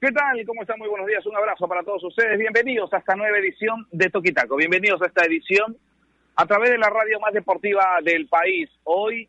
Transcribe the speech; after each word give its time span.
¿Qué 0.00 0.12
tal? 0.12 0.42
¿Cómo 0.46 0.62
están? 0.62 0.78
Muy 0.78 0.88
buenos 0.88 1.06
días. 1.06 1.26
Un 1.26 1.36
abrazo 1.36 1.68
para 1.68 1.82
todos 1.82 2.02
ustedes. 2.04 2.38
Bienvenidos 2.38 2.90
a 2.94 2.96
esta 2.96 3.14
nueva 3.16 3.36
edición 3.36 3.86
de 3.92 4.08
Toquitaco. 4.08 4.56
Bienvenidos 4.56 5.02
a 5.02 5.06
esta 5.06 5.26
edición 5.26 5.76
a 6.36 6.46
través 6.46 6.70
de 6.70 6.78
la 6.78 6.88
radio 6.88 7.20
más 7.20 7.34
deportiva 7.34 7.84
del 8.02 8.26
país. 8.26 8.70
Hoy, 8.84 9.28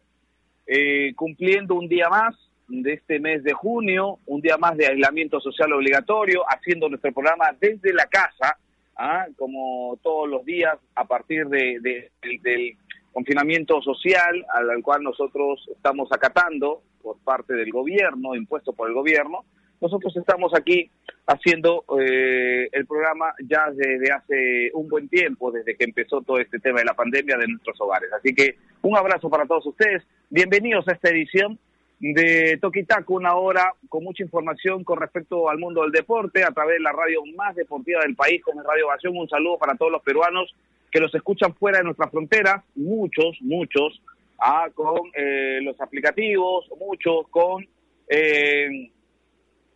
eh, 0.66 1.14
cumpliendo 1.16 1.76
un 1.76 1.90
día 1.90 2.08
más 2.08 2.38
de 2.70 2.94
este 2.94 3.20
mes 3.20 3.44
de 3.44 3.52
junio, 3.52 4.20
un 4.28 4.40
día 4.40 4.58
más 4.58 4.78
de 4.78 4.88
aislamiento 4.88 5.42
social 5.42 5.74
obligatorio, 5.74 6.44
haciendo 6.48 6.88
nuestro 6.88 7.12
programa 7.12 7.54
desde 7.60 7.94
la 7.94 8.06
casa, 8.06 8.58
¿ah? 8.96 9.26
como 9.38 10.00
todos 10.02 10.30
los 10.30 10.46
días, 10.46 10.78
a 10.96 11.04
partir 11.04 11.48
de, 11.48 11.82
del 12.22 12.78
confinamiento 13.12 13.82
social 13.82 14.46
al, 14.54 14.82
cual 14.82 15.04
nosotros 15.04 15.68
estamos 15.70 16.08
acatando 16.14 16.82
por 17.02 17.18
parte 17.26 17.56
del 17.56 17.72
gobierno, 17.72 18.36
impuesto 18.36 18.72
por 18.72 18.88
el 18.88 18.94
gobierno. 18.94 19.44
Nosotros 19.82 20.16
estamos 20.16 20.54
aquí 20.54 20.92
haciendo 21.26 21.84
eh, 22.00 22.70
el 22.72 22.86
programa 22.86 23.34
ya 23.50 23.72
desde 23.72 24.12
hace 24.12 24.70
un 24.76 24.88
buen 24.88 25.10
tiempo, 25.10 25.52
desde 25.52 25.76
que 25.76 25.86
empezó 25.86 26.22
todo 26.22 26.38
este 26.38 26.60
tema 26.60 26.80
de 26.80 26.86
la 26.86 26.94
pandemia 26.94 27.36
de 27.38 27.48
nuestros 27.48 27.82
hogares. 27.82 28.14
Así 28.14 28.36
que 28.36 28.58
un 28.84 28.96
abrazo 28.96 29.28
para 29.28 29.48
todos 29.48 29.66
ustedes. 29.66 30.04
Bienvenidos 30.30 30.88
a 30.88 30.92
esta 30.92 31.10
edición 31.10 31.58
de 32.00 32.60
Toquitaco, 32.62 33.16
una 33.16 33.36
hora 33.36 33.74
con 33.90 34.04
mucha 34.04 34.24
información 34.24 34.84
con 34.84 35.00
respecto 35.00 35.50
al 35.50 35.58
mundo 35.58 35.82
del 35.82 35.92
deporte 35.92 36.44
a 36.44 36.52
través 36.52 36.78
de 36.78 36.84
la 36.84 36.92
radio 36.92 37.22
más 37.36 37.56
deportiva 37.56 38.02
del 38.02 38.16
país, 38.16 38.44
como 38.44 38.62
Radio 38.62 38.86
Ovación. 38.86 39.18
Un 39.18 39.30
saludo 39.30 39.58
para 39.58 39.76
todos 39.76 39.92
los 39.92 40.04
peruanos 40.04 40.56
que 40.92 41.00
los 41.00 41.14
escuchan 41.16 41.56
fuera 41.56 41.80
de 41.80 41.86
nuestras 41.86 42.12
fronteras, 42.12 42.64
muchos, 42.76 43.36
muchos, 43.42 44.00
ah, 44.38 44.68
con 44.76 45.10
eh, 45.16 45.60
los 45.64 45.80
aplicativos, 45.82 46.70
muchos 46.80 47.28
con 47.30 47.66
eh, 48.08 48.92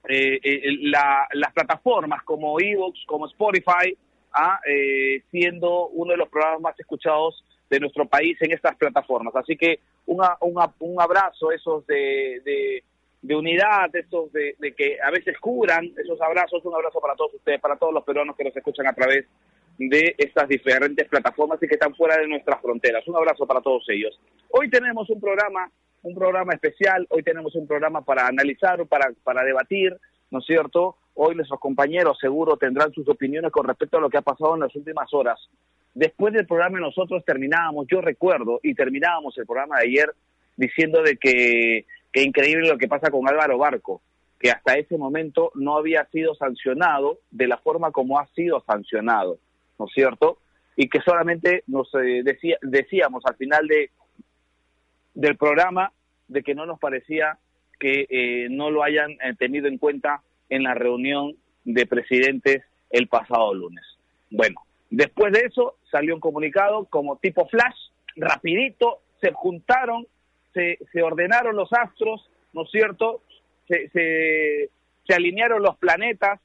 eh, 0.08 0.39
las 0.81 1.53
plataformas 1.53 2.23
como 2.23 2.59
Evox, 2.59 3.00
como 3.06 3.28
Spotify, 3.28 3.98
ah, 4.34 4.59
siendo 5.31 5.88
uno 5.89 6.11
de 6.11 6.17
los 6.17 6.30
programas 6.30 6.61
más 6.61 6.80
escuchados 6.80 7.44
de 7.70 7.80
nuestro 7.80 8.06
país 8.06 8.38
en 8.42 8.52
estas 8.52 8.76
plataformas. 8.76 9.36
Así 9.36 9.56
que 9.56 9.80
una, 10.06 10.38
un 10.42 11.02
abrazo, 11.02 11.52
esos 11.52 11.86
de, 11.88 12.83
de, 13.22 13.36
unidad, 13.36 13.94
esos 13.95 14.31
de, 14.31 14.56
de, 14.59 14.73
que 14.73 14.98
a 15.02 15.09
veces 15.09 15.38
curan, 15.39 15.92
esos 15.98 16.22
abrazos, 16.22 16.64
un 16.64 16.76
abrazo 16.76 17.00
para 17.02 17.16
todos 17.16 17.33
ustedes, 17.33 17.59
para 17.59 17.76
todos 17.76 17.94
los 17.94 18.03
peruanos 18.03 18.36
que 18.36 18.44
nos 18.44 18.56
escuchan 18.56 18.88
a 18.88 18.94
través 18.94 19.26
de 19.78 20.16
estas 20.17 20.48
diferentes 20.48 21.08
plataformas 21.09 21.61
y 21.61 21.67
que 21.67 21.73
están 21.73 21.95
fuera 21.95 22.17
de 22.17 22.28
nuestras 22.28 22.61
fronteras. 22.61 23.06
Un 23.08 23.17
abrazo 23.17 23.45
para 23.45 23.61
todos 23.61 23.83
ellos. 23.89 24.20
Hoy 24.52 24.70
tenemos 24.70 25.09
un 25.09 25.20
programa, 25.20 25.70
un 26.06 26.14
programa 26.16 26.53
especial, 26.53 27.08
hoy 27.09 27.23
tenemos 27.23 27.56
un 27.56 27.67
programa 27.67 28.02
para 28.02 28.28
analizar, 28.28 28.86
para, 28.86 29.11
para 29.23 29.44
debatir, 29.44 29.98
¿no 30.30 30.39
es 30.39 30.45
cierto? 30.45 30.98
Hoy 31.16 31.36
nuestros 31.36 31.59
compañeros 31.59 32.17
seguro 32.20 32.58
tendrán 32.58 32.92
sus 32.94 33.09
opiniones 33.09 33.52
con 33.52 33.66
respecto 33.66 33.98
a 33.98 34.02
lo 34.02 34.09
que 34.09 34.17
ha 34.17 34.22
pasado 34.22 34.53
en 34.53 34.61
las 34.61 34.76
últimas 34.76 35.11
horas. 35.14 35.39
Después 35.95 36.33
del 36.33 36.45
programa 36.45 36.80
nosotros 36.80 37.23
terminábamos, 37.26 37.88
yo 37.89 38.02
recuerdo, 38.02 38.59
y 38.61 38.76
terminábamos 38.76 39.36
el 39.38 39.45
programa 39.48 39.78
de 39.78 39.88
ayer 39.88 40.14
diciendo 40.56 41.02
de 41.02 41.17
que, 41.17 41.86
que 42.11 42.22
increíble 42.22 42.70
lo 42.70 42.78
que 42.78 42.88
pasa 42.88 43.09
con 43.09 43.28
Álvaro 43.28 43.58
Barco, 43.58 44.02
que 44.39 44.52
hasta 44.52 44.76
ese 44.76 44.98
momento 44.98 45.52
no 45.56 45.76
había 45.76 46.06
sido 46.11 46.36
sancionado 46.36 47.20
de 47.31 47.48
la 47.48 47.58
forma 47.58 47.92
como 47.92 48.20
ha 48.20 48.28
sido 48.28 48.64
sancionado. 48.67 49.39
¿no 49.80 49.86
es 49.86 49.92
cierto? 49.94 50.38
Y 50.76 50.88
que 50.88 51.02
solamente 51.02 51.64
nos 51.67 51.89
eh, 51.95 52.21
decía, 52.23 52.58
decíamos 52.61 53.23
al 53.26 53.36
final 53.36 53.67
de, 53.67 53.89
del 55.15 55.37
programa 55.37 55.92
de 56.27 56.43
que 56.43 56.53
no 56.53 56.65
nos 56.65 56.80
parecía 56.80 57.39
que 57.80 58.05
eh, 58.09 58.48
no 58.49 58.70
lo 58.70 58.83
hayan 58.83 59.11
eh, 59.11 59.33
tenido 59.37 59.67
en 59.67 59.77
cuenta 59.77 60.21
en 60.49 60.64
la 60.64 60.73
reunión 60.73 61.36
de 61.64 61.86
presidentes 61.86 62.64
el 62.89 63.08
pasado 63.08 63.53
lunes. 63.53 63.83
Bueno, 64.30 64.61
después 64.89 65.33
de 65.33 65.42
eso 65.42 65.76
salió 65.92 66.14
un 66.14 66.21
comunicado 66.21 66.86
como 66.86 67.17
tipo 67.17 67.48
flash, 67.48 67.76
rapidito, 68.15 68.99
se 69.21 69.31
juntaron, 69.31 70.08
se, 70.53 70.77
se 70.92 71.02
ordenaron 71.02 71.55
los 71.55 71.71
astros, 71.73 72.30
¿no 72.53 72.64
es 72.64 72.71
cierto? 72.71 73.21
Se, 73.67 73.89
se, 73.89 74.70
se 75.08 75.14
alinearon 75.14 75.61
los 75.61 75.77
planetas, 75.77 76.39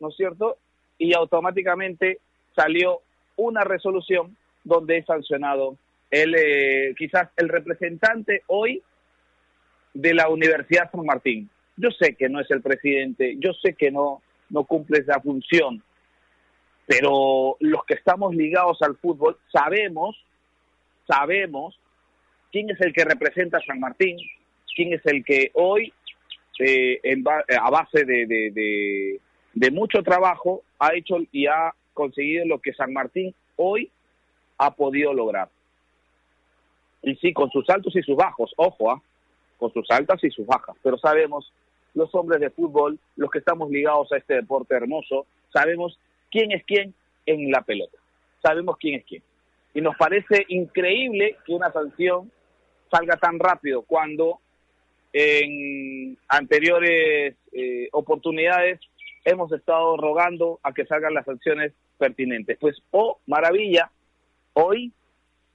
¿no 0.00 0.08
es 0.08 0.16
cierto? 0.16 0.58
Y 0.98 1.14
automáticamente 1.14 2.18
salió 2.54 3.00
una 3.36 3.62
resolución 3.64 4.36
donde 4.64 4.98
es 4.98 5.06
sancionado 5.06 5.76
el, 6.14 6.34
eh, 6.36 6.94
quizás 6.96 7.28
el 7.36 7.48
representante 7.48 8.42
hoy 8.46 8.80
de 9.92 10.14
la 10.14 10.28
Universidad 10.28 10.88
San 10.92 11.04
Martín. 11.04 11.50
Yo 11.76 11.90
sé 11.90 12.14
que 12.14 12.28
no 12.28 12.40
es 12.40 12.48
el 12.52 12.62
presidente, 12.62 13.34
yo 13.38 13.52
sé 13.54 13.74
que 13.74 13.90
no, 13.90 14.22
no 14.48 14.62
cumple 14.62 15.00
esa 15.00 15.20
función, 15.20 15.82
pero 16.86 17.56
los 17.58 17.84
que 17.84 17.94
estamos 17.94 18.32
ligados 18.36 18.80
al 18.82 18.96
fútbol 18.96 19.36
sabemos, 19.52 20.16
sabemos 21.08 21.80
quién 22.52 22.70
es 22.70 22.80
el 22.80 22.92
que 22.92 23.04
representa 23.04 23.58
a 23.58 23.64
San 23.66 23.80
Martín, 23.80 24.16
quién 24.76 24.92
es 24.92 25.04
el 25.06 25.24
que 25.24 25.50
hoy, 25.54 25.92
eh, 26.60 27.00
a 27.60 27.70
base 27.70 28.04
de, 28.04 28.26
de, 28.26 29.20
de 29.52 29.70
mucho 29.72 30.04
trabajo, 30.04 30.62
ha 30.78 30.94
hecho 30.94 31.16
y 31.32 31.46
ha 31.46 31.74
conseguido 31.92 32.46
lo 32.46 32.60
que 32.60 32.72
San 32.72 32.92
Martín 32.92 33.34
hoy 33.56 33.90
ha 34.58 34.76
podido 34.76 35.12
lograr. 35.12 35.48
Y 37.04 37.16
sí, 37.16 37.32
con 37.32 37.50
sus 37.50 37.68
altos 37.68 37.94
y 37.94 38.02
sus 38.02 38.16
bajos, 38.16 38.52
ojo, 38.56 38.90
¿ah? 38.90 39.02
con 39.58 39.72
sus 39.72 39.90
altas 39.90 40.22
y 40.24 40.30
sus 40.30 40.46
bajas, 40.46 40.76
pero 40.82 40.98
sabemos, 40.98 41.52
los 41.94 42.12
hombres 42.14 42.40
de 42.40 42.50
fútbol, 42.50 42.98
los 43.16 43.30
que 43.30 43.38
estamos 43.38 43.70
ligados 43.70 44.10
a 44.12 44.16
este 44.16 44.34
deporte 44.34 44.74
hermoso, 44.74 45.26
sabemos 45.52 45.98
quién 46.30 46.50
es 46.50 46.64
quién 46.64 46.92
en 47.26 47.50
la 47.50 47.62
pelota, 47.62 47.96
sabemos 48.42 48.76
quién 48.78 48.96
es 48.96 49.04
quién. 49.04 49.22
Y 49.74 49.80
nos 49.80 49.96
parece 49.96 50.44
increíble 50.48 51.36
que 51.44 51.52
una 51.52 51.70
sanción 51.72 52.30
salga 52.90 53.16
tan 53.16 53.38
rápido 53.38 53.82
cuando 53.82 54.40
en 55.12 56.18
anteriores 56.28 57.36
eh, 57.52 57.88
oportunidades 57.92 58.80
hemos 59.24 59.52
estado 59.52 59.96
rogando 59.96 60.58
a 60.62 60.72
que 60.72 60.86
salgan 60.86 61.14
las 61.14 61.24
sanciones 61.24 61.72
pertinentes. 61.98 62.58
Pues, 62.58 62.76
oh, 62.90 63.18
maravilla, 63.26 63.90
hoy, 64.54 64.92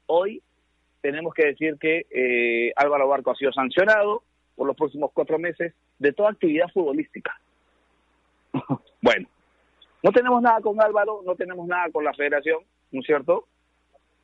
hoy 0.05 0.41
tenemos 1.01 1.33
que 1.33 1.47
decir 1.47 1.77
que 1.79 2.05
eh, 2.09 2.73
Álvaro 2.75 3.07
Barco 3.07 3.31
ha 3.31 3.35
sido 3.35 3.51
sancionado 3.51 4.23
por 4.55 4.67
los 4.67 4.75
próximos 4.75 5.11
cuatro 5.13 5.39
meses 5.39 5.73
de 5.97 6.13
toda 6.13 6.31
actividad 6.31 6.67
futbolística. 6.73 7.39
bueno, 9.01 9.27
no 10.03 10.11
tenemos 10.11 10.41
nada 10.41 10.59
con 10.61 10.81
Álvaro, 10.81 11.21
no 11.25 11.35
tenemos 11.35 11.67
nada 11.67 11.89
con 11.91 12.03
la 12.03 12.13
federación, 12.13 12.59
¿no 12.91 12.99
es 12.99 13.05
cierto? 13.05 13.45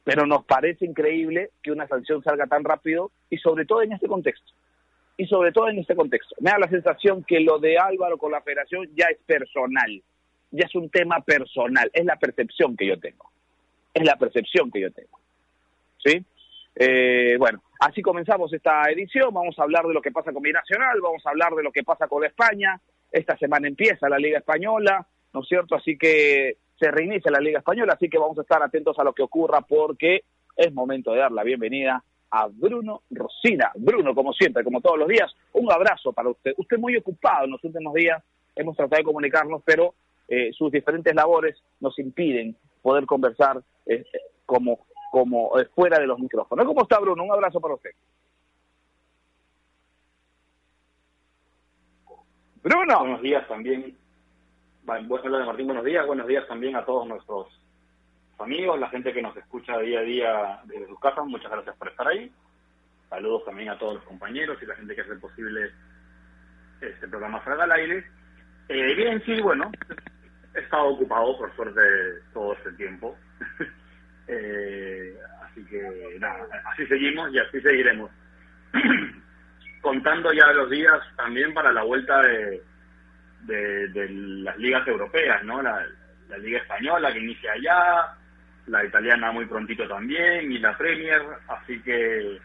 Pero 0.03 0.25
nos 0.25 0.45
parece 0.45 0.85
increíble 0.85 1.51
que 1.63 1.71
una 1.71 1.87
sanción 1.87 2.23
salga 2.23 2.47
tan 2.47 2.63
rápido 2.63 3.11
y 3.29 3.37
sobre 3.37 3.65
todo 3.65 3.81
en 3.81 3.93
este 3.93 4.07
contexto. 4.07 4.51
Y 5.17 5.27
sobre 5.27 5.51
todo 5.51 5.69
en 5.69 5.79
este 5.79 5.95
contexto. 5.95 6.35
Me 6.39 6.51
da 6.51 6.59
la 6.59 6.69
sensación 6.69 7.23
que 7.23 7.39
lo 7.39 7.57
de 7.57 7.77
Álvaro 7.77 8.17
con 8.17 8.31
la 8.31 8.41
federación 8.41 8.89
ya 8.95 9.05
es 9.05 9.17
personal 9.25 10.03
ya 10.55 10.65
es 10.65 10.75
un 10.75 10.89
tema 10.89 11.19
personal, 11.21 11.89
es 11.93 12.05
la 12.05 12.17
percepción 12.17 12.75
que 12.75 12.87
yo 12.87 12.99
tengo. 12.99 13.29
Es 13.93 14.03
la 14.03 14.15
percepción 14.17 14.71
que 14.71 14.81
yo 14.81 14.91
tengo. 14.91 15.19
¿Sí? 16.03 16.23
Eh, 16.75 17.35
bueno, 17.39 17.61
así 17.79 18.01
comenzamos 18.01 18.51
esta 18.53 18.89
edición. 18.91 19.33
Vamos 19.33 19.57
a 19.57 19.63
hablar 19.63 19.85
de 19.85 19.93
lo 19.93 20.01
que 20.01 20.11
pasa 20.11 20.33
con 20.33 20.43
Nacional, 20.43 20.99
vamos 21.01 21.25
a 21.25 21.29
hablar 21.29 21.53
de 21.53 21.63
lo 21.63 21.71
que 21.71 21.83
pasa 21.83 22.07
con 22.07 22.23
España. 22.25 22.79
Esta 23.11 23.37
semana 23.37 23.67
empieza 23.67 24.09
la 24.09 24.17
Liga 24.17 24.39
Española, 24.39 25.05
¿no 25.33 25.41
es 25.41 25.47
cierto? 25.47 25.75
Así 25.75 25.97
que 25.97 26.57
se 26.77 26.91
reinicia 26.91 27.31
la 27.31 27.39
Liga 27.39 27.59
Española, 27.59 27.93
así 27.93 28.09
que 28.09 28.17
vamos 28.17 28.37
a 28.37 28.41
estar 28.41 28.61
atentos 28.61 28.99
a 28.99 29.03
lo 29.03 29.13
que 29.13 29.23
ocurra 29.23 29.61
porque 29.61 30.23
es 30.55 30.73
momento 30.73 31.13
de 31.13 31.19
dar 31.19 31.31
la 31.31 31.43
bienvenida 31.43 32.03
a 32.31 32.47
Bruno 32.47 33.03
Rosina. 33.09 33.71
Bruno, 33.75 34.13
como 34.13 34.33
siempre, 34.33 34.63
como 34.63 34.81
todos 34.81 34.99
los 34.99 35.07
días, 35.07 35.33
un 35.53 35.71
abrazo 35.71 36.11
para 36.11 36.29
usted. 36.29 36.53
Usted 36.57 36.77
muy 36.77 36.97
ocupado 36.97 37.45
en 37.45 37.51
los 37.51 37.63
últimos 37.63 37.93
días, 37.93 38.21
hemos 38.55 38.75
tratado 38.75 38.99
de 38.99 39.05
comunicarnos, 39.05 39.61
pero 39.63 39.93
eh, 40.27 40.51
sus 40.51 40.71
diferentes 40.71 41.13
labores 41.15 41.55
nos 41.79 41.97
impiden 41.99 42.55
poder 42.81 43.05
conversar 43.05 43.61
eh, 43.85 44.03
como, 44.45 44.85
como 45.11 45.59
eh, 45.59 45.67
fuera 45.73 45.99
de 45.99 46.07
los 46.07 46.19
micrófonos. 46.19 46.65
¿Cómo 46.65 46.81
está 46.81 46.99
Bruno? 46.99 47.23
Un 47.23 47.31
abrazo 47.31 47.59
para 47.59 47.75
usted. 47.75 47.91
Bruno. 52.63 52.99
Buenos 52.99 53.21
días 53.21 53.47
también. 53.47 53.97
Buenos 54.83 55.47
Martín, 55.47 55.67
buenos 55.67 55.85
días. 55.85 56.05
Buenos 56.05 56.27
días 56.27 56.47
también 56.47 56.75
a 56.75 56.85
todos 56.85 57.07
nuestros 57.07 57.47
amigos, 58.39 58.79
la 58.79 58.89
gente 58.89 59.13
que 59.13 59.21
nos 59.21 59.35
escucha 59.35 59.79
día 59.79 59.99
a 59.99 60.03
día 60.03 60.59
desde 60.65 60.87
sus 60.87 60.99
casas. 60.99 61.25
Muchas 61.25 61.51
gracias 61.51 61.75
por 61.75 61.87
estar 61.87 62.07
ahí. 62.07 62.31
Saludos 63.09 63.45
también 63.45 63.69
a 63.69 63.79
todos 63.79 63.95
los 63.95 64.03
compañeros 64.03 64.57
y 64.61 64.65
la 64.65 64.75
gente 64.75 64.95
que 64.95 65.01
hace 65.01 65.15
posible 65.15 65.71
este 66.81 67.07
programa 67.07 67.43
Salga 67.43 67.63
al 67.63 67.71
aire. 67.71 68.05
bien, 68.67 69.21
sí, 69.25 69.41
bueno, 69.41 69.71
he 70.55 70.59
estado 70.59 70.87
ocupado, 70.89 71.37
por 71.37 71.55
suerte, 71.55 71.81
todo 72.33 72.53
este 72.53 72.71
tiempo. 72.73 73.15
eh, 74.27 75.15
así 75.43 75.63
que, 75.65 76.17
nada, 76.19 76.45
así 76.71 76.85
seguimos 76.87 77.33
y 77.33 77.39
así 77.39 77.61
seguiremos. 77.61 78.11
con 78.71 78.81
contando 79.81 80.33
ya 80.33 80.51
los 80.53 80.69
días 80.69 80.99
también 81.15 81.53
para 81.53 81.71
la 81.71 81.83
vuelta 81.83 82.21
de, 82.21 82.61
de, 83.41 84.09
las 84.09 84.57
ligas 84.57 84.87
europeas, 84.87 85.43
¿no? 85.43 85.61
La, 85.61 85.85
la 86.29 86.37
liga 86.37 86.59
española 86.59 87.13
que 87.13 87.19
inicia 87.19 87.51
allá, 87.53 88.15
la 88.67 88.83
italiana 88.83 89.31
muy 89.31 89.45
prontito 89.45 89.87
también 89.87 90.51
y 90.51 90.59
la 90.59 90.77
Premier, 90.77 91.21
así 91.47 91.79
que 91.81 92.39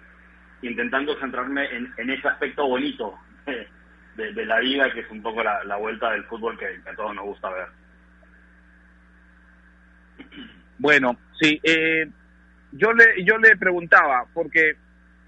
intentando 0.63 1.19
centrarme 1.19 1.69
en, 1.75 2.11
ese 2.11 2.29
aspecto 2.29 2.67
bonito 2.67 3.19
de, 4.17 4.47
la 4.47 4.61
vida, 4.61 4.93
que 4.93 5.01
es 5.01 5.11
un 5.11 5.23
poco 5.23 5.43
la, 5.43 5.77
vuelta 5.77 6.11
del 6.13 6.25
fútbol 6.25 6.59
que, 6.59 6.67
a 6.67 6.95
todos 6.95 7.15
nos 7.15 7.25
gusta 7.25 7.51
ver. 7.51 7.69
Bueno, 10.81 11.19
sí, 11.39 11.61
eh, 11.63 12.09
yo 12.73 12.95
le 12.95 13.23
yo 13.23 13.37
le 13.37 13.55
preguntaba 13.59 14.25
porque 14.33 14.77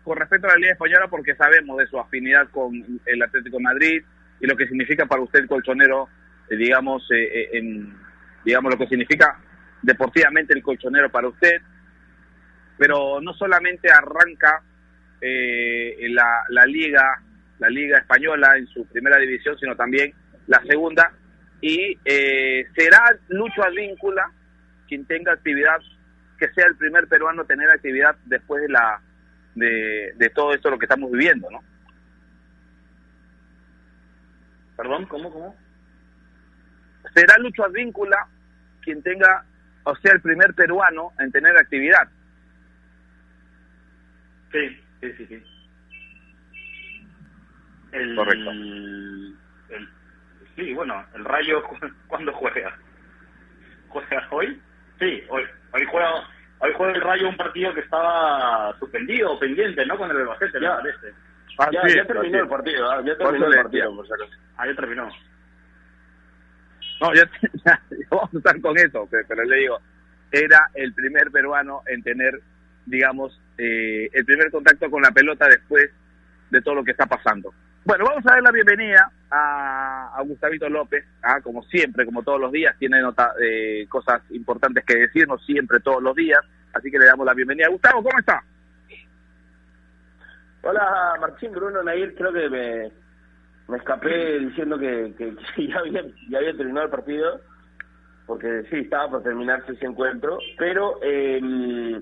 con 0.02 0.16
respecto 0.16 0.46
a 0.46 0.52
la 0.52 0.56
Liga 0.56 0.72
Española 0.72 1.08
porque 1.08 1.34
sabemos 1.34 1.76
de 1.76 1.87
su 1.88 1.99
afinidad 2.00 2.49
con 2.49 2.72
el 3.04 3.22
Atlético 3.22 3.60
Madrid 3.60 4.02
y 4.40 4.46
lo 4.46 4.56
que 4.56 4.66
significa 4.66 5.04
para 5.04 5.20
usted 5.20 5.46
colchonero, 5.46 6.08
eh, 6.49 6.56
digamos, 6.56 7.06
eh, 7.14 7.50
en, 7.52 7.94
digamos 8.46 8.72
lo 8.72 8.78
que 8.78 8.87
significa 8.87 9.38
deportivamente 9.82 10.54
el 10.54 10.62
colchonero 10.62 11.10
para 11.10 11.28
usted, 11.28 11.60
pero 12.78 13.20
no 13.20 13.34
solamente 13.34 13.90
arranca 13.93 14.62
eh, 15.20 16.08
la, 16.08 16.44
la 16.48 16.64
liga, 16.64 17.20
la 17.58 17.69
liga 17.69 17.98
española 17.98 18.56
en 18.56 18.66
su 18.69 18.87
primera 18.87 19.19
división, 19.19 19.58
sino 19.58 19.76
también 19.76 20.14
la 20.46 20.62
segunda, 20.62 21.12
y 21.60 21.98
eh, 22.06 22.64
será 22.75 23.02
Lucho 23.28 23.62
Advíncula 23.62 24.32
quien 24.92 25.06
tenga 25.06 25.32
actividad, 25.32 25.80
que 26.38 26.52
sea 26.52 26.66
el 26.66 26.76
primer 26.76 27.08
peruano 27.08 27.40
a 27.40 27.46
tener 27.46 27.70
actividad 27.70 28.14
después 28.26 28.60
de 28.60 28.68
la 28.68 29.00
de, 29.54 30.12
de 30.16 30.28
todo 30.28 30.52
esto 30.52 30.68
lo 30.68 30.78
que 30.78 30.84
estamos 30.84 31.10
viviendo, 31.10 31.50
¿no? 31.50 31.60
Perdón, 34.76 35.06
¿cómo, 35.06 35.32
cómo? 35.32 35.56
Será 37.14 37.38
Lucho 37.38 37.64
Advíncula 37.64 38.28
quien 38.82 39.02
tenga 39.02 39.46
o 39.84 39.96
sea 39.96 40.12
el 40.12 40.20
primer 40.20 40.52
peruano 40.52 41.12
en 41.20 41.32
tener 41.32 41.56
actividad. 41.56 42.06
Sí, 44.52 44.78
sí, 45.00 45.12
sí, 45.16 45.26
sí. 45.26 45.42
El, 47.92 48.14
Correcto. 48.14 48.50
sí, 50.54 50.74
bueno, 50.74 51.02
el 51.14 51.24
Rayo, 51.24 51.62
¿cuándo 52.08 52.30
juega? 52.34 52.76
¿Juega 53.88 54.28
hoy? 54.30 54.60
Sí, 54.98 55.22
hoy, 55.28 55.42
hoy 55.72 55.86
juega 55.90 56.28
hoy 56.62 56.72
juega 56.76 56.92
el 56.92 57.00
Rayo 57.00 57.28
un 57.28 57.36
partido 57.36 57.74
que 57.74 57.80
estaba 57.80 58.74
suspendido 58.78 59.38
pendiente, 59.38 59.84
¿no? 59.84 59.98
Con 59.98 60.10
el 60.10 60.16
Albacete, 60.18 60.60
ya. 60.60 60.76
parece. 60.76 61.12
Ah, 61.58 61.68
ya, 61.70 61.82
ya 61.94 62.04
terminó 62.06 62.38
el 62.40 62.48
partido, 62.48 62.90
ah, 62.90 63.02
ya 63.04 63.16
terminó 63.16 63.46
el 63.46 63.62
partido, 63.62 63.96
por. 63.96 64.06
Ah, 64.56 64.66
ya 64.66 64.74
terminó. 64.74 65.08
No, 67.00 67.14
ya, 67.14 67.28
vamos 68.10 68.34
a 68.34 68.38
estar 68.38 68.60
con 68.60 68.78
eso, 68.78 69.08
pero 69.10 69.44
le 69.44 69.56
digo, 69.56 69.80
era 70.30 70.70
el 70.74 70.94
primer 70.94 71.30
peruano 71.30 71.82
en 71.86 72.02
tener, 72.02 72.40
digamos, 72.86 73.38
eh, 73.58 74.08
el 74.12 74.24
primer 74.24 74.50
contacto 74.50 74.88
con 74.90 75.02
la 75.02 75.10
pelota 75.10 75.48
después 75.48 75.90
de 76.50 76.62
todo 76.62 76.76
lo 76.76 76.84
que 76.84 76.92
está 76.92 77.06
pasando. 77.06 77.52
Bueno, 77.84 78.05
vamos 78.05 78.25
a 78.26 78.34
dar 78.34 78.43
la 78.43 78.52
bienvenida 78.52 79.11
a, 79.29 80.12
a 80.14 80.23
Gustavito 80.23 80.69
López, 80.69 81.05
¿ah? 81.20 81.40
como 81.40 81.64
siempre, 81.64 82.05
como 82.05 82.23
todos 82.23 82.40
los 82.40 82.52
días, 82.52 82.76
tiene 82.79 83.00
nota, 83.00 83.32
eh, 83.43 83.87
cosas 83.88 84.23
importantes 84.31 84.84
que 84.84 84.94
decirnos 84.99 85.44
siempre, 85.44 85.81
todos 85.81 86.00
los 86.00 86.14
días, 86.14 86.40
así 86.75 86.93
que 86.93 86.99
le 86.99 87.06
damos 87.06 87.26
la 87.26 87.34
bienvenida. 87.34 87.69
Gustavo, 87.69 88.05
¿cómo 88.05 88.17
está? 88.20 88.40
Hola, 90.62 91.17
Martín, 91.20 91.50
Bruno, 91.50 91.82
Nair, 91.82 92.14
creo 92.14 92.32
que 92.32 92.49
me, 92.49 93.76
escapé 93.76 94.38
diciendo 94.38 94.79
que, 94.79 95.12
que, 95.19 95.67
ya, 95.67 95.79
había, 95.81 96.05
ya 96.29 96.38
había 96.38 96.56
terminado 96.56 96.87
el 96.87 96.93
partido, 96.93 97.40
porque 98.26 98.62
sí, 98.70 98.76
estaba 98.76 99.11
por 99.11 99.25
terminarse 99.25 99.73
ese 99.73 99.87
encuentro, 99.87 100.38
pero 100.56 101.00
eh, 101.02 102.00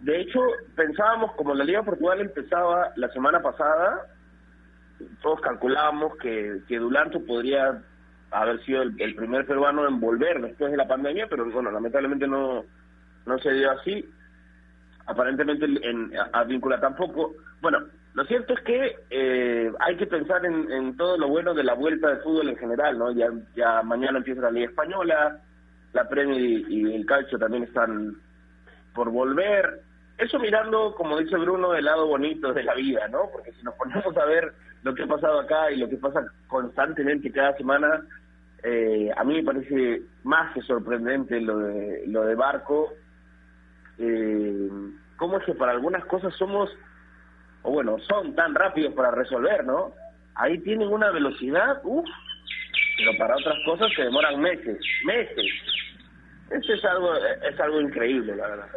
de 0.00 0.20
hecho 0.20 0.40
pensábamos, 0.74 1.32
como 1.32 1.54
la 1.54 1.64
Liga 1.64 1.82
Portugal 1.82 2.22
empezaba 2.22 2.90
la 2.96 3.10
semana 3.10 3.42
pasada, 3.42 4.15
todos 5.22 5.40
calculábamos 5.40 6.16
que, 6.18 6.60
que 6.68 6.78
Dulanto 6.78 7.24
podría 7.24 7.82
haber 8.30 8.62
sido 8.64 8.82
el, 8.82 9.14
primer 9.14 9.46
peruano 9.46 9.86
en 9.86 10.00
volver 10.00 10.40
después 10.40 10.70
de 10.70 10.76
la 10.76 10.88
pandemia, 10.88 11.26
pero 11.28 11.50
bueno, 11.50 11.70
lamentablemente 11.70 12.26
no, 12.26 12.64
no 13.24 13.38
se 13.38 13.52
dio 13.52 13.70
así. 13.70 14.04
Aparentemente 15.06 15.66
en 15.66 16.12
Advíncula 16.32 16.80
tampoco. 16.80 17.34
Bueno, 17.60 17.78
lo 18.16 18.24
cierto 18.24 18.54
es 18.54 18.60
que 18.60 18.96
eh, 19.10 19.70
hay 19.78 19.96
que 19.98 20.06
pensar 20.06 20.44
en, 20.46 20.96
todo 20.96 21.18
lo 21.18 21.28
bueno 21.28 21.52
de 21.52 21.62
la 21.62 21.74
vuelta 21.74 22.08
de 22.08 22.22
fútbol 22.22 22.48
en 22.48 22.56
general, 22.56 22.98
¿no? 22.98 23.12
Ya, 23.12 23.28
ya 23.54 23.82
mañana 23.82 24.18
empieza 24.18 24.40
la 24.40 24.50
Liga 24.50 24.70
Española, 24.70 25.38
la 25.92 26.08
Premier 26.08 26.40
y, 26.40 26.94
el 26.94 27.04
Calcio 27.04 27.38
también 27.38 27.64
están 27.64 28.16
por 28.94 29.10
volver. 29.10 29.82
Eso 30.16 30.38
mirando, 30.38 30.94
como 30.94 31.18
dice 31.18 31.36
Bruno, 31.36 31.72
del 31.72 31.84
lado 31.84 32.06
bonito 32.06 32.54
de 32.54 32.62
la 32.62 32.74
vida, 32.74 33.06
¿no? 33.08 33.28
Porque 33.30 33.52
si 33.52 33.62
nos 33.62 33.74
ponemos 33.74 34.16
a 34.16 34.24
ver 34.24 34.54
lo 34.86 34.94
que 34.94 35.02
ha 35.02 35.06
pasado 35.08 35.40
acá 35.40 35.70
y 35.72 35.78
lo 35.78 35.88
que 35.88 35.96
pasa 35.96 36.24
constantemente 36.46 37.32
cada 37.32 37.56
semana, 37.56 38.06
eh, 38.62 39.10
a 39.16 39.24
mí 39.24 39.34
me 39.34 39.42
parece 39.42 40.02
más 40.22 40.54
que 40.54 40.62
sorprendente 40.62 41.40
lo 41.40 41.58
de, 41.58 42.04
lo 42.06 42.22
de 42.22 42.36
Barco. 42.36 42.92
Eh, 43.98 44.68
¿Cómo 45.16 45.38
es 45.38 45.44
que 45.44 45.54
para 45.54 45.72
algunas 45.72 46.04
cosas 46.04 46.32
somos 46.36 46.70
o 47.62 47.72
bueno, 47.72 47.98
son 48.08 48.36
tan 48.36 48.54
rápidos 48.54 48.94
para 48.94 49.10
resolver, 49.10 49.64
¿no? 49.64 49.92
Ahí 50.36 50.56
tienen 50.58 50.86
una 50.86 51.10
velocidad, 51.10 51.80
uff, 51.82 52.08
pero 52.96 53.18
para 53.18 53.34
otras 53.34 53.56
cosas 53.64 53.88
se 53.96 54.02
demoran 54.02 54.40
meses, 54.40 54.78
meses. 55.04 55.46
Eso 56.50 56.74
es 56.74 56.84
algo, 56.84 57.12
es 57.16 57.58
algo 57.58 57.80
increíble, 57.80 58.36
la 58.36 58.46
verdad. 58.46 58.68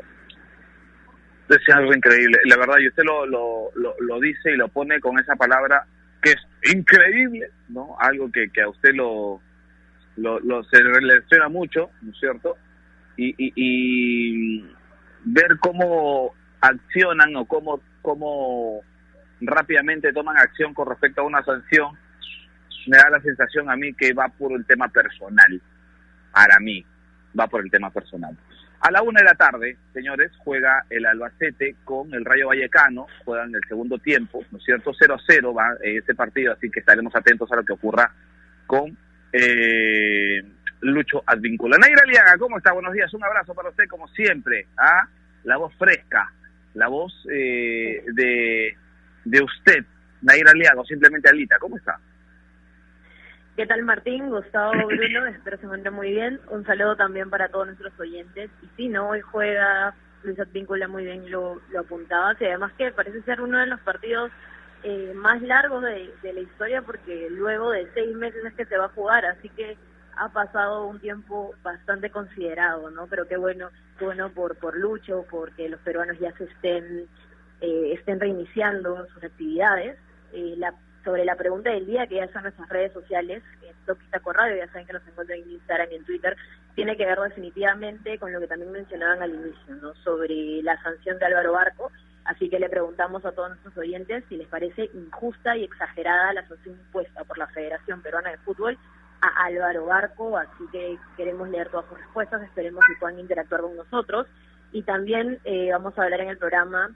Es 1.49 1.69
algo 1.75 1.93
increíble, 1.93 2.39
la 2.45 2.57
verdad, 2.57 2.79
y 2.79 2.87
usted 2.87 3.03
lo, 3.03 3.27
lo, 3.27 3.71
lo, 3.75 4.19
dice 4.19 4.53
y 4.53 4.57
lo 4.57 4.69
pone 4.69 4.99
con 4.99 5.19
esa 5.19 5.35
palabra 5.35 5.85
que 6.21 6.31
es 6.31 6.73
increíble, 6.73 7.49
¿no? 7.69 7.95
Algo 7.99 8.31
que, 8.31 8.49
que 8.51 8.61
a 8.61 8.69
usted 8.69 8.93
lo, 8.93 9.41
lo, 10.17 10.39
lo 10.39 10.63
se 10.65 10.81
relaciona 10.81 11.49
mucho, 11.49 11.89
¿no 12.01 12.11
es 12.11 12.19
cierto? 12.19 12.57
Y, 13.17 13.29
y, 13.37 13.53
y 13.55 14.75
ver 15.25 15.57
cómo 15.59 16.33
accionan 16.61 17.35
o 17.35 17.45
cómo 17.45 17.81
cómo 18.01 18.81
rápidamente 19.41 20.13
toman 20.13 20.37
acción 20.37 20.73
con 20.73 20.87
respecto 20.87 21.21
a 21.21 21.25
una 21.25 21.43
sanción, 21.43 21.97
me 22.87 22.97
da 22.97 23.09
la 23.09 23.21
sensación 23.21 23.69
a 23.69 23.75
mí 23.75 23.93
que 23.93 24.13
va 24.13 24.27
por 24.29 24.53
el 24.53 24.65
tema 24.65 24.87
personal. 24.89 25.61
Para 26.31 26.59
mí, 26.59 26.85
va 27.39 27.47
por 27.47 27.61
el 27.61 27.71
tema 27.71 27.89
personal. 27.89 28.37
A 28.81 28.91
la 28.91 29.01
una 29.01 29.19
de 29.19 29.25
la 29.25 29.35
tarde, 29.35 29.77
señores, 29.93 30.31
juega 30.37 30.85
el 30.89 31.05
Albacete 31.05 31.75
con 31.83 32.13
el 32.13 32.23
Rayo 32.23 32.47
Vallecano, 32.47 33.07
juegan 33.25 33.53
el 33.53 33.61
segundo 33.67 33.97
tiempo, 33.97 34.43
¿no 34.51 34.57
es 34.57 34.63
cierto? 34.63 34.91
0-0 34.93 35.57
va 35.57 35.75
ese 35.83 36.15
partido, 36.15 36.53
así 36.53 36.69
que 36.71 36.79
estaremos 36.79 37.13
atentos 37.13 37.51
a 37.51 37.57
lo 37.57 37.63
que 37.65 37.73
ocurra 37.73 38.11
con 38.65 38.97
eh, 39.33 40.41
Lucho 40.81 41.23
Advíncula. 41.25 41.77
Naira 41.77 42.03
Aliaga, 42.03 42.37
¿cómo 42.37 42.57
está? 42.57 42.71
Buenos 42.71 42.93
días, 42.93 43.13
un 43.13 43.23
abrazo 43.23 43.53
para 43.53 43.69
usted 43.69 43.85
como 43.89 44.07
siempre, 44.09 44.67
¿ah? 44.77 45.07
La 45.43 45.57
voz 45.57 45.73
fresca, 45.75 46.31
la 46.73 46.87
voz 46.87 47.13
eh, 47.29 48.03
de, 48.13 48.77
de 49.25 49.41
usted, 49.41 49.83
Nair 50.21 50.47
Aliago, 50.47 50.85
simplemente 50.85 51.29
Alita. 51.29 51.57
¿Cómo 51.59 51.77
está? 51.77 51.99
¿Qué 53.59 53.67
tal 53.67 53.83
Martín? 53.83 54.29
Gustavo 54.29 54.71
Bruno, 54.87 55.25
espero 55.25 55.57
se 55.57 55.65
encuentre 55.65 55.91
muy 55.91 56.11
bien. 56.11 56.39
Un 56.49 56.65
saludo 56.65 56.95
también 56.95 57.29
para 57.29 57.49
todos 57.49 57.65
nuestros 57.65 57.91
oyentes. 57.99 58.49
Y 58.61 58.67
sí, 58.77 58.87
¿no? 58.87 59.09
Hoy 59.09 59.19
juega 59.19 59.93
Luis 60.23 60.39
Advíncula 60.39 60.87
muy 60.87 61.03
bien, 61.03 61.29
lo, 61.29 61.59
lo 61.69 61.81
apuntaba. 61.81 62.37
Y 62.39 62.45
además 62.45 62.71
que 62.77 62.89
parece 62.93 63.21
ser 63.23 63.41
uno 63.41 63.57
de 63.57 63.65
los 63.65 63.81
partidos 63.81 64.31
eh, 64.83 65.11
más 65.13 65.41
largos 65.41 65.83
de, 65.83 66.09
de 66.23 66.31
la 66.31 66.39
historia 66.39 66.83
porque 66.83 67.27
luego 67.31 67.71
de 67.71 67.91
seis 67.93 68.15
meses 68.15 68.45
es 68.45 68.53
que 68.53 68.63
se 68.63 68.77
va 68.77 68.85
a 68.85 68.95
jugar. 68.95 69.25
Así 69.25 69.49
que 69.49 69.75
ha 70.15 70.29
pasado 70.29 70.85
un 70.85 71.01
tiempo 71.01 71.53
bastante 71.61 72.09
considerado, 72.11 72.89
¿no? 72.91 73.07
Pero 73.07 73.27
qué 73.27 73.35
bueno, 73.35 73.71
qué 73.97 74.05
bueno 74.05 74.29
por, 74.29 74.55
por 74.55 74.77
Lucho, 74.77 75.25
porque 75.29 75.67
los 75.67 75.81
peruanos 75.81 76.17
ya 76.17 76.31
se 76.37 76.45
estén, 76.45 77.09
eh, 77.59 77.91
estén 77.91 78.21
reiniciando 78.21 79.05
sus 79.07 79.21
actividades. 79.21 79.97
Eh, 80.31 80.53
la, 80.57 80.73
sobre 81.03 81.25
la 81.25 81.35
pregunta 81.35 81.69
del 81.71 81.85
día, 81.85 82.07
que 82.07 82.15
ya 82.15 82.31
son 82.31 82.43
nuestras 82.43 82.69
redes 82.69 82.93
sociales, 82.93 83.43
en 83.61 83.75
Toquita 83.85 84.21
Radio, 84.33 84.57
ya 84.57 84.67
saben 84.67 84.87
que 84.87 84.93
nos 84.93 85.07
encuentran 85.07 85.39
en 85.39 85.51
Instagram 85.51 85.87
y 85.91 85.95
en 85.95 86.05
Twitter, 86.05 86.37
tiene 86.75 86.95
que 86.95 87.05
ver 87.05 87.19
definitivamente 87.19 88.17
con 88.19 88.31
lo 88.31 88.39
que 88.39 88.47
también 88.47 88.71
mencionaban 88.71 89.21
al 89.21 89.33
inicio, 89.33 89.75
¿no? 89.81 89.93
Sobre 89.95 90.61
la 90.63 90.81
sanción 90.81 91.17
de 91.19 91.25
Álvaro 91.25 91.53
Barco. 91.53 91.91
Así 92.25 92.49
que 92.49 92.59
le 92.59 92.69
preguntamos 92.69 93.25
a 93.25 93.31
todos 93.31 93.49
nuestros 93.49 93.77
oyentes 93.77 94.23
si 94.29 94.37
les 94.37 94.47
parece 94.47 94.89
injusta 94.93 95.57
y 95.57 95.63
exagerada 95.63 96.33
la 96.33 96.47
sanción 96.47 96.75
impuesta 96.75 97.23
por 97.23 97.37
la 97.37 97.47
Federación 97.47 98.01
Peruana 98.01 98.29
de 98.29 98.37
Fútbol 98.37 98.77
a 99.21 99.45
Álvaro 99.45 99.85
Barco, 99.85 100.37
así 100.37 100.65
que 100.71 100.97
queremos 101.17 101.49
leer 101.49 101.69
todas 101.69 101.87
sus 101.87 101.97
respuestas, 101.97 102.41
esperemos 102.43 102.83
que 102.85 102.99
puedan 102.99 103.19
interactuar 103.19 103.61
con 103.61 103.75
nosotros. 103.75 104.27
Y 104.71 104.83
también 104.83 105.39
eh, 105.43 105.69
vamos 105.71 105.97
a 105.97 106.03
hablar 106.03 106.21
en 106.21 106.29
el 106.29 106.37
programa 106.37 106.91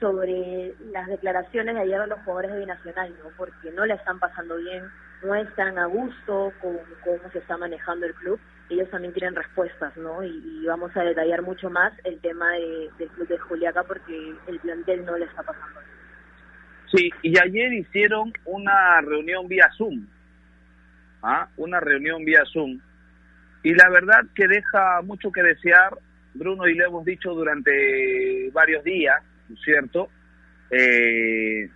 sobre 0.00 0.74
las 0.92 1.06
declaraciones 1.08 1.74
de 1.74 1.80
ayer 1.82 2.00
de 2.00 2.06
los 2.08 2.18
jugadores 2.20 2.52
de 2.52 2.60
Binacional, 2.60 3.14
¿no? 3.22 3.30
Porque 3.36 3.70
no 3.72 3.86
le 3.86 3.94
están 3.94 4.18
pasando 4.18 4.56
bien, 4.56 4.84
no 5.22 5.34
están 5.34 5.78
a 5.78 5.86
gusto 5.86 6.52
con 6.60 6.78
cómo 7.04 7.30
se 7.32 7.38
está 7.38 7.56
manejando 7.56 8.06
el 8.06 8.14
club. 8.14 8.40
Ellos 8.70 8.90
también 8.90 9.12
tienen 9.12 9.34
respuestas, 9.34 9.96
¿no? 9.96 10.22
Y, 10.24 10.64
vamos 10.66 10.96
a 10.96 11.02
detallar 11.02 11.42
mucho 11.42 11.70
más 11.70 11.92
el 12.04 12.18
tema 12.20 12.52
de, 12.52 12.90
del 12.98 13.08
club 13.10 13.28
de 13.28 13.38
Juliaca 13.38 13.82
porque 13.84 14.34
el 14.46 14.58
plantel 14.60 15.04
no 15.04 15.16
le 15.16 15.26
está 15.26 15.42
pasando 15.42 15.80
bien. 15.80 15.94
Sí, 16.94 17.10
y 17.22 17.38
ayer 17.38 17.72
hicieron 17.72 18.32
una 18.44 19.00
reunión 19.00 19.48
vía 19.48 19.68
Zoom, 19.76 20.06
¿ah? 21.22 21.48
Una 21.56 21.80
reunión 21.80 22.24
vía 22.24 22.42
Zoom. 22.52 22.80
Y 23.62 23.74
la 23.74 23.88
verdad 23.90 24.20
que 24.34 24.46
deja 24.46 25.02
mucho 25.02 25.32
que 25.32 25.42
desear, 25.42 25.96
Bruno, 26.34 26.68
y 26.68 26.74
lo 26.74 26.86
hemos 26.86 27.04
dicho 27.04 27.34
durante 27.34 28.50
varios 28.52 28.84
días, 28.84 29.22
¿cierto? 29.64 30.08
Eh, 30.70 31.68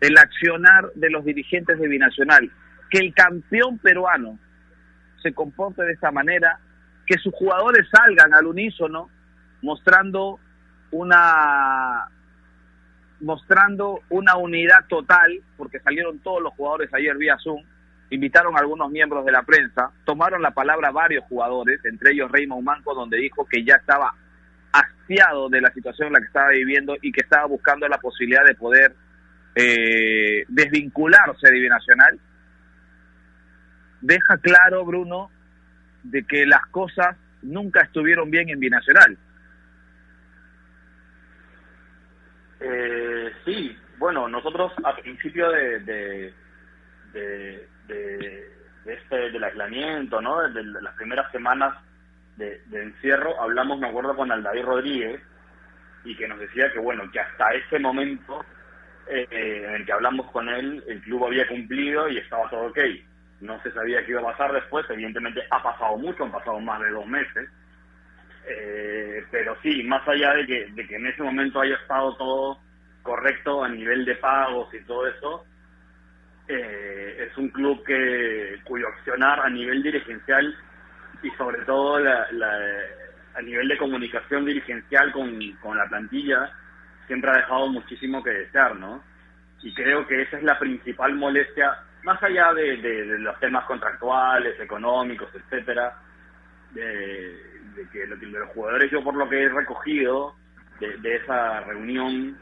el 0.00 0.18
accionar 0.18 0.90
de 0.94 1.10
los 1.10 1.24
dirigentes 1.24 1.78
de 1.78 1.88
Binacional. 1.88 2.50
Que 2.90 2.98
el 2.98 3.14
campeón 3.14 3.78
peruano 3.78 4.38
se 5.22 5.32
comporte 5.32 5.82
de 5.82 5.92
esta 5.92 6.10
manera, 6.10 6.58
que 7.06 7.18
sus 7.18 7.34
jugadores 7.34 7.86
salgan 7.90 8.34
al 8.34 8.46
unísono 8.46 9.10
mostrando 9.62 10.38
una 10.90 12.08
mostrando 13.20 14.00
una 14.10 14.36
unidad 14.36 14.86
total, 14.88 15.40
porque 15.56 15.80
salieron 15.80 16.18
todos 16.18 16.42
los 16.42 16.52
jugadores 16.52 16.92
ayer 16.92 17.16
vía 17.16 17.38
Zoom, 17.42 17.62
invitaron 18.10 18.54
a 18.56 18.60
algunos 18.60 18.90
miembros 18.90 19.24
de 19.24 19.32
la 19.32 19.42
prensa, 19.42 19.90
tomaron 20.04 20.42
la 20.42 20.50
palabra 20.50 20.90
varios 20.90 21.24
jugadores, 21.24 21.82
entre 21.84 22.12
ellos 22.12 22.30
Raymond 22.30 22.62
Manco, 22.62 22.94
donde 22.94 23.16
dijo 23.16 23.46
que 23.46 23.64
ya 23.64 23.76
estaba 23.76 24.14
de 25.08 25.60
la 25.60 25.72
situación 25.72 26.08
en 26.08 26.12
la 26.14 26.20
que 26.20 26.26
estaba 26.26 26.50
viviendo 26.50 26.96
y 27.00 27.12
que 27.12 27.20
estaba 27.20 27.46
buscando 27.46 27.86
la 27.88 27.98
posibilidad 27.98 28.44
de 28.44 28.54
poder 28.54 28.94
eh, 29.54 30.44
desvincularse 30.48 31.50
de 31.50 31.60
Binacional, 31.60 32.18
deja 34.00 34.36
claro, 34.38 34.84
Bruno, 34.84 35.30
de 36.02 36.24
que 36.24 36.44
las 36.46 36.66
cosas 36.66 37.16
nunca 37.42 37.82
estuvieron 37.82 38.30
bien 38.30 38.48
en 38.48 38.60
Binacional. 38.60 39.16
Eh, 42.60 43.32
sí, 43.44 43.76
bueno, 43.98 44.28
nosotros 44.28 44.72
a 44.84 44.96
principio 44.96 45.50
de, 45.50 45.80
de, 45.80 46.34
de, 47.12 47.68
de, 47.86 48.52
este, 48.86 49.30
del 49.30 49.44
aislamiento, 49.44 50.20
¿no? 50.20 50.42
De, 50.48 50.64
las 50.64 50.94
primeras 50.96 51.30
semanas 51.30 51.76
de, 52.36 52.60
encierro, 52.72 53.40
hablamos, 53.40 53.78
me 53.78 53.88
acuerdo, 53.88 54.14
con 54.14 54.30
Aldair 54.30 54.64
Rodríguez 54.64 55.20
y 56.04 56.16
que 56.16 56.28
nos 56.28 56.38
decía 56.38 56.70
que, 56.72 56.78
bueno, 56.78 57.10
que 57.10 57.20
hasta 57.20 57.50
ese 57.50 57.78
momento 57.78 58.44
eh, 59.08 59.64
en 59.66 59.74
el 59.74 59.86
que 59.86 59.92
hablamos 59.92 60.30
con 60.30 60.48
él, 60.48 60.82
el 60.86 61.00
club 61.02 61.26
había 61.26 61.48
cumplido 61.48 62.08
y 62.08 62.18
estaba 62.18 62.48
todo 62.50 62.66
ok. 62.66 62.78
No 63.40 63.60
se 63.62 63.70
sabía 63.72 64.04
qué 64.04 64.12
iba 64.12 64.20
a 64.20 64.32
pasar 64.32 64.52
después, 64.52 64.86
evidentemente 64.88 65.42
ha 65.50 65.62
pasado 65.62 65.96
mucho, 65.98 66.24
han 66.24 66.32
pasado 66.32 66.60
más 66.60 66.80
de 66.80 66.90
dos 66.90 67.06
meses. 67.06 67.48
Eh, 68.48 69.24
pero 69.30 69.56
sí, 69.62 69.82
más 69.82 70.06
allá 70.06 70.34
de 70.34 70.46
que, 70.46 70.66
de 70.72 70.86
que 70.86 70.96
en 70.96 71.06
ese 71.06 71.22
momento 71.22 71.60
haya 71.60 71.74
estado 71.76 72.16
todo 72.16 72.60
correcto 73.02 73.64
a 73.64 73.68
nivel 73.68 74.04
de 74.04 74.14
pagos 74.16 74.72
y 74.74 74.80
todo 74.84 75.06
eso, 75.06 75.44
eh, 76.48 77.28
es 77.28 77.36
un 77.38 77.48
club 77.48 77.84
que 77.84 78.56
cuyo 78.64 78.86
accionar 78.88 79.40
a 79.40 79.50
nivel 79.50 79.82
dirigencial 79.82 80.56
y 81.22 81.30
sobre 81.30 81.64
todo 81.64 81.96
a 81.96 83.42
nivel 83.42 83.68
de 83.68 83.78
comunicación 83.78 84.44
dirigencial 84.44 85.12
con, 85.12 85.38
con 85.62 85.76
la 85.76 85.86
plantilla 85.86 86.50
siempre 87.06 87.30
ha 87.30 87.36
dejado 87.36 87.68
muchísimo 87.68 88.22
que 88.22 88.30
desear, 88.30 88.76
¿no? 88.76 89.02
Y 89.62 89.72
creo 89.74 90.06
que 90.06 90.22
esa 90.22 90.38
es 90.38 90.42
la 90.42 90.58
principal 90.58 91.14
molestia 91.14 91.78
más 92.04 92.22
allá 92.22 92.52
de, 92.54 93.18
los 93.18 93.38
temas 93.40 93.64
contractuales, 93.64 94.58
económicos, 94.60 95.28
etcétera, 95.34 95.96
de, 96.70 97.36
que 97.92 98.06
los 98.06 98.48
jugadores, 98.50 98.90
yo 98.90 99.02
por 99.02 99.14
lo 99.16 99.28
que 99.28 99.42
he 99.42 99.48
recogido 99.48 100.34
de, 100.78 101.16
esa 101.16 101.60
reunión, 101.60 102.38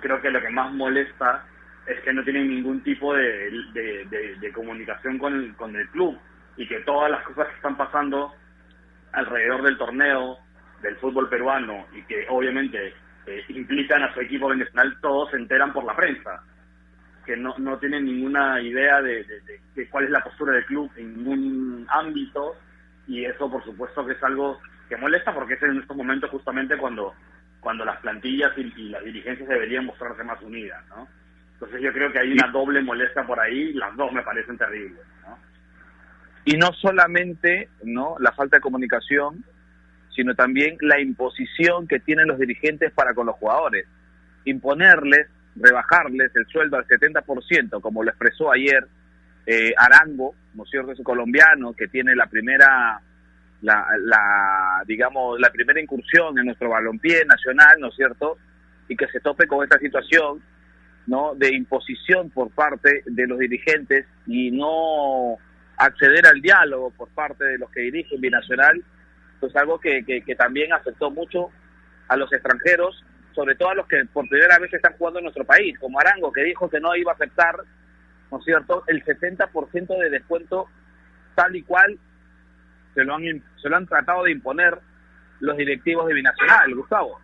creo 0.00 0.20
que 0.20 0.30
lo 0.30 0.40
que 0.40 0.50
más 0.50 0.72
molesta 0.72 1.46
es 1.86 2.00
que 2.00 2.12
no 2.12 2.22
tienen 2.22 2.48
ningún 2.48 2.82
tipo 2.82 3.14
de, 3.14 4.52
comunicación 4.54 5.18
con 5.18 5.54
con 5.54 5.74
el 5.74 5.88
club 5.88 6.18
y 6.56 6.66
que 6.66 6.80
todas 6.80 7.10
las 7.10 7.24
cosas 7.24 7.48
que 7.48 7.56
están 7.56 7.76
pasando 7.76 8.32
alrededor 9.12 9.62
del 9.62 9.78
torneo, 9.78 10.38
del 10.82 10.96
fútbol 10.96 11.28
peruano 11.28 11.86
y 11.92 12.02
que 12.02 12.26
obviamente 12.28 12.94
eh, 13.26 13.44
implican 13.48 14.02
a 14.02 14.12
su 14.14 14.20
equipo 14.20 14.48
venezolano, 14.48 14.92
todos 15.00 15.30
se 15.30 15.36
enteran 15.36 15.72
por 15.72 15.84
la 15.84 15.94
prensa 15.94 16.42
que 17.24 17.36
no, 17.36 17.54
no 17.58 17.78
tienen 17.78 18.04
ninguna 18.04 18.60
idea 18.60 19.00
de, 19.00 19.24
de, 19.74 19.88
cuál 19.90 20.04
es 20.04 20.10
la 20.10 20.24
postura 20.24 20.54
del 20.54 20.66
club 20.66 20.90
en 20.96 21.16
ningún 21.16 21.86
ámbito 21.88 22.56
y 23.06 23.24
eso 23.24 23.48
por 23.50 23.64
supuesto 23.64 24.04
que 24.04 24.12
es 24.12 24.22
algo 24.24 24.60
que 24.88 24.96
molesta 24.96 25.32
porque 25.32 25.54
es 25.54 25.62
en 25.62 25.78
estos 25.78 25.96
momentos 25.96 26.30
justamente 26.30 26.76
cuando 26.76 27.14
cuando 27.60 27.84
las 27.84 27.98
plantillas 28.00 28.50
y, 28.58 28.88
las 28.88 29.04
dirigencias 29.04 29.48
deberían 29.48 29.86
mostrarse 29.86 30.24
más 30.24 30.42
unidas, 30.42 30.84
¿no? 30.88 31.06
Entonces 31.54 31.80
yo 31.80 31.92
creo 31.92 32.12
que 32.12 32.18
hay 32.18 32.32
una 32.32 32.48
doble 32.48 32.82
molestia 32.82 33.24
por 33.24 33.38
ahí, 33.38 33.72
las 33.74 33.96
dos 33.96 34.12
me 34.12 34.22
parecen 34.22 34.58
terribles. 34.58 34.98
Y 36.44 36.56
no 36.56 36.72
solamente, 36.72 37.68
¿no? 37.84 38.16
La 38.18 38.32
falta 38.32 38.56
de 38.56 38.60
comunicación, 38.60 39.44
sino 40.14 40.34
también 40.34 40.76
la 40.80 41.00
imposición 41.00 41.86
que 41.86 42.00
tienen 42.00 42.26
los 42.28 42.38
dirigentes 42.38 42.92
para 42.92 43.14
con 43.14 43.26
los 43.26 43.36
jugadores. 43.36 43.86
Imponerles 44.44 45.28
rebajarles 45.56 46.34
el 46.34 46.46
sueldo 46.46 46.76
al 46.76 46.86
70%, 46.86 47.80
como 47.80 48.02
lo 48.02 48.10
expresó 48.10 48.50
ayer 48.50 48.86
eh, 49.46 49.72
Arango, 49.76 50.34
¿no 50.54 50.64
es 50.64 50.70
cierto? 50.70 50.92
Ese 50.92 51.02
colombiano 51.02 51.72
que 51.74 51.88
tiene 51.88 52.14
la 52.14 52.26
primera, 52.26 53.00
la, 53.62 53.86
la, 53.98 54.82
digamos, 54.86 55.38
la 55.40 55.50
primera 55.50 55.80
incursión 55.80 56.38
en 56.38 56.46
nuestro 56.46 56.70
balompié 56.70 57.24
nacional, 57.24 57.76
¿no 57.80 57.88
es 57.88 57.94
cierto? 57.96 58.38
Y 58.88 58.96
que 58.96 59.08
se 59.08 59.20
tope 59.20 59.46
con 59.46 59.64
esta 59.64 59.78
situación, 59.78 60.42
¿no? 61.06 61.34
De 61.34 61.54
imposición 61.54 62.30
por 62.30 62.50
parte 62.50 63.02
de 63.04 63.26
los 63.26 63.38
dirigentes 63.38 64.06
y 64.26 64.50
no 64.52 65.38
acceder 65.86 66.26
al 66.26 66.40
diálogo 66.40 66.90
por 66.90 67.08
parte 67.10 67.44
de 67.44 67.58
los 67.58 67.70
que 67.70 67.80
dirigen 67.80 68.20
Binacional, 68.20 68.82
pues 69.40 69.54
algo 69.56 69.78
que, 69.80 70.04
que, 70.04 70.34
también 70.36 70.72
afectó 70.72 71.10
mucho 71.10 71.50
a 72.08 72.16
los 72.16 72.32
extranjeros 72.32 73.04
sobre 73.34 73.54
todo 73.54 73.70
a 73.70 73.74
los 73.74 73.86
que 73.86 74.04
por 74.12 74.28
primera 74.28 74.58
vez 74.58 74.72
están 74.72 74.94
jugando 74.98 75.18
en 75.18 75.24
nuestro 75.24 75.44
país, 75.44 75.78
como 75.78 75.98
Arango, 75.98 76.32
que 76.32 76.44
dijo 76.44 76.68
que 76.68 76.80
no 76.80 76.94
iba 76.94 77.12
a 77.12 77.14
aceptar, 77.14 77.56
¿no 78.30 78.38
es 78.38 78.44
cierto?, 78.44 78.84
el 78.88 79.02
70% 79.04 79.98
de 79.98 80.10
descuento 80.10 80.68
tal 81.34 81.56
y 81.56 81.62
cual 81.62 81.98
se 82.94 83.04
lo, 83.04 83.14
han, 83.14 83.22
se 83.56 83.68
lo 83.68 83.76
han 83.76 83.86
tratado 83.86 84.24
de 84.24 84.32
imponer 84.32 84.78
los 85.40 85.56
directivos 85.56 86.06
de 86.06 86.14
Binacional, 86.14 86.74
Gustavo. 86.74 87.20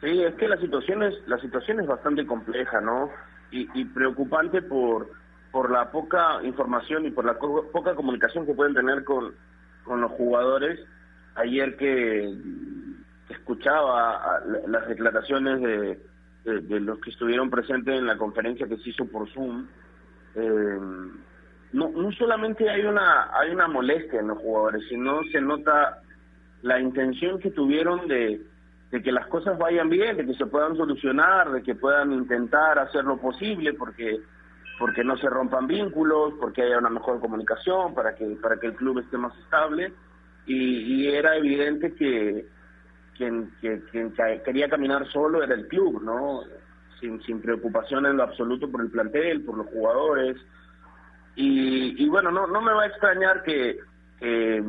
Sí, 0.00 0.22
es 0.22 0.34
que 0.34 0.48
la 0.48 0.56
situación 0.58 1.02
es, 1.02 1.14
la 1.26 1.38
situación 1.38 1.80
es 1.80 1.86
bastante 1.86 2.26
compleja, 2.26 2.80
¿no? 2.80 3.10
Y, 3.54 3.68
y 3.72 3.84
preocupante 3.84 4.62
por, 4.62 5.12
por 5.52 5.70
la 5.70 5.92
poca 5.92 6.42
información 6.42 7.06
y 7.06 7.12
por 7.12 7.24
la 7.24 7.38
poca 7.38 7.94
comunicación 7.94 8.44
que 8.44 8.54
pueden 8.54 8.74
tener 8.74 9.04
con, 9.04 9.32
con 9.84 10.00
los 10.00 10.10
jugadores. 10.10 10.80
Ayer 11.36 11.76
que, 11.76 12.34
escuchaba 13.28 14.40
las 14.66 14.88
declaraciones 14.88 15.60
de, 15.62 16.60
de, 16.60 16.80
los 16.80 16.98
que 17.00 17.10
estuvieron 17.10 17.50
presentes 17.50 17.96
en 17.96 18.06
la 18.06 18.18
conferencia 18.18 18.66
que 18.66 18.76
se 18.78 18.90
hizo 18.90 19.06
por 19.06 19.28
Zoom, 19.30 19.66
eh, 20.34 20.78
no, 21.72 21.90
no 21.90 22.12
solamente 22.12 22.68
hay 22.68 22.84
una, 22.84 23.30
hay 23.38 23.50
una 23.50 23.68
molestia 23.68 24.20
en 24.20 24.28
los 24.28 24.38
jugadores, 24.38 24.82
sino 24.88 25.22
se 25.30 25.40
nota 25.40 26.00
la 26.62 26.80
intención 26.80 27.38
que 27.38 27.50
tuvieron 27.50 28.08
de, 28.08 28.42
de 28.94 29.02
que 29.02 29.10
las 29.10 29.26
cosas 29.26 29.58
vayan 29.58 29.90
bien, 29.90 30.16
de 30.16 30.24
que 30.24 30.34
se 30.34 30.46
puedan 30.46 30.76
solucionar, 30.76 31.50
de 31.50 31.64
que 31.64 31.74
puedan 31.74 32.12
intentar 32.12 32.78
hacer 32.78 33.04
lo 33.04 33.16
posible 33.16 33.72
porque 33.74 34.20
porque 34.78 35.02
no 35.02 35.16
se 35.16 35.28
rompan 35.28 35.66
vínculos, 35.66 36.34
porque 36.40 36.62
haya 36.62 36.78
una 36.78 36.90
mejor 36.90 37.18
comunicación, 37.18 37.92
para 37.92 38.14
que 38.14 38.24
para 38.40 38.56
que 38.60 38.68
el 38.68 38.74
club 38.74 39.00
esté 39.00 39.18
más 39.18 39.36
estable 39.38 39.92
y, 40.46 41.08
era 41.08 41.36
evidente 41.36 41.92
que 41.94 42.46
quien, 43.16 43.50
quería 44.44 44.68
caminar 44.68 45.08
solo 45.08 45.42
era 45.42 45.56
el 45.56 45.66
club, 45.66 46.00
¿no? 46.00 46.42
Sin, 47.00 47.20
sin 47.22 47.40
preocupación 47.40 48.06
en 48.06 48.16
lo 48.16 48.22
absoluto 48.22 48.70
por 48.70 48.80
el 48.80 48.92
plantel, 48.92 49.42
por 49.42 49.58
los 49.58 49.66
jugadores. 49.66 50.36
Y, 51.34 52.08
bueno, 52.08 52.30
no, 52.30 52.46
no 52.46 52.60
me 52.62 52.72
va 52.72 52.84
a 52.84 52.86
extrañar 52.86 53.42
que, 53.42 53.78
que, 54.20 54.62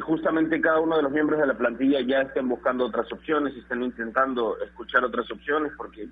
justamente 0.00 0.60
cada 0.60 0.80
uno 0.80 0.96
de 0.96 1.02
los 1.02 1.12
miembros 1.12 1.40
de 1.40 1.46
la 1.46 1.56
plantilla 1.56 2.00
ya 2.00 2.22
estén 2.22 2.48
buscando 2.48 2.86
otras 2.86 3.10
opciones, 3.12 3.56
estén 3.56 3.82
intentando 3.82 4.58
escuchar 4.60 5.04
otras 5.04 5.30
opciones, 5.30 5.72
porque 5.76 6.02
eh, 6.02 6.08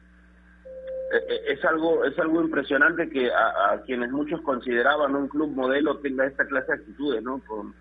eh, 1.28 1.40
es 1.49 1.64
algo 1.64 2.05
es 2.05 2.19
algo 2.19 2.40
impresionante 2.43 3.09
que 3.09 3.31
a, 3.31 3.73
a, 3.73 3.83
quienes 3.83 4.11
muchos 4.11 4.40
consideraban 4.40 5.14
un 5.14 5.28
club 5.28 5.55
modelo 5.55 5.99
tenga 5.99 6.26
esta 6.26 6.47
clase 6.47 6.73
de 6.73 6.78
actitudes, 6.78 7.23
¿no? 7.23 7.40
Con, 7.47 7.75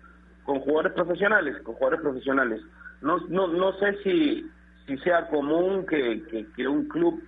con 0.44 0.60
jugadores 0.60 0.92
profesionales, 0.92 1.56
con 1.62 1.74
jugadores 1.74 2.00
profesionales. 2.00 2.62
No, 3.00 3.18
no, 3.28 3.48
no 3.48 3.72
sé 3.78 3.96
si, 4.04 4.48
si 4.86 4.96
sea 4.98 5.28
común 5.28 5.84
que, 5.86 6.46
que, 6.54 6.68
un 6.68 6.86
club 6.88 7.22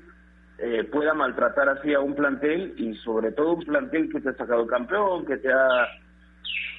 eh, 0.59 0.85
pueda 0.85 1.15
maltratar 1.15 1.69
así 1.69 1.93
a 1.95 2.01
un 2.01 2.15
plantel 2.15 2.75
y 2.77 2.95
sobre 2.99 3.33
todo 3.33 3.55
un 3.55 3.65
plantel 3.65 4.09
que 4.11 4.21
te 4.21 4.31
ha 4.31 4.35
sacado 4.35 4.67
campeón, 4.67 5.27
que 5.27 5.37
te 5.39 5.53
ha 5.53 5.89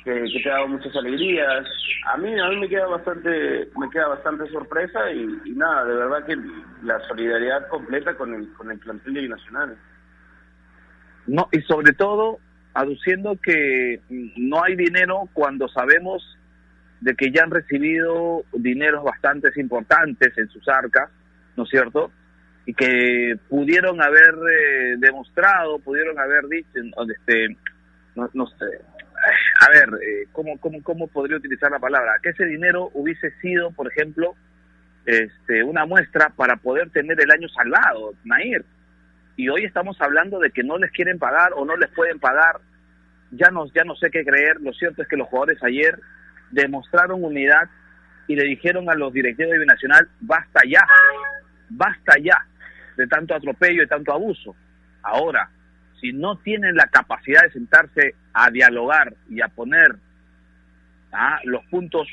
que, 0.03 0.41
te 0.43 0.49
ha 0.49 0.53
dado 0.53 0.67
muchas 0.67 0.95
alegrías. 0.95 1.65
A 2.13 2.17
mí 2.17 2.39
a 2.39 2.49
mí 2.49 2.57
me 2.57 2.69
queda 2.69 2.87
bastante 2.87 3.29
me 3.77 3.89
queda 3.91 4.07
bastante 4.07 4.49
sorpresa 4.49 5.11
y, 5.11 5.51
nada, 5.51 5.85
de 5.85 5.95
verdad 5.95 6.25
que 6.25 6.37
la 6.83 6.99
solidaridad 7.07 7.67
completa 7.67 8.15
con 8.15 8.33
el 8.33 8.51
con 8.53 8.71
el 8.71 8.79
plantel 8.79 9.13
de 9.13 9.21
Binacional. 9.21 9.77
No, 11.27 11.47
y 11.51 11.61
sobre 11.61 11.93
todo 11.93 12.39
aduciendo 12.73 13.37
que 13.41 14.01
no 14.37 14.63
hay 14.63 14.75
dinero 14.75 15.27
cuando 15.33 15.67
sabemos 15.67 16.23
de 17.01 17.15
que 17.15 17.31
ya 17.31 17.43
han 17.43 17.51
recibido 17.51 18.43
dineros 18.53 19.03
bastante 19.03 19.49
importantes 19.57 20.37
en 20.37 20.49
sus 20.49 20.67
arcas, 20.67 21.09
¿no 21.55 21.63
es 21.63 21.69
cierto? 21.69 22.11
Y 22.65 22.73
que 22.73 23.37
pudieron 23.47 24.01
haber 24.01 24.35
eh, 24.51 24.95
demostrado, 24.97 25.79
pudieron 25.79 26.19
haber 26.19 26.47
dicho, 26.47 26.69
este, 27.09 27.57
no, 28.15 28.29
no 28.33 28.47
sé, 28.47 28.65
a 29.61 29.69
ver, 29.69 29.89
eh, 30.01 30.27
¿cómo, 30.31 30.57
cómo, 30.59 30.81
¿cómo 30.83 31.07
podría 31.07 31.37
utilizar 31.37 31.71
la 31.71 31.79
palabra? 31.79 32.13
Que 32.23 32.29
ese 32.29 32.45
dinero 32.45 32.89
hubiese 32.93 33.31
sido, 33.41 33.71
por 33.71 33.91
ejemplo, 33.91 34.35
este, 35.05 35.63
una 35.63 35.85
muestra 35.85 36.29
para 36.29 36.55
poder 36.57 36.89
tener 36.91 37.19
el 37.19 37.31
año 37.31 37.49
salvado, 37.49 38.13
Nair. 38.23 38.63
Y 39.35 39.49
hoy 39.49 39.65
estamos 39.65 39.99
hablando 40.01 40.39
de 40.39 40.51
que 40.51 40.63
no 40.63 40.77
les 40.77 40.91
quieren 40.91 41.19
pagar 41.19 41.51
o 41.55 41.65
no 41.65 41.75
les 41.75 41.89
pueden 41.91 42.19
pagar. 42.19 42.59
Ya 43.31 43.49
no, 43.51 43.65
ya 43.73 43.83
no 43.83 43.95
sé 43.95 44.09
qué 44.11 44.23
creer. 44.23 44.59
Lo 44.61 44.73
cierto 44.73 45.01
es 45.01 45.07
que 45.07 45.17
los 45.17 45.27
jugadores 45.27 45.61
ayer 45.63 45.99
demostraron 46.51 47.23
unidad 47.23 47.69
y 48.27 48.35
le 48.35 48.43
dijeron 48.43 48.89
a 48.89 48.95
los 48.95 49.13
directivos 49.13 49.53
de 49.53 49.59
Binacional, 49.59 50.07
basta 50.19 50.61
ya, 50.67 50.85
basta 51.69 52.13
ya 52.21 52.45
de 52.95 53.07
tanto 53.07 53.33
atropello 53.33 53.83
y 53.83 53.87
tanto 53.87 54.13
abuso. 54.13 54.55
Ahora, 55.01 55.49
si 55.99 56.13
no 56.13 56.37
tienen 56.37 56.75
la 56.75 56.87
capacidad 56.87 57.41
de 57.43 57.51
sentarse 57.51 58.15
a 58.33 58.49
dialogar 58.49 59.13
y 59.29 59.41
a 59.41 59.47
poner 59.47 59.95
¿ah? 61.11 61.39
los 61.43 61.63
puntos 61.65 62.07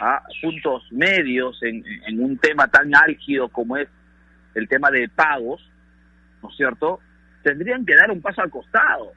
¿ah? 0.00 0.22
puntos 0.42 0.82
medios 0.92 1.62
en, 1.62 1.84
en, 2.06 2.22
un 2.22 2.38
tema 2.38 2.68
tan 2.68 2.94
álgido 2.94 3.48
como 3.48 3.76
es 3.76 3.88
el 4.54 4.68
tema 4.68 4.90
de 4.90 5.08
pagos, 5.08 5.60
¿no 6.42 6.50
es 6.50 6.56
cierto? 6.56 7.00
Tendrían 7.42 7.84
que 7.84 7.96
dar 7.96 8.10
un 8.10 8.22
paso 8.22 8.40
al 8.40 8.50
costado, 8.50 9.12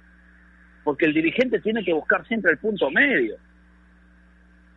porque 0.83 1.05
el 1.05 1.13
dirigente 1.13 1.59
tiene 1.59 1.83
que 1.83 1.93
buscar 1.93 2.27
siempre 2.27 2.51
el 2.51 2.57
punto 2.57 2.89
medio. 2.89 3.35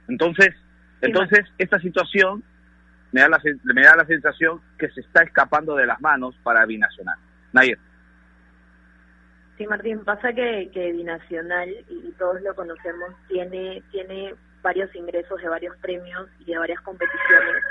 Entonces, 0.08 0.54
entonces 1.00 1.46
esta 1.56 1.78
situación 1.80 2.42
me 3.12 3.22
da, 3.22 3.28
la, 3.28 3.40
me 3.64 3.82
da 3.82 3.96
la 3.96 4.04
sensación 4.04 4.60
que 4.78 4.88
se 4.90 5.00
está 5.00 5.22
escapando 5.22 5.74
de 5.76 5.86
las 5.86 6.00
manos 6.00 6.36
para 6.42 6.66
Binacional. 6.66 7.18
Nair. 7.52 7.78
Sí, 9.60 9.66
Martín, 9.66 10.02
pasa 10.06 10.32
que, 10.32 10.70
que 10.72 10.90
Binacional, 10.92 11.68
y 11.90 12.10
todos 12.12 12.40
lo 12.40 12.54
conocemos, 12.54 13.10
tiene, 13.28 13.82
tiene 13.90 14.34
varios 14.62 14.88
ingresos 14.94 15.38
de 15.38 15.50
varios 15.50 15.76
premios 15.82 16.30
y 16.38 16.46
de 16.46 16.56
varias 16.56 16.80
competiciones 16.80 17.62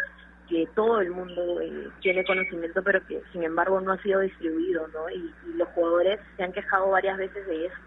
que 0.48 0.68
todo 0.76 1.02
el 1.02 1.10
mundo 1.10 1.60
eh, 1.62 1.90
tiene 2.00 2.24
conocimiento, 2.26 2.84
pero 2.84 3.04
que 3.08 3.24
sin 3.32 3.42
embargo 3.42 3.82
no 3.82 3.94
ha 3.94 4.02
sido 4.04 4.20
distribuido, 4.20 4.88
¿no? 4.90 5.10
y, 5.10 5.34
los 5.56 5.68
jugadores 5.70 6.20
se 6.38 6.44
han 6.44 6.54
quejado 6.54 6.92
varias 6.92 7.18
veces 7.18 7.48
de 7.48 7.66
eso. 7.66 7.78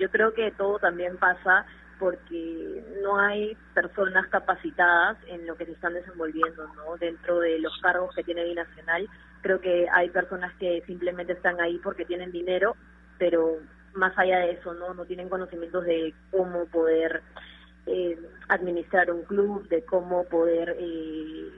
Yo 0.00 0.10
creo 0.10 0.34
que 0.34 0.50
todo 0.50 0.80
también 0.80 1.16
pasa 1.16 1.64
porque 2.00 2.84
no 3.00 3.16
hay 3.16 3.56
personas 3.74 4.26
capacitadas 4.26 5.18
en 5.28 5.46
lo 5.46 5.56
que 5.56 5.66
se 5.66 5.72
están 5.72 5.94
desenvolviendo, 5.94 6.66
¿no? 6.74 6.96
Dentro 6.96 7.38
de 7.38 7.60
los 7.60 7.72
cargos 7.80 8.12
que 8.14 8.24
tiene 8.24 8.42
Binacional, 8.42 9.08
creo 9.40 9.60
que 9.60 9.86
hay 9.88 10.10
personas 10.10 10.52
que 10.56 10.82
simplemente 10.84 11.34
están 11.34 11.60
ahí 11.60 11.78
porque 11.82 12.04
tienen 12.04 12.32
dinero, 12.32 12.74
pero 13.18 13.58
más 13.94 14.16
allá 14.18 14.40
de 14.40 14.52
eso, 14.52 14.74
¿no? 14.74 14.94
No 14.94 15.04
tienen 15.04 15.28
conocimientos 15.28 15.84
de 15.84 16.14
cómo 16.30 16.66
poder 16.66 17.22
eh, 17.86 18.18
administrar 18.48 19.10
un 19.10 19.22
club, 19.22 19.68
de 19.68 19.84
cómo 19.84 20.24
poder 20.24 20.76
eh, 20.78 21.48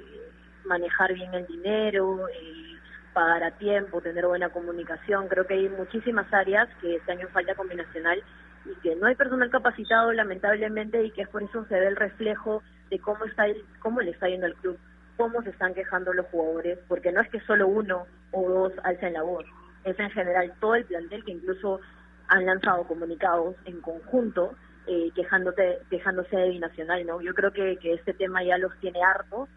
manejar 0.65 1.15
bien 1.15 1.35
el 1.35 1.47
dinero, 1.47 2.29
eh, 2.29 2.77
pagar 3.13 3.43
a 3.43 3.51
tiempo, 3.53 4.01
tener 4.01 4.27
buena 4.27 4.51
comunicación. 4.51 5.29
Creo 5.29 5.47
que 5.47 5.55
hay 5.55 5.69
muchísimas 5.69 6.33
áreas 6.33 6.69
que 6.81 6.97
están 6.97 7.21
en 7.21 7.29
falta 7.29 7.55
combinacional 7.55 8.23
y 8.65 8.75
que 8.81 8.95
no 8.97 9.07
hay 9.07 9.15
personal 9.15 9.51
capacitado 9.51 10.13
lamentablemente 10.13 11.03
y 11.03 11.11
que 11.11 11.23
es 11.23 11.29
por 11.29 11.43
eso 11.43 11.65
se 11.67 11.81
ve 11.81 11.87
el 11.89 11.97
reflejo 11.97 12.63
de 12.91 12.99
cómo 12.99 13.25
está 13.25 13.47
el, 13.47 13.65
cómo 13.81 14.01
le 14.01 14.11
está 14.11 14.29
yendo 14.29 14.47
al 14.47 14.55
club, 14.57 14.79
cómo 15.17 15.43
se 15.43 15.51
están 15.51 15.75
quejando 15.75 16.13
los 16.13 16.27
jugadores, 16.27 16.79
porque 16.89 17.13
no 17.13 17.21
es 17.21 17.29
que 17.31 17.41
solo 17.41 17.67
uno 17.67 18.07
o 18.33 18.49
dos 18.49 18.73
alcen 18.85 19.15
la 19.15 19.23
voz, 19.23 19.45
es 19.85 19.99
en 19.99 20.11
general 20.11 20.53
todo 20.61 20.75
el 20.75 20.85
plantel 20.85 21.25
que 21.25 21.33
incluso 21.33 21.81
han 22.29 22.47
lanzado 22.47 22.87
comunicados 22.87 23.57
en 23.65 23.81
conjunto 23.81 24.55
eh, 24.87 25.11
quejándote, 25.15 25.81
quejándose 25.91 26.35
de 26.37 26.49
binacional, 26.49 27.07
¿no? 27.07 27.21
Yo 27.21 27.35
creo 27.35 27.53
que, 27.53 27.77
que 27.77 27.93
este 27.93 28.15
tema 28.15 28.43
ya 28.43 28.57
los 28.59 28.73
tiene 28.81 29.03
hartos 29.03 29.49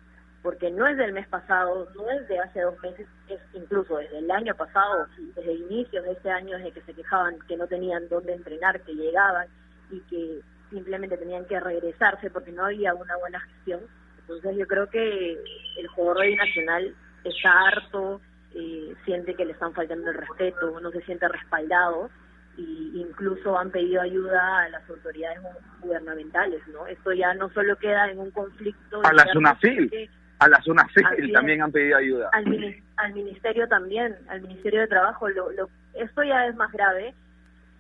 porque 0.42 0.72
no 0.72 0.88
es 0.88 0.98
del 0.98 1.14
mes 1.14 1.28
pasado, 1.28 1.88
no 1.96 2.10
es 2.10 2.28
de 2.28 2.40
hace 2.40 2.62
dos 2.62 2.78
meses, 2.82 3.08
es 3.28 3.40
incluso 3.54 3.98
desde 3.98 4.18
el 4.18 4.32
año 4.32 4.56
pasado, 4.56 5.08
desde 5.36 5.54
inicios 5.54 6.04
de 6.04 6.12
este 6.12 6.32
año, 6.32 6.58
desde 6.58 6.72
que 6.72 6.82
se 6.82 6.94
quejaban 6.94 7.40
que 7.48 7.58
no 7.58 7.68
tenían 7.68 8.10
dónde 8.10 8.34
entrenar, 8.34 8.82
que 8.82 8.94
llegaban 8.94 9.48
y 9.92 10.00
que 10.02 10.42
simplemente 10.72 11.18
tenían 11.18 11.46
que 11.46 11.60
regresarse 11.60 12.30
porque 12.30 12.52
no 12.52 12.66
había 12.66 12.94
una 12.96 13.16
buena 13.18 13.40
gestión. 13.40 13.82
Entonces 14.20 14.58
yo 14.58 14.68
creo 14.68 14.90
que 14.90 15.38
el 15.78 15.88
jugador 15.90 16.26
nacional 16.36 16.96
está 17.24 17.52
harto, 17.68 18.20
eh, 18.56 18.96
siente 19.06 19.36
que 19.36 19.46
le 19.46 19.54
están 19.54 19.74
faltando 19.74 20.10
el 20.10 20.18
respeto, 20.18 20.80
no 20.80 20.92
se 20.92 21.02
siente 21.02 21.28
respaldado 21.28 22.10
y 22.58 22.92
incluso 22.96 23.58
han 23.58 23.72
pedido 23.72 24.02
ayuda 24.02 24.64
a 24.64 24.70
las 24.70 24.90
autoridades 24.90 25.40
gubernamentales, 25.80 26.62
¿no? 26.68 26.86
Esto 26.88 27.14
ya 27.14 27.34
no 27.34 27.50
solo 27.54 27.76
queda 27.78 28.12
en 28.12 28.20
un 28.20 28.32
conflicto... 28.32 29.02
A 29.04 29.14
la 29.14 29.26
SUNAFIL 29.32 30.10
a 30.42 30.48
la 30.48 30.60
zona 30.64 30.88
física 30.88 31.16
también 31.34 31.62
han 31.62 31.72
pedido 31.72 31.98
ayuda. 31.98 32.30
Al, 32.34 33.14
ministerio 33.14 33.68
también, 33.68 34.18
al 34.28 34.42
ministerio 34.42 34.82
de 34.82 34.88
trabajo. 34.88 35.30
Lo, 35.30 35.52
lo, 35.52 35.70
esto 35.94 36.24
ya 36.24 36.48
es 36.48 36.56
más 36.56 36.72
grave 36.72 37.14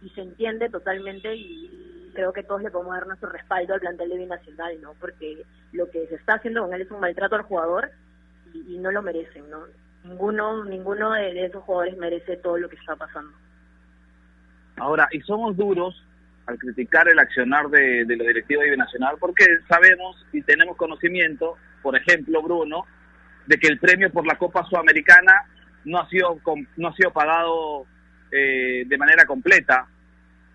y 0.03 0.09
se 0.09 0.21
entiende 0.21 0.69
totalmente 0.69 1.35
y 1.35 2.11
creo 2.13 2.31
que 2.33 2.43
todos 2.43 2.61
le 2.61 2.69
podemos 2.69 2.93
dar 2.93 3.07
nuestro 3.07 3.29
respaldo 3.29 3.73
al 3.73 3.79
plantel 3.79 4.09
de 4.09 4.17
binacional, 4.17 4.79
¿no? 4.79 4.93
Porque 4.99 5.43
lo 5.71 5.89
que 5.89 6.05
se 6.07 6.15
está 6.15 6.35
haciendo 6.35 6.61
con 6.61 6.73
él 6.75 6.81
es 6.81 6.91
un 6.91 6.99
maltrato 6.99 7.35
al 7.35 7.41
jugador 7.41 7.89
y, 8.53 8.77
no 8.77 8.91
lo 8.91 9.01
merecen, 9.01 9.49
¿no? 9.49 9.63
Ninguno, 10.03 10.65
ninguno 10.65 11.11
de, 11.11 11.45
esos 11.45 11.63
jugadores 11.63 11.97
merece 11.97 12.37
todo 12.37 12.57
lo 12.57 12.69
que 12.69 12.75
está 12.75 12.95
pasando. 12.95 13.31
Ahora, 14.77 15.07
y 15.11 15.21
somos 15.21 15.55
duros 15.55 16.03
al 16.47 16.57
criticar 16.57 17.07
el 17.07 17.19
accionar 17.19 17.69
de, 17.69 18.05
de 18.05 18.15
los 18.15 18.27
directivos 18.27 18.63
de 18.63 18.71
Binacional 18.71 19.15
porque 19.19 19.45
sabemos 19.67 20.25
y 20.33 20.41
tenemos 20.41 20.75
conocimiento 20.75 21.55
por 21.81 21.95
ejemplo, 21.95 22.41
Bruno, 22.41 22.85
de 23.47 23.57
que 23.57 23.67
el 23.67 23.79
premio 23.79 24.11
por 24.11 24.25
la 24.25 24.35
Copa 24.35 24.63
Sudamericana 24.65 25.33
no 25.85 25.99
ha 25.99 26.07
sido 26.09 26.39
no 26.77 26.87
ha 26.87 26.95
sido 26.95 27.11
pagado 27.11 27.85
eh, 28.31 28.83
de 28.85 28.97
manera 28.97 29.25
completa. 29.25 29.87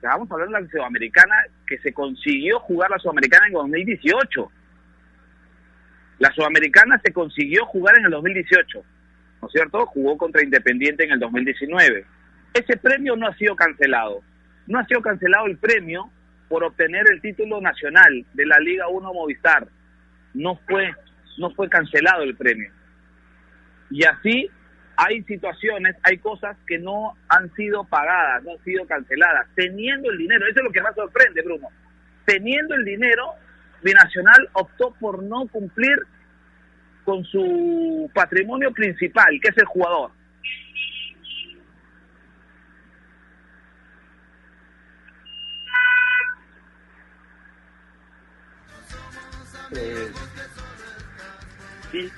Vamos 0.03 0.31
a 0.31 0.35
hablar 0.35 0.49
de 0.49 0.61
la 0.61 0.71
Sudamericana 0.71 1.35
que 1.67 1.79
se 1.79 1.93
consiguió 1.93 2.61
jugar 2.61 2.91
la 2.91 2.99
Sudamericana 2.99 3.47
en 3.49 3.55
2018. 3.55 4.53
La 6.21 6.31
Sudamericana 6.33 7.01
se 7.05 7.13
consiguió 7.13 7.67
jugar 7.67 7.99
en 7.99 8.05
el 8.05 8.11
2018, 8.13 8.85
¿no 9.47 9.49
es 9.49 9.53
cierto? 9.53 9.87
Jugó 9.87 10.17
contra 10.17 10.43
Independiente 10.43 11.05
en 11.05 11.13
el 11.13 11.21
2019. 11.21 12.05
Ese 12.53 12.77
premio 12.79 13.15
no 13.15 13.29
ha 13.29 13.35
sido 13.37 13.55
cancelado. 13.55 14.23
No 14.67 14.81
ha 14.81 14.85
sido 14.87 15.01
cancelado 15.01 15.47
el 15.47 15.57
premio 15.57 16.11
por 16.49 16.65
obtener 16.65 17.05
el 17.13 17.21
título 17.21 17.61
nacional 17.61 18.27
de 18.35 18.47
la 18.47 18.59
Liga 18.59 18.89
1 18.89 19.13
Movistar. 19.13 19.69
No 20.35 20.57
fue 20.67 20.93
no 21.39 21.51
fue 21.51 21.69
cancelado 21.69 22.25
el 22.25 22.35
premio. 22.35 22.73
Y 23.91 24.05
así 24.05 24.51
hay 24.97 25.23
situaciones, 25.25 25.95
hay 26.03 26.19
cosas 26.19 26.57
que 26.67 26.79
no 26.79 27.15
han 27.29 27.53
sido 27.55 27.85
pagadas, 27.85 28.43
no 28.43 28.53
han 28.53 28.65
sido 28.65 28.87
canceladas, 28.87 29.47
teniendo 29.55 30.11
el 30.11 30.19
dinero. 30.19 30.47
Eso 30.47 30.61
es 30.61 30.65
lo 30.65 30.73
que 30.73 30.83
más 30.83 30.95
sorprende, 30.95 31.43
Bruno. 31.43 31.69
Teniendo 32.25 32.75
el 32.75 32.85
dinero, 32.85 33.35
Binacional 33.83 34.49
optó 34.55 34.93
por 34.99 35.23
no 35.23 35.47
cumplir 35.49 35.99
con 37.07 37.25
su 37.25 38.11
patrimonio 38.13 38.71
principal, 38.73 39.39
que 39.41 39.49
es 39.49 39.59
el 39.59 39.65
jugador. 39.65 40.11
Eh, 49.77 50.13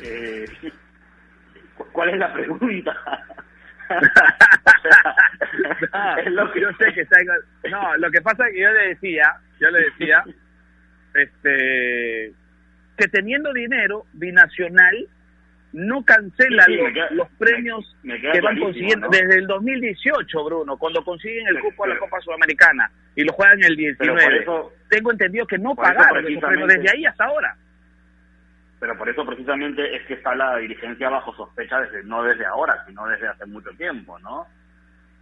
eh, 0.01 0.47
¿cuál 1.93 2.09
es 2.09 2.19
la 2.19 2.33
pregunta? 2.33 2.97
lo 6.27 6.53
que 6.53 6.61
yo 6.61 6.69
sé 6.79 6.93
que 6.95 7.03
está 7.03 7.19
no 7.71 7.97
lo 7.97 8.11
que 8.11 8.21
pasa 8.21 8.47
es 8.49 8.53
que 8.53 8.61
yo 8.61 8.71
le 8.71 8.89
decía 8.89 9.35
yo 9.59 9.71
le 9.71 9.81
decía 9.81 10.23
este, 11.15 12.35
que 12.99 13.09
teniendo 13.09 13.53
dinero, 13.53 14.05
Binacional 14.13 15.09
no 15.73 16.03
cancela 16.05 16.65
los, 17.11 17.29
premios 17.39 17.97
que 18.03 18.41
van 18.41 18.59
consiguiendo 18.59 19.09
desde 19.11 19.39
el 19.39 19.47
2018, 19.47 20.45
Bruno, 20.45 20.77
cuando 20.77 21.05
consiguen 21.05 21.47
el 21.47 21.61
cupo 21.61 21.85
a 21.85 21.89
la 21.89 21.99
Copa 21.99 22.21
Sudamericana 22.21 22.91
y 23.15 23.23
lo 23.23 23.33
juegan 23.33 23.59
en 23.59 23.65
el 23.65 23.77
19. 23.77 24.47
Tengo 24.89 25.13
entendido 25.13 25.47
que 25.47 25.59
no 25.59 25.75
pagaron 25.75 26.27
esos 26.27 26.43
premios 26.43 26.69
desde 26.69 26.91
ahí 26.91 27.05
hasta 27.05 27.25
ahora. 27.25 27.57
Pero 28.81 28.97
por 28.97 29.09
eso 29.09 29.27
precisamente 29.27 29.97
es 29.97 30.07
que 30.07 30.15
está 30.15 30.35
la 30.35 30.57
dirigencia 30.59 31.11
bajo 31.11 31.35
sospecha 31.35 31.81
desde 31.81 32.05
no 32.05 32.23
desde 32.23 32.47
ahora, 32.47 32.85
sino 32.87 33.07
desde 33.07 33.29
hace 33.29 33.45
mucho 33.47 33.71
tiempo, 33.71 34.19
¿no? 34.21 34.47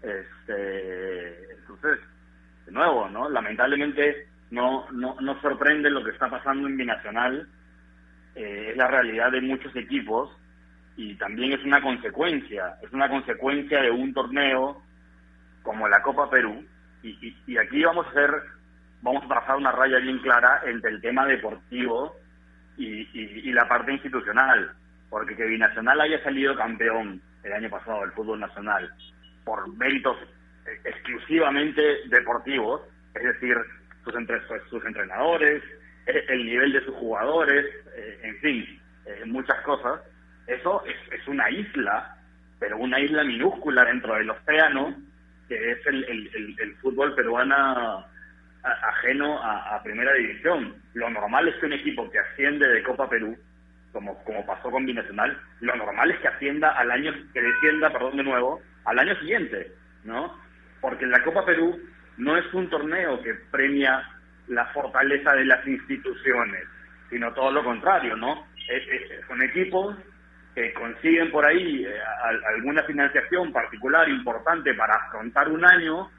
Este, 0.02 1.52
entonces, 1.54 1.98
de 2.66 2.72
nuevo, 2.72 3.08
¿no? 3.08 3.28
Lamentablemente 3.30 4.28
no, 4.50 4.86
no, 4.92 5.16
no 5.20 5.40
sorprende 5.40 5.90
lo 5.90 6.04
que 6.04 6.10
está 6.10 6.28
pasando 6.28 6.68
en 6.68 6.76
Binacional, 6.76 7.48
eh, 8.36 8.68
es 8.70 8.76
la 8.76 8.86
realidad 8.86 9.32
de 9.32 9.40
muchos 9.40 9.74
equipos 9.74 10.30
y 10.96 11.14
también 11.16 11.52
es 11.52 11.64
una 11.64 11.80
consecuencia, 11.82 12.76
es 12.82 12.92
una 12.92 13.08
consecuencia 13.08 13.82
de 13.82 13.90
un 13.90 14.14
torneo 14.14 14.82
como 15.62 15.88
la 15.88 16.00
Copa 16.02 16.30
Perú. 16.30 16.64
Y, 17.02 17.34
y, 17.46 17.56
aquí 17.58 17.82
vamos 17.84 18.06
a 18.06 18.10
hacer, 18.10 18.30
vamos 19.02 19.24
a 19.24 19.28
trazar 19.28 19.56
una 19.56 19.72
raya 19.72 19.98
bien 19.98 20.18
clara 20.18 20.62
entre 20.64 20.90
el 20.90 21.00
tema 21.00 21.26
deportivo 21.26 22.14
y, 22.76 23.08
y 23.12 23.52
la 23.52 23.68
parte 23.68 23.92
institucional, 23.92 24.72
porque 25.08 25.36
que 25.36 25.44
Binacional 25.44 26.00
haya 26.00 26.22
salido 26.22 26.56
campeón 26.56 27.20
el 27.42 27.52
año 27.52 27.70
pasado 27.70 28.00
del 28.00 28.12
fútbol 28.12 28.40
nacional 28.40 28.90
por 29.44 29.68
méritos 29.76 30.16
eh, 30.66 30.80
exclusivamente 30.84 31.80
deportivos, 32.08 32.82
es 33.14 33.22
decir, 33.22 33.56
sus, 34.04 34.14
entre, 34.16 34.40
sus 34.68 34.84
entrenadores, 34.84 35.62
el 36.06 36.46
nivel 36.46 36.72
de 36.72 36.84
sus 36.84 36.94
jugadores, 36.94 37.66
eh, 37.96 38.20
en 38.22 38.36
fin, 38.38 38.80
muchas 39.26 39.60
cosas. 39.62 40.00
Eso 40.46 40.84
es, 40.86 41.26
una 41.26 41.50
isla, 41.50 42.16
pero 42.60 42.78
una 42.78 43.00
isla 43.00 43.24
minúscula 43.24 43.84
dentro 43.84 44.14
del 44.14 44.30
océano, 44.30 44.94
que 45.48 45.72
es 45.72 45.86
el, 45.86 46.04
el, 46.58 46.76
fútbol 46.76 47.14
peruano 47.14 48.06
ajeno 48.62 49.42
a, 49.42 49.76
a, 49.76 49.82
primera 49.82 50.12
división. 50.14 50.76
Lo 50.94 51.10
normal 51.10 51.48
es 51.48 51.56
que 51.56 51.66
un 51.66 51.72
equipo 51.72 52.10
que 52.10 52.18
asciende 52.18 52.68
de 52.68 52.82
Copa 52.82 53.08
Perú, 53.08 53.36
como, 53.92 54.22
como 54.24 54.44
pasó 54.46 54.70
con 54.70 54.86
Binacional, 54.86 55.40
lo 55.60 55.74
normal 55.76 56.10
es 56.10 56.18
que 56.20 56.28
ascienda 56.28 56.70
al 56.70 56.90
año, 56.90 57.12
que 57.32 57.42
descienda, 57.42 57.90
perdón, 57.90 58.16
de 58.16 58.24
nuevo, 58.24 58.62
al 58.84 58.98
año 58.98 59.16
siguiente, 59.16 59.72
¿no? 60.04 60.32
Porque 60.80 61.06
la 61.06 61.22
Copa 61.24 61.44
Perú 61.44 61.80
no 62.16 62.36
es 62.36 62.52
un 62.54 62.68
torneo 62.70 63.22
que 63.22 63.34
premia 63.50 64.08
la 64.48 64.66
fortaleza 64.66 65.32
de 65.32 65.44
las 65.44 65.66
instituciones, 65.66 66.64
sino 67.10 67.32
todo 67.32 67.50
lo 67.50 67.64
contrario, 67.64 68.16
¿no? 68.16 68.46
son 69.28 69.42
equipos 69.42 69.96
que 70.56 70.72
consiguen 70.72 71.30
por 71.30 71.44
ahí 71.44 71.84
eh, 71.84 72.00
alguna 72.56 72.82
financiación 72.84 73.52
particular 73.52 74.08
importante 74.08 74.72
para 74.74 74.94
afrontar 74.94 75.50
un 75.50 75.64
año, 75.64 76.10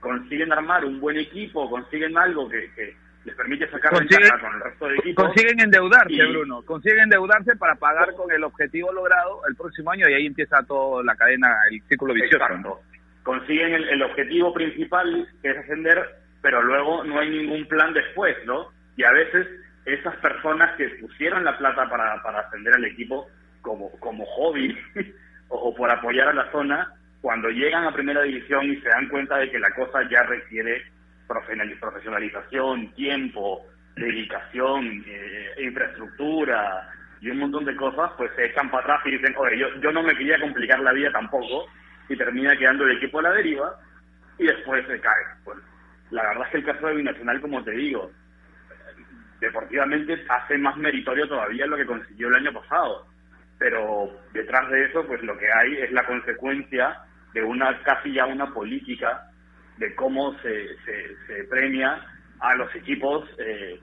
consiguen 0.00 0.52
armar 0.52 0.84
un 0.84 1.00
buen 1.00 1.16
equipo, 1.16 1.70
consiguen 1.70 2.18
algo 2.18 2.48
que, 2.48 2.96
les 3.24 3.34
permite 3.36 3.70
sacar 3.70 3.92
consiguen, 3.92 4.28
con 4.38 4.54
el 4.54 4.60
resto 4.60 4.88
de 4.88 4.96
equipos. 4.96 5.24
Consiguen 5.24 5.60
endeudarse, 5.60 6.26
Bruno, 6.26 6.62
consiguen 6.62 7.04
endeudarse 7.04 7.56
para 7.56 7.76
pagar 7.76 8.12
con 8.14 8.30
el 8.30 8.44
objetivo 8.44 8.92
logrado 8.92 9.40
el 9.48 9.54
próximo 9.54 9.92
año 9.92 10.08
y 10.08 10.14
ahí 10.14 10.26
empieza 10.26 10.62
toda 10.64 11.02
la 11.04 11.14
cadena, 11.14 11.48
el 11.70 11.80
círculo 11.82 12.14
vicioso. 12.14 12.82
Consiguen 13.22 13.72
el, 13.74 14.02
objetivo 14.02 14.52
principal, 14.52 15.26
que 15.40 15.50
es 15.50 15.56
ascender, 15.56 16.04
pero 16.44 16.62
luego 16.62 17.02
no 17.04 17.18
hay 17.20 17.30
ningún 17.30 17.66
plan 17.68 17.94
después, 17.94 18.36
¿no? 18.44 18.68
Y 18.98 19.02
a 19.02 19.10
veces 19.12 19.48
esas 19.86 20.14
personas 20.16 20.76
que 20.76 20.90
pusieron 21.00 21.42
la 21.42 21.56
plata 21.56 21.88
para, 21.88 22.22
para 22.22 22.40
ascender 22.40 22.74
al 22.74 22.84
equipo 22.84 23.26
como, 23.62 23.90
como 23.98 24.26
hobby 24.26 24.78
o 25.48 25.74
por 25.74 25.90
apoyar 25.90 26.28
a 26.28 26.34
la 26.34 26.52
zona, 26.52 26.92
cuando 27.22 27.48
llegan 27.48 27.84
a 27.84 27.94
primera 27.94 28.20
división 28.20 28.66
y 28.66 28.76
se 28.82 28.90
dan 28.90 29.08
cuenta 29.08 29.38
de 29.38 29.50
que 29.50 29.58
la 29.58 29.70
cosa 29.70 30.06
ya 30.10 30.22
requiere 30.24 30.82
profesionalización, 31.26 32.92
tiempo, 32.92 33.64
dedicación, 33.96 35.02
eh, 35.06 35.62
infraestructura 35.62 36.90
y 37.22 37.30
un 37.30 37.38
montón 37.38 37.64
de 37.64 37.74
cosas, 37.74 38.10
pues 38.18 38.30
se 38.36 38.44
echan 38.44 38.70
para 38.70 38.82
atrás 38.82 39.00
y 39.06 39.12
dicen, 39.12 39.34
oye, 39.38 39.56
yo, 39.56 39.68
yo 39.80 39.90
no 39.92 40.02
me 40.02 40.14
quería 40.14 40.38
complicar 40.38 40.78
la 40.80 40.92
vida 40.92 41.10
tampoco, 41.10 41.64
y 42.06 42.16
termina 42.16 42.54
quedando 42.54 42.84
el 42.84 42.98
equipo 42.98 43.20
a 43.20 43.22
la 43.22 43.32
deriva, 43.32 43.80
y 44.38 44.44
después 44.44 44.86
se 44.86 45.00
cae. 45.00 45.24
La 46.10 46.22
verdad 46.22 46.44
es 46.46 46.50
que 46.50 46.58
el 46.58 46.64
caso 46.64 46.86
de 46.86 46.94
Binacional, 46.96 47.40
como 47.40 47.62
te 47.64 47.72
digo, 47.72 48.10
deportivamente 49.40 50.24
hace 50.28 50.58
más 50.58 50.76
meritorio 50.76 51.28
todavía 51.28 51.66
lo 51.66 51.76
que 51.76 51.86
consiguió 51.86 52.28
el 52.28 52.36
año 52.36 52.52
pasado, 52.52 53.06
pero 53.58 54.10
detrás 54.32 54.70
de 54.70 54.84
eso, 54.84 55.06
pues 55.06 55.22
lo 55.22 55.36
que 55.36 55.46
hay 55.52 55.82
es 55.82 55.92
la 55.92 56.06
consecuencia 56.06 56.98
de 57.32 57.42
una 57.42 57.82
casi 57.82 58.12
ya 58.12 58.26
una 58.26 58.52
política 58.52 59.28
de 59.78 59.94
cómo 59.94 60.34
se, 60.40 60.68
se, 60.84 61.44
premia 61.50 62.00
a 62.40 62.54
los 62.54 62.72
equipos 62.74 63.28
eh, 63.38 63.80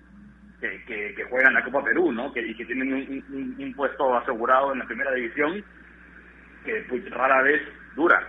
que, 0.59 1.15
que, 1.15 1.23
juegan 1.25 1.53
la 1.53 1.63
Copa 1.63 1.83
Perú, 1.83 2.11
¿no? 2.11 2.31
Que, 2.31 2.41
y 2.41 2.55
que 2.55 2.65
tienen 2.65 3.23
un, 3.57 3.73
puesto 3.73 4.15
asegurado 4.15 4.71
en 4.71 4.79
la 4.79 4.85
primera 4.85 5.11
división 5.13 5.63
que 6.63 6.85
pues, 6.87 7.09
rara 7.11 7.41
vez 7.41 7.61
dura. 7.95 8.25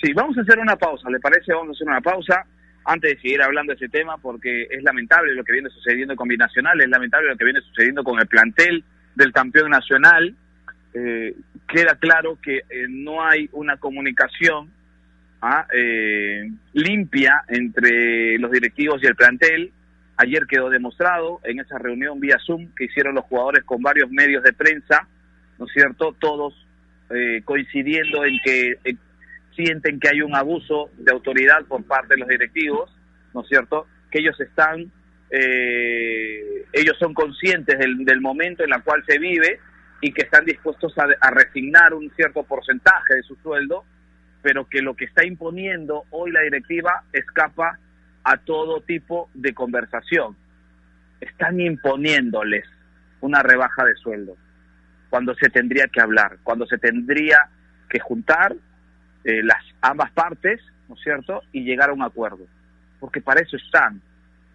Sí, 0.00 0.12
vamos 0.12 0.38
a 0.38 0.42
hacer 0.42 0.58
una 0.58 0.76
pausa, 0.76 1.10
¿le 1.10 1.18
parece? 1.18 1.52
Vamos 1.52 1.70
a 1.70 1.72
hacer 1.76 1.88
una 1.88 2.00
pausa 2.00 2.44
antes 2.84 3.10
de 3.10 3.20
seguir 3.20 3.42
hablando 3.42 3.72
de 3.72 3.76
ese 3.76 3.88
tema 3.88 4.16
porque 4.16 4.68
es 4.70 4.82
lamentable 4.82 5.34
lo 5.34 5.44
que 5.44 5.52
viene 5.52 5.68
sucediendo 5.70 6.14
con 6.14 6.28
Binacional, 6.28 6.80
es 6.80 6.88
lamentable 6.88 7.28
lo 7.28 7.36
que 7.36 7.44
viene 7.44 7.60
sucediendo 7.60 8.04
con 8.04 8.18
el 8.18 8.26
plantel 8.26 8.84
del 9.14 9.32
campeón 9.32 9.70
nacional. 9.70 10.34
Eh, 10.94 11.34
queda 11.66 11.96
claro 11.96 12.38
que 12.40 12.58
eh, 12.58 12.86
no 12.88 13.22
hay 13.24 13.48
una 13.52 13.76
comunicación 13.76 14.70
¿ah? 15.42 15.66
eh, 15.72 16.48
limpia 16.72 17.42
entre 17.48 18.38
los 18.38 18.50
directivos 18.50 19.02
y 19.02 19.06
el 19.06 19.16
plantel. 19.16 19.72
Ayer 20.16 20.46
quedó 20.46 20.70
demostrado 20.70 21.40
en 21.44 21.60
esa 21.60 21.78
reunión 21.78 22.20
vía 22.20 22.38
Zoom 22.44 22.74
que 22.74 22.84
hicieron 22.84 23.14
los 23.14 23.24
jugadores 23.24 23.64
con 23.64 23.82
varios 23.82 24.10
medios 24.10 24.42
de 24.42 24.52
prensa, 24.52 25.06
¿no 25.58 25.66
es 25.66 25.72
cierto? 25.72 26.16
Todos 26.18 26.54
eh, 27.10 27.42
coincidiendo 27.44 28.24
en 28.24 28.38
que 28.44 28.78
sienten 29.58 29.98
que 29.98 30.08
hay 30.08 30.22
un 30.22 30.36
abuso 30.36 30.90
de 30.96 31.10
autoridad 31.10 31.64
por 31.66 31.82
parte 31.84 32.14
de 32.14 32.20
los 32.20 32.28
directivos, 32.28 32.94
¿no 33.34 33.40
es 33.40 33.48
cierto? 33.48 33.86
Que 34.10 34.20
ellos 34.20 34.40
están, 34.40 34.90
eh, 35.30 36.64
ellos 36.72 36.96
son 36.98 37.12
conscientes 37.12 37.76
del, 37.78 38.20
momento 38.20 38.62
en 38.62 38.72
el 38.72 38.82
cual 38.84 39.02
se 39.08 39.18
vive 39.18 39.58
y 40.00 40.12
que 40.12 40.22
están 40.22 40.44
dispuestos 40.44 40.96
a, 40.96 41.08
a 41.20 41.30
resignar 41.32 41.92
un 41.92 42.08
cierto 42.14 42.44
porcentaje 42.44 43.16
de 43.16 43.22
su 43.22 43.34
sueldo 43.42 43.84
pero 44.42 44.68
que 44.68 44.80
lo 44.82 44.94
que 44.94 45.04
está 45.06 45.26
imponiendo 45.26 46.04
hoy 46.10 46.30
la 46.30 46.42
directiva 46.42 47.02
escapa 47.12 47.78
a 48.24 48.36
todo 48.36 48.80
tipo 48.82 49.30
de 49.34 49.52
conversación. 49.54 50.36
Están 51.20 51.60
imponiéndoles 51.60 52.64
una 53.20 53.42
rebaja 53.42 53.84
de 53.84 53.94
sueldo 53.96 54.36
cuando 55.10 55.34
se 55.34 55.48
tendría 55.48 55.88
que 55.88 56.00
hablar, 56.00 56.38
cuando 56.44 56.66
se 56.66 56.78
tendría 56.78 57.48
que 57.88 57.98
juntar 57.98 58.54
eh, 59.24 59.42
las 59.42 59.62
ambas 59.80 60.10
partes, 60.12 60.60
¿no 60.88 60.94
es 60.94 61.00
cierto?, 61.02 61.42
y 61.52 61.62
llegar 61.64 61.90
a 61.90 61.92
un 61.92 62.02
acuerdo. 62.02 62.46
Porque 63.00 63.20
para 63.20 63.40
eso 63.40 63.56
están 63.56 64.00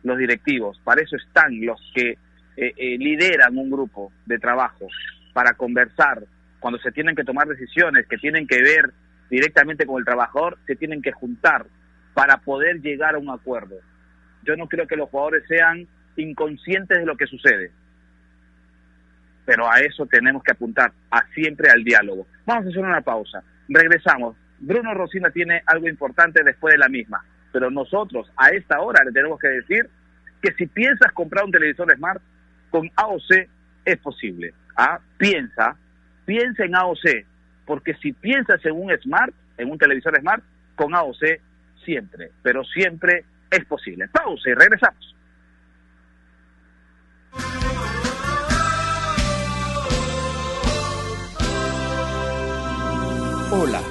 los 0.04 0.18
directivos, 0.18 0.80
para 0.84 1.02
eso 1.02 1.16
están 1.16 1.66
los 1.66 1.80
que 1.96 2.18
eh, 2.56 2.74
eh, 2.78 2.98
lideran 2.98 3.58
un 3.58 3.72
grupo 3.72 4.12
de 4.26 4.38
trabajo, 4.38 4.88
para 5.34 5.54
conversar, 5.54 6.24
cuando 6.60 6.80
se 6.80 6.92
tienen 6.92 7.16
que 7.16 7.24
tomar 7.24 7.48
decisiones 7.48 8.08
que 8.08 8.18
tienen 8.18 8.48
que 8.48 8.62
ver 8.62 8.94
directamente 9.30 9.86
con 9.86 9.98
el 9.98 10.06
trabajador, 10.06 10.58
se 10.68 10.76
tienen 10.76 11.02
que 11.02 11.12
juntar 11.12 11.66
para 12.14 12.38
poder 12.38 12.82
llegar 12.82 13.16
a 13.16 13.18
un 13.18 13.30
acuerdo. 13.30 13.76
Yo 14.44 14.56
no 14.56 14.68
creo 14.68 14.86
que 14.86 14.96
los 14.96 15.10
jugadores 15.10 15.44
sean 15.48 15.88
inconscientes 16.16 17.00
de 17.00 17.06
lo 17.06 17.18
que 17.18 17.26
sucede, 17.26 17.72
pero 19.46 19.70
a 19.70 19.80
eso 19.80 20.06
tenemos 20.06 20.44
que 20.44 20.52
apuntar, 20.52 20.94
a 21.10 21.26
siempre 21.34 21.72
al 21.72 21.84
diálogo. 21.84 22.28
Vamos 22.46 22.68
a 22.68 22.70
hacer 22.70 22.84
una 22.84 23.02
pausa, 23.02 23.44
regresamos. 23.68 24.38
Bruno 24.66 24.94
Rosina 24.94 25.30
tiene 25.30 25.62
algo 25.66 25.90
importante 25.90 26.42
después 26.44 26.74
de 26.74 26.78
la 26.78 26.88
misma, 26.88 27.24
pero 27.52 27.70
nosotros 27.70 28.32
a 28.38 28.50
esta 28.50 28.80
hora 28.80 29.04
le 29.04 29.12
tenemos 29.12 29.40
que 29.40 29.50
decir 29.50 29.90
que 30.42 30.54
si 30.54 30.68
piensas 30.68 31.12
comprar 31.12 31.44
un 31.44 31.52
televisor 31.52 31.94
Smart 31.96 32.22
con 32.70 32.90
AOC 32.96 33.48
es 33.86 33.98
posible. 33.98 34.54
¿ah? 34.78 35.00
Piensa, 35.18 35.76
piensa 36.26 36.64
en 36.64 36.76
AOC, 36.76 37.26
porque 37.66 37.94
si 37.96 38.14
piensas 38.14 38.66
en 38.66 38.74
un 38.74 38.98
smart, 39.00 39.34
en 39.58 39.70
un 39.70 39.78
televisor 39.78 40.18
smart, 40.20 40.44
con 40.76 40.96
AOC 40.96 41.40
siempre, 41.84 42.32
pero 42.42 42.64
siempre 42.64 43.26
es 43.52 43.66
posible. 43.66 44.08
Pausa 44.08 44.50
y 44.50 44.54
regresamos. 44.54 45.16
Hola, 53.52 53.82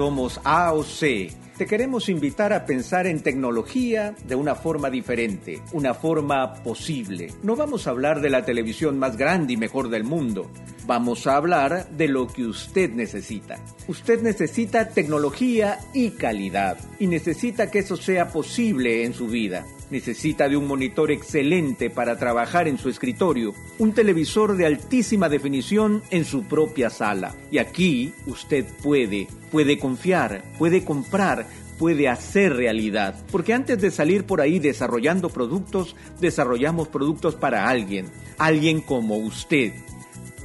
somos 0.00 0.40
AOC 0.44 1.30
te 1.58 1.66
queremos 1.66 2.08
invitar 2.08 2.54
a 2.54 2.64
pensar 2.64 3.06
en 3.06 3.20
tecnología 3.20 4.14
de 4.26 4.34
una 4.34 4.54
forma 4.54 4.88
diferente, 4.88 5.60
una 5.72 5.92
forma 5.92 6.54
posible. 6.54 7.34
No 7.42 7.54
vamos 7.54 7.86
a 7.86 7.90
hablar 7.90 8.22
de 8.22 8.30
la 8.30 8.46
televisión 8.46 8.98
más 8.98 9.18
grande 9.18 9.52
y 9.52 9.56
mejor 9.58 9.90
del 9.90 10.04
mundo. 10.04 10.50
Vamos 10.86 11.26
a 11.26 11.36
hablar 11.36 11.90
de 11.90 12.08
lo 12.08 12.28
que 12.28 12.46
usted 12.46 12.92
necesita. 12.92 13.58
Usted 13.88 14.22
necesita 14.22 14.88
tecnología 14.88 15.78
y 15.92 16.12
calidad 16.12 16.78
y 16.98 17.06
necesita 17.06 17.70
que 17.70 17.80
eso 17.80 17.98
sea 17.98 18.28
posible 18.28 19.04
en 19.04 19.12
su 19.12 19.26
vida. 19.26 19.66
Necesita 19.90 20.48
de 20.48 20.56
un 20.56 20.68
monitor 20.68 21.10
excelente 21.10 21.90
para 21.90 22.16
trabajar 22.16 22.68
en 22.68 22.78
su 22.78 22.88
escritorio, 22.88 23.54
un 23.78 23.92
televisor 23.92 24.56
de 24.56 24.66
altísima 24.66 25.28
definición 25.28 26.02
en 26.10 26.24
su 26.24 26.44
propia 26.44 26.90
sala. 26.90 27.34
Y 27.50 27.58
aquí 27.58 28.12
usted 28.26 28.64
puede, 28.82 29.26
puede 29.50 29.78
confiar, 29.78 30.44
puede 30.58 30.84
comprar, 30.84 31.46
puede 31.80 32.08
hacer 32.08 32.54
realidad. 32.54 33.16
Porque 33.32 33.52
antes 33.52 33.80
de 33.80 33.90
salir 33.90 34.24
por 34.24 34.40
ahí 34.40 34.58
desarrollando 34.58 35.28
productos, 35.28 35.96
desarrollamos 36.20 36.88
productos 36.88 37.34
para 37.34 37.68
alguien, 37.68 38.06
alguien 38.38 38.82
como 38.82 39.16
usted. 39.16 39.72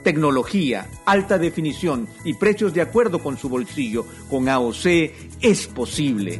Tecnología, 0.01 0.87
alta 1.05 1.37
definición 1.37 2.07
y 2.23 2.35
precios 2.35 2.73
de 2.73 2.81
acuerdo 2.81 3.19
con 3.19 3.37
su 3.37 3.49
bolsillo. 3.49 4.05
Con 4.29 4.47
AOC 4.47 4.85
es 5.41 5.67
posible. 5.67 6.39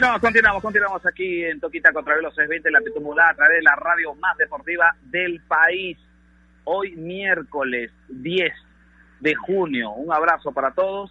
Continuamos, 0.00 0.22
continuamos, 0.22 0.62
continuamos 0.62 1.06
aquí 1.06 1.44
en 1.44 1.60
Toquita 1.60 1.92
contra 1.92 2.16
Velos 2.16 2.34
620, 2.34 2.70
la 2.70 2.80
Pitumulá, 2.80 3.28
a 3.28 3.34
través 3.34 3.58
de 3.58 3.62
la 3.64 3.76
radio 3.76 4.14
más 4.14 4.34
deportiva 4.38 4.96
del 5.02 5.42
país. 5.42 5.98
Hoy 6.64 6.96
miércoles 6.96 7.90
10 8.08 8.50
de 9.20 9.34
junio. 9.34 9.90
Un 9.90 10.10
abrazo 10.10 10.52
para 10.52 10.70
todos. 10.70 11.10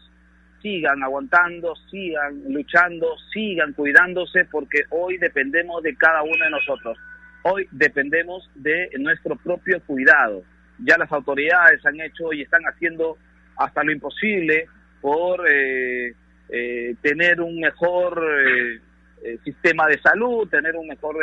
Sigan 0.63 1.03
aguantando, 1.03 1.75
sigan 1.91 2.51
luchando, 2.51 3.15
sigan 3.31 3.73
cuidándose 3.73 4.45
porque 4.45 4.81
hoy 4.89 5.19
dependemos 5.19 5.83
de 5.83 5.95
cada 5.95 6.23
uno 6.23 6.43
de 6.43 6.49
nosotros. 6.49 6.97
Hoy 7.43 7.67
dependemos 7.69 8.49
de 8.55 8.89
nuestro 8.97 9.35
propio 9.35 9.79
cuidado. 9.85 10.41
Ya 10.79 10.97
las 10.97 11.11
autoridades 11.11 11.85
han 11.85 12.01
hecho 12.01 12.33
y 12.33 12.41
están 12.41 12.63
haciendo 12.63 13.19
hasta 13.55 13.83
lo 13.83 13.91
imposible 13.91 14.65
por... 14.99 15.47
Eh, 15.47 16.15
eh, 16.51 16.95
tener 17.01 17.41
un 17.41 17.59
mejor 17.59 18.23
eh, 18.25 18.81
eh, 19.23 19.37
sistema 19.43 19.85
de 19.87 19.99
salud, 20.01 20.49
tener 20.49 20.75
un 20.75 20.87
mejor 20.87 21.15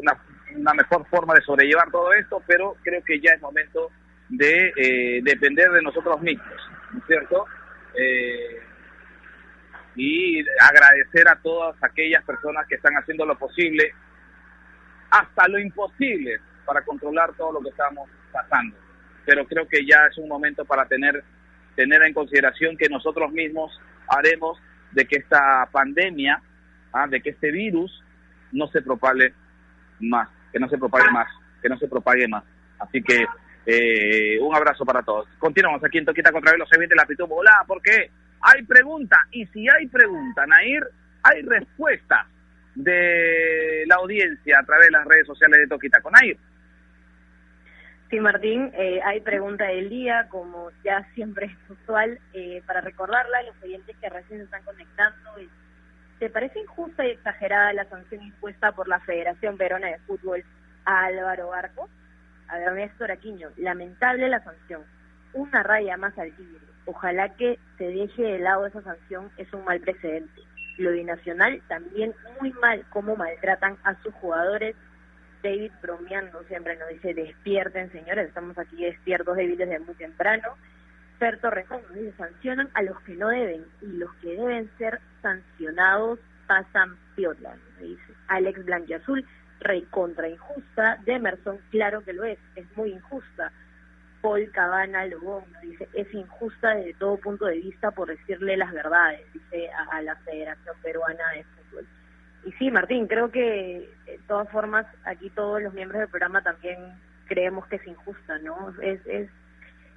una, 0.00 0.16
una, 0.54 0.74
mejor 0.74 1.04
forma 1.08 1.34
de 1.34 1.42
sobrellevar 1.42 1.90
todo 1.90 2.12
esto, 2.12 2.40
pero 2.46 2.76
creo 2.82 3.02
que 3.04 3.20
ya 3.20 3.32
es 3.32 3.42
momento 3.42 3.90
de 4.28 5.20
depender 5.24 5.70
de 5.72 5.82
nosotros 5.82 6.20
mismos, 6.22 6.54
¿no 6.92 6.98
es 7.00 7.04
cierto? 7.06 7.44
y 9.96 10.44
agradecer 10.60 11.26
a 11.28 11.34
todas 11.42 11.74
aquellas 11.82 12.24
personas 12.24 12.68
que 12.68 12.76
están 12.76 12.94
haciendo 12.94 13.26
lo 13.26 13.36
posible, 13.36 13.92
hasta 15.10 15.48
lo 15.48 15.58
imposible, 15.58 16.38
para 16.64 16.82
controlar 16.82 17.32
todo 17.34 17.54
lo 17.54 17.60
que 17.60 17.70
estamos 17.70 18.08
pasando. 18.30 18.76
Pero 19.26 19.44
creo 19.46 19.66
que 19.66 19.84
ya 19.84 20.06
es 20.08 20.16
un 20.18 20.28
momento 20.28 20.64
para 20.64 20.86
tener 20.86 21.24
tener 21.78 22.02
en 22.02 22.12
consideración 22.12 22.76
que 22.76 22.88
nosotros 22.88 23.30
mismos 23.30 23.70
haremos 24.08 24.58
de 24.90 25.06
que 25.06 25.18
esta 25.18 25.68
pandemia, 25.70 26.42
¿ah? 26.92 27.06
de 27.06 27.20
que 27.20 27.30
este 27.30 27.52
virus 27.52 28.02
no 28.50 28.66
se 28.66 28.82
propague 28.82 29.32
más, 30.00 30.28
que 30.52 30.58
no 30.58 30.68
se 30.68 30.76
propague 30.76 31.08
más, 31.12 31.28
que 31.62 31.68
no 31.68 31.78
se 31.78 31.86
propague 31.86 32.26
más. 32.26 32.42
Así 32.80 33.00
que 33.00 33.24
eh, 33.64 34.40
un 34.40 34.56
abrazo 34.56 34.84
para 34.84 35.04
todos. 35.04 35.28
Continuamos 35.38 35.80
aquí 35.84 35.98
en 35.98 36.04
Toquita 36.04 36.32
contra 36.32 36.50
Velo, 36.50 36.66
se 36.66 36.96
la 36.96 37.06
pitu 37.06 37.28
Hola, 37.30 37.64
porque 37.64 38.10
hay 38.40 38.64
pregunta, 38.64 39.16
y 39.30 39.46
si 39.46 39.68
hay 39.68 39.86
pregunta, 39.86 40.46
Nair, 40.46 40.82
hay 41.22 41.42
respuesta 41.42 42.26
de 42.74 43.84
la 43.86 43.94
audiencia 43.96 44.58
a 44.58 44.64
través 44.64 44.86
de 44.86 44.92
las 44.98 45.06
redes 45.06 45.28
sociales 45.28 45.60
de 45.60 45.68
Toquita 45.68 46.00
con 46.00 46.12
Nair. 46.12 46.36
Sí, 48.10 48.20
Martín, 48.20 48.70
eh, 48.72 49.00
hay 49.04 49.20
pregunta 49.20 49.66
del 49.66 49.90
día, 49.90 50.28
como 50.30 50.70
ya 50.82 51.06
siempre 51.14 51.46
es 51.46 51.70
usual, 51.70 52.18
eh, 52.32 52.62
para 52.66 52.80
recordarla 52.80 53.38
a 53.38 53.42
los 53.42 53.62
oyentes 53.62 53.94
que 54.00 54.08
recién 54.08 54.38
se 54.38 54.44
están 54.44 54.62
conectando. 54.62 55.18
¿Te 56.18 56.30
parece 56.30 56.58
injusta 56.58 57.06
y 57.06 57.10
exagerada 57.10 57.74
la 57.74 57.84
sanción 57.84 58.22
impuesta 58.22 58.72
por 58.72 58.88
la 58.88 58.98
Federación 59.00 59.58
Verona 59.58 59.88
de 59.88 59.98
Fútbol 60.00 60.42
a 60.86 61.04
Álvaro 61.04 61.48
Barco? 61.48 61.90
A 62.48 62.58
Néstor 62.70 63.10
Aquino, 63.10 63.50
lamentable 63.58 64.26
la 64.30 64.42
sanción, 64.42 64.84
una 65.34 65.62
raya 65.62 65.98
más 65.98 66.18
al 66.18 66.34
tigre. 66.34 66.64
Ojalá 66.86 67.36
que 67.36 67.58
se 67.76 67.88
deje 67.88 68.22
de 68.22 68.38
lado 68.38 68.66
esa 68.66 68.80
sanción, 68.80 69.30
es 69.36 69.52
un 69.52 69.66
mal 69.66 69.80
precedente. 69.80 70.40
Lo 70.78 70.92
binacional 70.92 71.60
también 71.68 72.14
muy 72.40 72.54
mal 72.54 72.86
cómo 72.88 73.16
maltratan 73.16 73.76
a 73.84 74.00
sus 74.02 74.14
jugadores 74.14 74.74
David 75.42 75.72
bromeando 75.80 76.42
siempre 76.44 76.76
nos 76.76 76.88
dice, 76.88 77.14
despierten 77.14 77.90
señores, 77.92 78.28
estamos 78.28 78.58
aquí 78.58 78.84
despiertos 78.84 79.36
débiles 79.36 79.68
desde 79.68 79.84
muy 79.84 79.94
temprano. 79.94 80.56
Fer 81.18 81.38
Torrejón 81.40 81.82
nos 81.82 81.94
dice, 81.94 82.12
sancionan 82.16 82.68
a 82.74 82.82
los 82.82 83.00
que 83.02 83.14
no 83.14 83.28
deben 83.28 83.64
y 83.82 83.86
los 83.86 84.12
que 84.16 84.36
deben 84.36 84.70
ser 84.78 85.00
sancionados 85.22 86.18
pasan 86.46 86.96
piola, 87.14 87.56
dice. 87.80 88.02
Alex 88.28 88.64
Blanquiazul, 88.64 89.24
rey 89.60 89.82
contra 89.90 90.28
injusta. 90.28 90.98
Demerson, 91.04 91.58
claro 91.70 92.02
que 92.04 92.12
lo 92.12 92.24
es, 92.24 92.38
es 92.56 92.66
muy 92.76 92.90
injusta. 92.90 93.52
Paul 94.20 94.50
Cabana 94.50 95.06
Lobón 95.06 95.44
dice, 95.62 95.88
es 95.92 96.12
injusta 96.12 96.74
desde 96.74 96.94
todo 96.94 97.16
punto 97.18 97.46
de 97.46 97.56
vista 97.56 97.92
por 97.92 98.08
decirle 98.08 98.56
las 98.56 98.72
verdades, 98.72 99.20
dice 99.32 99.70
a 99.92 100.02
la 100.02 100.16
Federación 100.16 100.76
Peruana 100.82 101.30
de 101.34 101.44
Fútbol. 101.44 101.86
Y 102.48 102.52
sí, 102.52 102.70
Martín, 102.70 103.06
creo 103.08 103.30
que 103.30 103.90
de 104.06 104.18
todas 104.26 104.48
formas 104.48 104.86
aquí 105.04 105.28
todos 105.28 105.60
los 105.60 105.74
miembros 105.74 106.00
del 106.00 106.08
programa 106.08 106.42
también 106.42 106.78
creemos 107.26 107.66
que 107.66 107.76
es 107.76 107.86
injusta, 107.86 108.38
¿no? 108.38 108.72
Es, 108.80 109.04
es, 109.04 109.28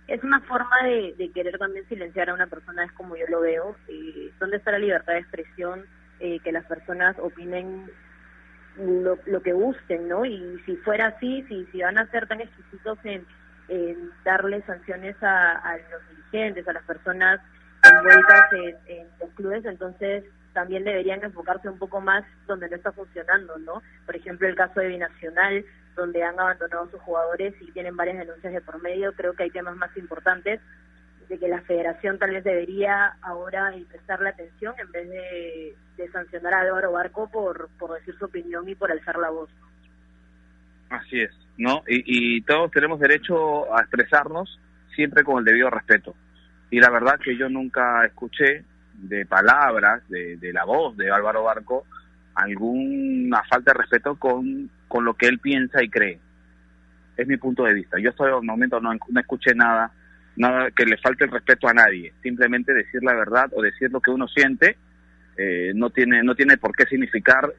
es 0.10 0.22
una 0.22 0.42
forma 0.42 0.84
de, 0.84 1.16
de 1.18 1.32
querer 1.32 1.58
también 1.58 1.88
silenciar 1.88 2.30
a 2.30 2.34
una 2.34 2.48
persona, 2.48 2.84
es 2.84 2.92
como 2.92 3.16
yo 3.16 3.26
lo 3.30 3.40
veo. 3.40 3.78
Eh, 3.88 4.34
¿Dónde 4.38 4.58
está 4.58 4.72
la 4.74 4.80
libertad 4.80 5.14
de 5.14 5.20
expresión? 5.20 5.86
Eh, 6.20 6.42
que 6.44 6.52
las 6.52 6.66
personas 6.66 7.16
opinen 7.20 7.90
lo, 8.76 9.18
lo 9.26 9.42
que 9.42 9.54
gusten, 9.54 10.10
¿no? 10.10 10.26
Y 10.26 10.62
si 10.66 10.76
fuera 10.76 11.08
así, 11.08 11.46
si, 11.48 11.66
si 11.68 11.82
van 11.82 11.98
a 11.98 12.12
ser 12.12 12.28
tan 12.28 12.42
exquisitos 12.42 13.00
en, 13.06 13.26
en 13.70 14.12
darle 14.26 14.62
sanciones 14.64 15.16
a, 15.24 15.54
a 15.58 15.78
los 15.78 16.10
dirigentes, 16.10 16.68
a 16.68 16.74
las 16.74 16.84
personas 16.84 17.40
envueltas 17.82 18.52
en, 18.52 18.98
en 18.98 19.08
los 19.22 19.30
clubes, 19.36 19.64
entonces 19.64 20.26
también 20.54 20.84
deberían 20.84 21.24
enfocarse 21.24 21.70
un 21.70 21.78
poco 21.78 22.02
más 22.02 22.24
donde 22.48 22.70
no 22.70 22.76
está 22.76 22.92
funcionando, 22.92 23.58
¿no? 23.60 23.82
Por 24.06 24.16
ejemplo, 24.16 24.48
el 24.48 24.56
caso 24.56 24.80
de 24.80 24.88
Binacional, 24.90 25.66
donde 25.96 26.24
han 26.24 26.40
abandonado 26.40 26.90
sus 26.90 27.02
jugadores 27.02 27.54
y 27.62 27.72
tienen 27.72 27.96
varias 27.96 28.20
denuncias 28.20 28.54
de 28.54 28.62
por 28.62 28.82
medio, 28.82 29.14
creo 29.14 29.34
que 29.34 29.44
hay 29.44 29.50
temas 29.50 29.76
más 29.76 29.96
importantes 29.98 30.60
de 31.30 31.40
que 31.40 31.48
la 31.48 31.62
federación 31.62 32.20
tal 32.20 32.32
vez 32.32 32.44
debería 32.44 33.16
ahora 33.22 33.74
prestarle 33.90 34.30
atención 34.30 34.74
en 34.78 34.92
vez 34.92 35.10
de, 35.10 35.76
sancionar 36.12 36.54
a 36.56 36.62
Álvaro 36.62 36.92
Barco 36.92 37.30
por, 37.30 37.70
decir 38.00 38.16
su 38.18 38.26
opinión 38.26 38.68
y 38.68 38.76
por 38.76 38.92
alzar 38.92 39.18
la 39.18 39.30
voz. 39.30 39.50
Así 40.90 41.22
es, 41.22 41.32
¿no? 41.58 41.84
Y 41.88 42.42
todos 42.42 42.72
tenemos 42.72 43.00
derecho 43.00 43.74
a 43.74 43.82
expresarnos 43.82 44.60
siempre 44.96 45.24
con 45.24 45.38
el 45.38 45.46
debido 45.46 45.70
respeto. 45.70 46.16
Y 46.72 46.80
la 46.80 46.90
verdad 46.90 47.20
que 47.20 47.38
yo 47.38 47.50
nunca 47.50 48.04
escuché 48.06 48.66
de 48.94 49.26
palabras, 49.26 50.08
de, 50.10 50.38
de 50.38 50.54
la 50.54 50.66
voz 50.66 50.96
de 50.98 51.12
Álvaro 51.12 51.44
Barco, 51.44 51.86
alguna 52.36 53.44
falta 53.44 53.72
de 53.74 53.80
respeto 53.80 54.16
con, 54.16 54.70
con 54.88 55.06
lo 55.06 55.14
que 55.14 55.28
él 55.28 55.40
piensa 55.40 55.84
y 55.84 55.90
cree. 55.90 56.20
Es 57.18 57.28
mi 57.28 57.38
punto 57.38 57.64
de 57.64 57.74
vista. 57.74 58.00
Yo 58.00 58.10
hasta 58.10 58.26
el 58.26 58.44
momento 58.44 58.80
no, 58.80 58.94
no 58.94 59.20
escuché 59.20 59.54
nada, 59.54 59.92
nada 60.36 60.72
que 60.72 60.86
le 60.86 60.98
falte 60.98 61.26
el 61.26 61.32
respeto 61.32 61.68
a 61.68 61.74
nadie. 61.74 62.14
Simplemente 62.22 62.74
decir 62.74 63.04
la 63.04 63.14
verdad 63.14 63.50
o 63.54 63.62
decir 63.62 63.92
lo 63.92 64.02
que 64.02 64.12
uno 64.12 64.28
siente 64.28 64.78
eh, 65.38 65.72
no 65.76 65.90
tiene 65.90 66.24
no 66.24 66.36
tiene 66.36 66.58
por 66.58 66.76
qué 66.76 66.86
significar 66.86 67.52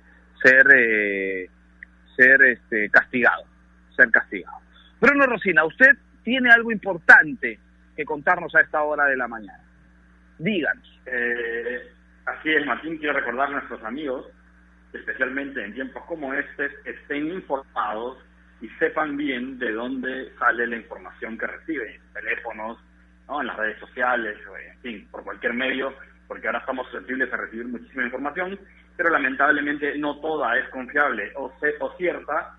ser 0.42 0.66
eh, 0.75 1.51
ser 2.16 2.42
este, 2.42 2.90
castigado, 2.90 3.45
ser 3.97 4.11
castigado. 4.11 4.59
Bruno 5.01 5.27
Rosina, 5.27 5.64
usted 5.64 5.97
tiene 6.23 6.51
algo 6.51 6.71
importante 6.71 7.59
que 7.97 8.05
contarnos 8.05 8.55
a 8.55 8.61
esta 8.61 8.83
hora 8.83 9.07
de 9.07 9.16
la 9.16 9.29
mañana. 9.29 9.61
Díganos. 10.43 11.01
Eh, 11.07 11.93
así 12.27 12.53
es, 12.53 12.67
Martín, 12.67 12.99
quiero 12.99 13.15
recordar 13.15 13.49
a 13.49 13.53
nuestros 13.53 13.83
amigos, 13.85 14.27
especialmente 14.93 15.65
en 15.65 15.73
tiempos 15.73 16.05
como 16.07 16.35
este, 16.35 16.69
estén 16.85 17.29
informados 17.29 18.19
y 18.61 18.69
sepan 18.81 19.17
bien 19.17 19.57
de 19.61 19.71
dónde 19.71 20.33
sale 20.41 20.67
la 20.67 20.77
información 20.77 21.39
que 21.39 21.47
reciben, 21.47 22.01
teléfonos, 22.13 22.79
¿no? 23.29 23.41
en 23.41 23.47
las 23.47 23.57
redes 23.57 23.79
sociales, 23.79 24.37
en 24.73 24.81
fin, 24.81 25.09
por 25.13 25.23
cualquier 25.23 25.55
medio, 25.55 25.95
porque 26.27 26.49
ahora 26.49 26.59
estamos 26.59 26.87
susceptibles 26.89 27.33
a 27.33 27.37
recibir 27.37 27.67
muchísima 27.67 28.03
información, 28.03 28.59
pero 28.97 29.11
lamentablemente 29.11 29.97
no 29.97 30.21
toda 30.21 30.59
es 30.59 30.69
confiable 30.71 31.33
o, 31.37 31.53
o 31.81 31.97
cierta, 31.97 32.57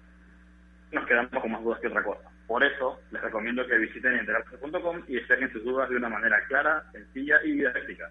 nos 0.93 1.05
quedamos 1.05 1.31
con 1.31 1.51
más 1.51 1.61
dudas 1.61 1.81
que 1.81 1.87
otra 1.87 2.03
cosa. 2.03 2.32
Por 2.47 2.63
eso 2.63 2.99
les 3.11 3.21
recomiendo 3.21 3.65
que 3.65 3.77
visiten 3.77 4.15
enterarse.com 4.15 5.03
y 5.07 5.15
despejen 5.15 5.51
sus 5.51 5.63
dudas 5.63 5.89
de 5.89 5.95
una 5.95 6.09
manera 6.09 6.43
clara, 6.47 6.83
sencilla 6.91 7.39
y 7.43 7.53
didáctica. 7.53 8.09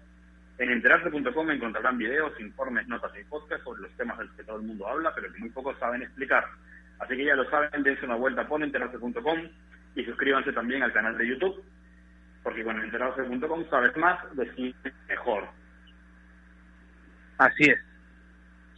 En 0.57 0.69
enterarse.com 0.69 1.51
encontrarán 1.51 1.97
videos, 1.97 2.39
informes, 2.39 2.87
notas 2.87 3.11
y 3.19 3.23
podcasts 3.25 3.63
sobre 3.63 3.81
los 3.81 3.91
temas 3.97 4.17
de 4.17 4.25
los 4.25 4.33
que 4.35 4.43
todo 4.43 4.57
el 4.57 4.63
mundo 4.63 4.87
habla, 4.87 5.13
pero 5.13 5.31
que 5.31 5.39
muy 5.39 5.49
pocos 5.49 5.77
saben 5.79 6.01
explicar. 6.01 6.45
Así 6.99 7.15
que 7.15 7.25
ya 7.25 7.35
lo 7.35 7.49
saben, 7.49 7.83
dense 7.83 8.05
una 8.05 8.15
vuelta 8.15 8.47
por 8.47 8.61
enterarse.com 8.61 9.39
y 9.95 10.05
suscríbanse 10.05 10.51
también 10.53 10.83
al 10.83 10.93
canal 10.93 11.17
de 11.17 11.27
YouTube, 11.27 11.63
porque 12.43 12.63
con 12.63 12.79
enterarse.com 12.79 13.69
sabes 13.69 13.95
más, 13.97 14.19
decides 14.35 14.75
mejor. 15.07 15.47
Así 17.37 17.63
es. 17.63 17.79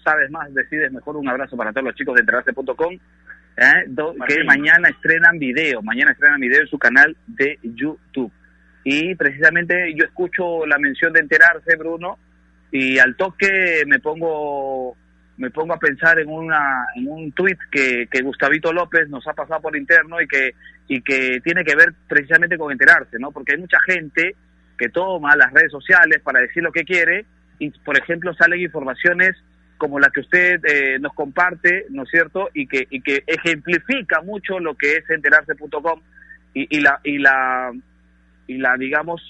Sabes 0.03 0.29
más, 0.31 0.53
decides 0.53 0.91
mejor. 0.91 1.15
Un 1.17 1.27
abrazo 1.27 1.57
para 1.57 1.71
todos 1.71 1.85
los 1.85 1.95
chicos 1.95 2.15
de 2.15 2.21
enterarse.com 2.21 2.99
¿eh? 3.57 3.85
que 4.27 4.43
mañana 4.43 4.89
estrenan 4.89 5.39
video, 5.39 5.81
mañana 5.81 6.11
estrenan 6.11 6.39
video 6.39 6.61
en 6.61 6.67
su 6.67 6.77
canal 6.77 7.15
de 7.27 7.59
YouTube. 7.63 8.31
Y 8.83 9.15
precisamente 9.15 9.93
yo 9.95 10.05
escucho 10.05 10.65
la 10.65 10.77
mención 10.77 11.11
de 11.13 11.21
enterarse, 11.21 11.75
Bruno, 11.75 12.19
y 12.71 12.99
al 12.99 13.15
toque 13.15 13.83
me 13.87 13.99
pongo 13.99 14.95
me 15.37 15.49
pongo 15.49 15.73
a 15.73 15.79
pensar 15.79 16.17
en 16.19 16.29
una 16.29 16.85
en 16.95 17.07
un 17.09 17.31
tuit 17.33 17.57
que, 17.71 18.07
que 18.09 18.21
Gustavito 18.21 18.71
López 18.71 19.09
nos 19.09 19.27
ha 19.27 19.33
pasado 19.33 19.61
por 19.61 19.75
interno 19.75 20.21
y 20.21 20.27
que 20.27 20.51
y 20.87 21.01
que 21.01 21.41
tiene 21.43 21.63
que 21.63 21.75
ver 21.75 21.93
precisamente 22.07 22.57
con 22.57 22.71
enterarse, 22.71 23.17
¿no? 23.19 23.31
Porque 23.31 23.53
hay 23.53 23.59
mucha 23.59 23.79
gente 23.85 24.35
que 24.77 24.89
toma 24.89 25.35
las 25.35 25.51
redes 25.51 25.71
sociales 25.71 26.21
para 26.21 26.41
decir 26.41 26.61
lo 26.61 26.71
que 26.71 26.83
quiere 26.83 27.25
y, 27.59 27.71
por 27.71 27.97
ejemplo, 27.97 28.33
salen 28.33 28.61
informaciones 28.61 29.35
como 29.77 29.99
la 29.99 30.09
que 30.09 30.21
usted 30.21 30.63
eh, 30.65 30.97
nos 30.99 31.13
comparte, 31.13 31.85
¿no 31.89 32.03
es 32.03 32.09
cierto? 32.09 32.49
Y 32.53 32.67
que, 32.67 32.87
y 32.89 33.01
que 33.01 33.23
ejemplifica 33.27 34.21
mucho 34.21 34.59
lo 34.59 34.75
que 34.75 34.97
es 34.97 35.09
enterarse.com 35.09 36.01
y, 36.53 36.77
y, 36.77 36.81
la, 36.81 36.99
y, 37.03 37.17
la, 37.17 37.73
y 38.47 38.57
la, 38.57 38.75
digamos, 38.77 39.21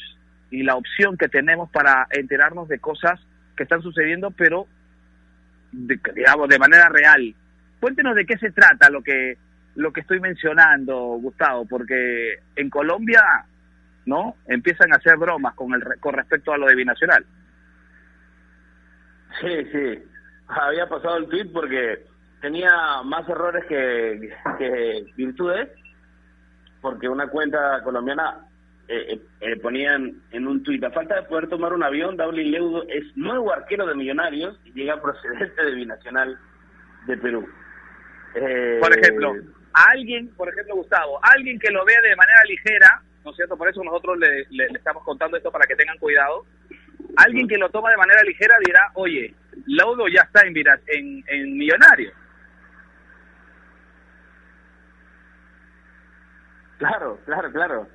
y 0.51 0.63
la 0.63 0.75
opción 0.75 1.17
que 1.17 1.29
tenemos 1.29 1.69
para 1.71 2.07
enterarnos 2.11 2.67
de 2.67 2.79
cosas 2.79 3.19
que 3.57 3.63
están 3.63 3.81
sucediendo, 3.81 4.31
pero, 4.31 4.67
de, 5.71 5.99
digamos, 6.13 6.47
de 6.47 6.59
manera 6.59 6.89
real. 6.89 7.33
Cuéntenos 7.79 8.15
de 8.15 8.25
qué 8.25 8.37
se 8.37 8.51
trata 8.51 8.89
lo 8.89 9.01
que, 9.01 9.37
lo 9.75 9.91
que 9.91 10.01
estoy 10.01 10.19
mencionando, 10.19 10.95
Gustavo, 11.19 11.65
porque 11.65 12.39
en 12.55 12.69
Colombia, 12.69 13.23
¿no? 14.05 14.35
Empiezan 14.47 14.93
a 14.93 14.97
hacer 14.97 15.17
bromas 15.17 15.55
con, 15.55 15.73
el, 15.73 15.83
con 15.99 16.13
respecto 16.13 16.53
a 16.53 16.57
lo 16.57 16.67
de 16.67 16.75
Binacional. 16.75 17.25
Sí, 19.41 19.65
sí 19.71 20.14
había 20.47 20.87
pasado 20.87 21.17
el 21.17 21.27
tweet 21.27 21.47
porque 21.51 22.05
tenía 22.41 23.01
más 23.03 23.27
errores 23.27 23.65
que, 23.65 24.33
virtudes, 25.15 25.69
porque 26.81 27.09
una 27.09 27.27
cuenta 27.27 27.81
colombiana 27.83 28.45
eh, 28.87 29.19
eh, 29.41 29.55
ponían 29.57 30.21
en 30.31 30.47
un 30.47 30.61
tuit, 30.61 30.83
a 30.83 30.91
falta 30.91 31.15
de 31.15 31.23
poder 31.23 31.47
tomar 31.47 31.73
un 31.73 31.83
avión, 31.83 32.17
Daulin 32.17 32.51
Leudo 32.51 32.83
es 32.87 33.03
nuevo 33.17 33.51
arquero 33.51 33.87
de 33.87 33.95
Millonarios 33.95 34.59
y 34.63 34.73
llega 34.73 35.01
procedente 35.01 35.63
de 35.63 35.71
Binacional 35.71 36.37
de 37.07 37.17
Perú. 37.17 37.47
Eh, 38.35 38.77
por 38.79 38.95
ejemplo, 38.95 39.33
a 39.73 39.83
alguien, 39.91 40.27
por 40.35 40.49
ejemplo, 40.49 40.75
Gustavo, 40.75 41.19
alguien 41.23 41.57
que 41.57 41.71
lo 41.71 41.83
vea 41.83 41.99
de 42.01 42.15
manera 42.15 42.41
ligera, 42.47 43.01
¿no 43.23 43.31
es 43.31 43.37
cierto? 43.37 43.57
Por 43.57 43.69
eso 43.69 43.83
nosotros 43.83 44.19
le 44.19 44.65
estamos 44.65 45.03
contando 45.03 45.37
esto 45.37 45.51
para 45.51 45.65
que 45.65 45.75
tengan 45.75 45.97
cuidado. 45.97 46.45
Alguien 47.17 47.47
que 47.47 47.57
lo 47.57 47.69
toma 47.69 47.91
de 47.91 47.97
manera 47.97 48.21
ligera 48.23 48.55
dirá, 48.65 48.91
oye, 48.95 49.33
Laudo 49.67 50.07
ya 50.07 50.21
está 50.21 50.45
en, 50.45 50.55
en, 50.57 51.23
en 51.27 51.57
Millonario. 51.57 52.11
Claro, 56.77 57.19
claro, 57.25 57.51
claro. 57.51 57.87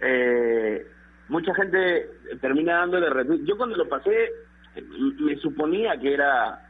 Eh, 0.00 0.86
mucha 1.28 1.54
gente 1.54 2.08
termina 2.40 2.78
dándole 2.78 3.10
retweet. 3.10 3.44
Yo 3.44 3.56
cuando 3.56 3.76
lo 3.76 3.88
pasé 3.88 4.30
me 5.18 5.36
suponía 5.36 5.98
que 5.98 6.14
era 6.14 6.66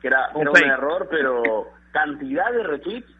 que 0.00 0.08
era, 0.08 0.28
un, 0.34 0.56
error, 0.56 1.08
pero 1.10 1.72
cantidad 1.90 2.52
de 2.52 2.62
retweets, 2.62 3.10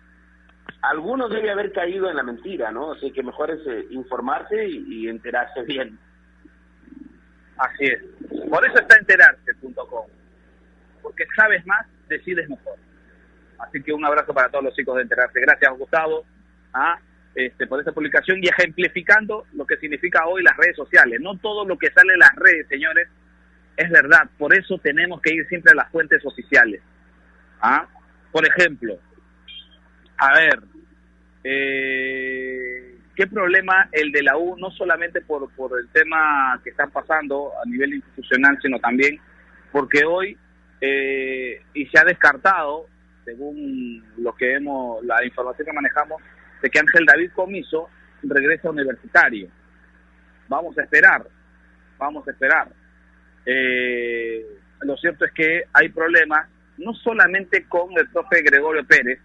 algunos 0.83 1.31
debe 1.31 1.51
haber 1.51 1.73
caído 1.73 2.11
en 2.11 2.17
la 2.17 2.23
mentira, 2.23 2.71
¿no? 2.71 2.93
Así 2.93 3.11
que 3.11 3.23
mejor 3.23 3.51
es 3.51 3.67
eh, 3.67 3.87
informarse 3.91 4.69
y, 4.69 4.85
y, 4.89 5.09
enterarse 5.09 5.63
bien. 5.63 5.99
Así 7.57 7.85
es. 7.85 8.03
Por 8.49 8.67
eso 8.67 8.79
está 8.79 8.97
enterarse.com 8.99 10.07
porque 11.05 11.27
sabes 11.37 11.65
más, 11.67 11.87
decides 12.09 12.49
mejor. 12.49 12.77
Así 13.59 13.81
que 13.83 13.93
un 13.93 14.05
abrazo 14.05 14.35
para 14.35 14.49
todos 14.49 14.65
los 14.65 14.75
chicos 14.75 14.97
de 14.97 15.03
Enterarse. 15.03 15.39
Gracias, 15.41 15.79
Gustavo, 15.79 16.25
¿ah? 16.73 16.99
este, 17.35 17.67
por 17.67 17.79
esta 17.79 17.93
publicación 17.93 18.43
y 18.43 18.49
ejemplificando 18.49 19.47
lo 19.53 19.67
que 19.67 19.77
significa 19.77 20.27
hoy 20.27 20.43
las 20.43 20.57
redes 20.57 20.75
sociales. 20.75 21.21
No 21.21 21.37
todo 21.39 21.65
lo 21.65 21.79
que 21.79 21.91
sale 21.91 22.15
en 22.15 22.19
las 22.19 22.35
redes, 22.35 22.67
señores, 22.69 23.09
es 23.77 23.91
verdad. 23.91 24.29
Por 24.39 24.57
eso 24.57 24.79
tenemos 24.79 25.21
que 25.21 25.35
ir 25.35 25.47
siempre 25.47 25.73
a 25.73 25.77
las 25.77 25.91
fuentes 25.91 26.25
oficiales. 26.25 26.81
¿ah? 27.61 27.87
Por 28.33 28.47
ejemplo, 28.47 28.99
a 30.17 30.35
ver, 30.35 30.61
eh, 31.45 32.74
¿qué 33.15 33.27
problema 33.27 33.89
el 33.93 34.13
de 34.13 34.23
la 34.23 34.37
U, 34.37 34.57
no 34.59 34.71
solamente 34.71 35.21
por, 35.21 35.51
por 35.55 35.79
el 35.79 35.89
tema 35.89 36.61
que 36.63 36.71
están 36.71 36.91
pasando 36.91 37.53
a 37.63 37.69
nivel 37.69 37.95
institucional, 37.95 38.59
sino 38.61 38.79
también 38.79 39.21
porque 39.73 40.05
hoy 40.05 40.37
eh, 40.81 41.63
y 41.73 41.87
se 41.87 41.99
ha 41.99 42.05
descartado, 42.05 42.87
según 43.25 44.05
lo 44.19 44.35
que 44.35 44.55
hemos, 44.55 45.03
la 45.05 45.25
información 45.25 45.67
que 45.67 45.73
manejamos, 45.73 46.23
de 46.61 46.69
que 46.69 46.79
Ángel 46.79 47.07
David 47.07 47.31
Comiso 47.35 47.89
regresa 48.23 48.71
universitario. 48.71 49.49
Vamos 50.49 50.77
a 50.77 50.83
esperar, 50.83 51.27
vamos 51.99 52.27
a 52.29 52.33
esperar. 52.33 52.69
Eh, 53.47 54.45
lo 54.81 54.97
cierto 54.97 55.25
es 55.25 55.33
que 55.33 55.63
hay 55.73 55.89
problemas, 55.89 56.49
no 56.77 56.93
solamente 56.95 57.65
con 57.67 57.97
el 57.97 58.09
profe 58.11 58.43
Gregorio 58.43 58.85
Pérez, 58.85 59.21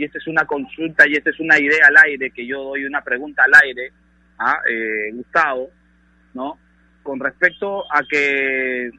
y 0.00 0.04
esta 0.04 0.16
es 0.16 0.26
una 0.28 0.46
consulta 0.46 1.06
y 1.06 1.12
esta 1.12 1.28
es 1.28 1.38
una 1.40 1.58
idea 1.58 1.86
al 1.88 1.96
aire, 2.06 2.30
que 2.30 2.46
yo 2.46 2.70
doy 2.70 2.86
una 2.86 3.02
pregunta 3.02 3.44
al 3.44 3.52
aire 3.62 3.92
a 4.38 4.60
eh, 4.66 5.10
Gustavo, 5.12 5.68
¿no? 6.32 6.58
Con 7.02 7.20
respecto 7.20 7.84
a 7.92 8.02
que 8.08 8.90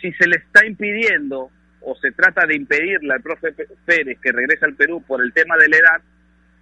si 0.00 0.12
se 0.14 0.26
le 0.26 0.38
está 0.38 0.66
impidiendo 0.66 1.52
o 1.82 1.94
se 1.94 2.10
trata 2.10 2.46
de 2.46 2.56
impedirle 2.56 3.14
al 3.14 3.22
profe 3.22 3.52
Pérez 3.84 4.18
que 4.20 4.32
regrese 4.32 4.64
al 4.64 4.74
Perú 4.74 5.00
por 5.06 5.22
el 5.22 5.32
tema 5.32 5.56
de 5.56 5.68
la 5.68 5.76
edad, 5.76 6.02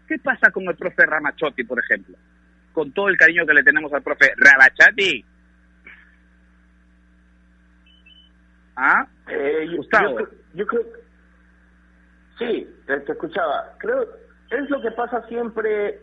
¿qué 0.07 0.19
pasa 0.19 0.51
con 0.51 0.65
el 0.65 0.77
profe 0.77 1.07
Ramachotti, 1.07 1.65
por 1.65 1.79
ejemplo? 1.79 2.15
Con 2.75 2.93
todo 2.93 3.09
el 3.09 3.17
cariño 3.17 3.47
que 3.47 3.55
le 3.55 3.63
tenemos 3.63 3.91
al 3.95 4.03
profe 4.03 4.35
Ramachotti. 4.37 5.25
¿Ah? 8.77 9.07
Eh, 9.29 9.67
Gustavo. 9.75 10.29
Yo, 10.53 10.67
creo... 10.67 11.04
Sí, 12.39 12.69
te, 12.87 12.95
escuchaba. 12.95 13.73
Creo, 13.79 14.03
es 14.51 14.69
lo 14.71 14.81
que 14.81 14.91
pasa 14.91 15.27
siempre, 15.29 16.01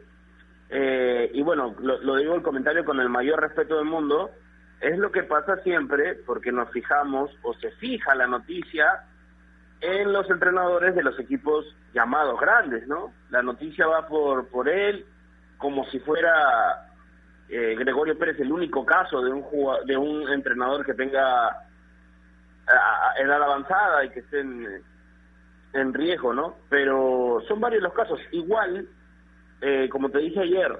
eh, 0.69 1.29
y 1.33 1.41
bueno, 1.41 1.75
lo, 1.79 2.15
digo 2.15 2.35
el 2.35 2.41
comentario 2.41 2.85
con 2.85 2.99
el 2.99 3.09
mayor 3.09 3.41
respeto 3.41 3.75
del 3.77 3.85
mundo, 3.85 4.31
es 4.79 4.97
lo 4.97 5.11
que 5.11 5.23
pasa 5.23 5.57
siempre 5.57 6.15
porque 6.25 6.51
nos 6.51 6.69
fijamos 6.71 7.31
o 7.43 7.53
se 7.55 7.71
fija 7.71 8.15
la 8.15 8.27
noticia 8.27 9.03
en 9.81 10.11
los 10.11 10.29
entrenadores 10.29 10.95
de 10.95 11.03
los 11.03 11.19
equipos 11.19 11.65
llamados 11.93 12.39
grandes, 12.39 12.87
¿no? 12.87 13.13
La 13.29 13.41
noticia 13.41 13.85
va 13.87 14.07
por, 14.07 14.47
por 14.47 14.69
él 14.69 15.05
como 15.57 15.85
si 15.89 15.99
fuera 15.99 16.89
eh, 17.49 17.75
Gregorio 17.77 18.17
Pérez 18.17 18.39
el 18.39 18.51
único 18.51 18.85
caso 18.85 19.21
de 19.21 19.31
un 19.31 19.45
de 19.85 19.97
un 19.97 20.29
entrenador 20.29 20.85
que 20.85 20.93
tenga 20.93 21.65
edad 23.19 23.43
avanzada 23.43 24.05
y 24.05 24.09
que 24.09 24.21
esté 24.21 24.39
en, 24.39 24.83
en 25.73 25.93
riesgo, 25.93 26.33
¿no? 26.33 26.55
Pero 26.69 27.41
son 27.47 27.59
varios 27.59 27.83
los 27.83 27.93
casos. 27.93 28.19
Igual, 28.31 28.87
eh, 29.61 29.87
como 29.89 30.09
te 30.09 30.19
dije 30.19 30.41
ayer, 30.41 30.77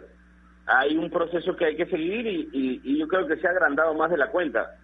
hay 0.65 0.97
un 0.97 1.09
proceso 1.09 1.55
que 1.55 1.65
hay 1.65 1.75
que 1.75 1.85
seguir 1.85 2.27
y, 2.27 2.81
y, 2.83 2.97
yo 2.99 3.07
creo 3.07 3.27
que 3.27 3.37
se 3.37 3.47
ha 3.47 3.51
agrandado 3.51 3.93
más 3.93 4.11
de 4.11 4.17
la 4.17 4.29
cuenta. 4.29 4.75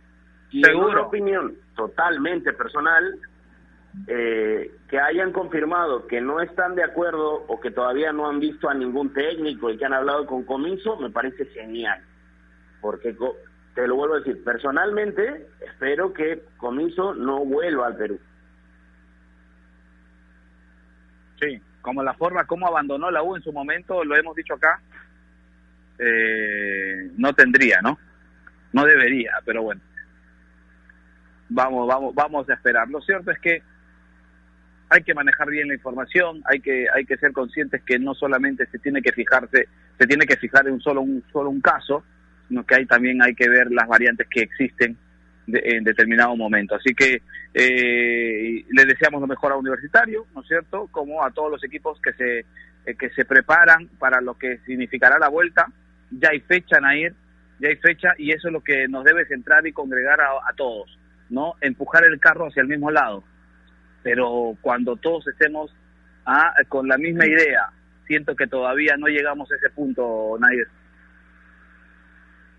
Y 0.49 0.63
Seguro. 0.63 0.87
en 0.87 0.93
una 0.93 1.01
opinión 1.03 1.55
totalmente 1.75 2.53
personal, 2.53 3.19
eh, 4.05 4.71
que 4.89 4.99
hayan 4.99 5.31
confirmado 5.31 6.07
que 6.07 6.21
no 6.21 6.39
están 6.39 6.75
de 6.75 6.83
acuerdo 6.83 7.45
o 7.47 7.59
que 7.59 7.71
todavía 7.71 8.13
no 8.13 8.27
han 8.29 8.39
visto 8.39 8.69
a 8.69 8.73
ningún 8.73 9.11
técnico 9.11 9.69
y 9.69 9.77
que 9.77 9.85
han 9.85 9.93
hablado 9.93 10.25
con 10.25 10.43
Comiso, 10.43 10.97
me 10.97 11.09
parece 11.09 11.45
genial. 11.47 12.01
Porque, 12.79 13.15
te 13.73 13.87
lo 13.87 13.95
vuelvo 13.95 14.15
a 14.15 14.19
decir, 14.19 14.43
personalmente 14.43 15.47
espero 15.61 16.13
que 16.13 16.43
Comiso 16.57 17.15
no 17.15 17.43
vuelva 17.43 17.87
al 17.87 17.97
Perú. 17.97 18.19
Sí, 21.39 21.61
como 21.81 22.03
la 22.03 22.13
forma 22.13 22.45
como 22.45 22.67
abandonó 22.67 23.11
la 23.11 23.23
U 23.23 23.35
en 23.35 23.43
su 23.43 23.53
momento, 23.53 24.03
lo 24.03 24.15
hemos 24.15 24.35
dicho 24.35 24.55
acá, 24.55 24.81
eh, 25.99 27.09
no 27.17 27.33
tendría, 27.33 27.81
¿no? 27.81 27.97
No 28.73 28.85
debería, 28.85 29.33
pero 29.45 29.63
bueno. 29.63 29.81
Vamos, 31.49 31.87
vamos, 31.87 32.13
vamos 32.13 32.49
a 32.49 32.53
esperar. 32.53 32.89
Lo 32.89 33.01
cierto 33.01 33.31
es 33.31 33.39
que 33.39 33.61
hay 34.89 35.03
que 35.03 35.13
manejar 35.13 35.49
bien 35.49 35.67
la 35.67 35.75
información, 35.75 36.41
hay 36.45 36.59
que 36.59 36.87
hay 36.93 37.05
que 37.05 37.17
ser 37.17 37.31
conscientes 37.33 37.81
que 37.83 37.99
no 37.99 38.13
solamente 38.13 38.65
se 38.67 38.79
tiene 38.79 39.01
que 39.01 39.11
fijarse, 39.11 39.67
se 39.97 40.07
tiene 40.07 40.25
que 40.25 40.37
fijar 40.37 40.67
en 40.67 40.73
un 40.73 40.81
solo 40.81 41.01
un 41.01 41.23
solo 41.31 41.49
un 41.49 41.61
caso, 41.61 42.03
sino 42.47 42.65
que 42.65 42.75
hay 42.75 42.85
también 42.85 43.21
hay 43.21 43.35
que 43.35 43.49
ver 43.49 43.71
las 43.71 43.87
variantes 43.87 44.27
que 44.29 44.41
existen 44.41 44.97
en 45.47 45.83
determinado 45.83 46.35
momento. 46.35 46.75
Así 46.75 46.93
que 46.93 47.21
eh, 47.53 48.65
le 48.69 48.85
deseamos 48.85 49.21
lo 49.21 49.27
mejor 49.27 49.51
a 49.51 49.57
Universitario, 49.57 50.25
¿no 50.35 50.41
es 50.41 50.47
cierto? 50.47 50.87
Como 50.91 51.23
a 51.23 51.31
todos 51.31 51.51
los 51.51 51.63
equipos 51.63 51.99
que 52.01 52.13
se 52.13 52.39
eh, 52.85 52.95
que 52.95 53.09
se 53.11 53.25
preparan 53.25 53.87
para 53.99 54.21
lo 54.21 54.37
que 54.37 54.59
significará 54.65 55.17
la 55.19 55.29
vuelta. 55.29 55.67
Ya 56.11 56.29
hay 56.31 56.39
fecha, 56.41 56.79
Nair, 56.79 57.13
ya 57.59 57.69
hay 57.69 57.75
fecha 57.77 58.13
y 58.17 58.31
eso 58.31 58.47
es 58.47 58.53
lo 58.53 58.61
que 58.61 58.87
nos 58.87 59.03
debe 59.03 59.25
centrar 59.25 59.65
y 59.67 59.73
congregar 59.73 60.19
a, 60.21 60.53
todos, 60.55 60.97
¿no? 61.29 61.55
Empujar 61.59 62.05
el 62.05 62.19
carro 62.19 62.47
hacia 62.47 62.61
el 62.61 62.69
mismo 62.69 62.91
lado 62.91 63.23
pero 64.07 64.55
cuando 64.61 64.95
todos 64.95 65.27
estemos 65.27 65.69
ah, 66.25 66.53
con 66.69 66.87
la 66.87 66.97
misma 66.97 67.25
idea, 67.25 67.69
siento 68.05 68.37
que 68.37 68.47
todavía 68.47 68.95
no 68.95 69.07
llegamos 69.07 69.51
a 69.51 69.55
ese 69.57 69.69
punto, 69.69 70.37
nadie. 70.39 70.63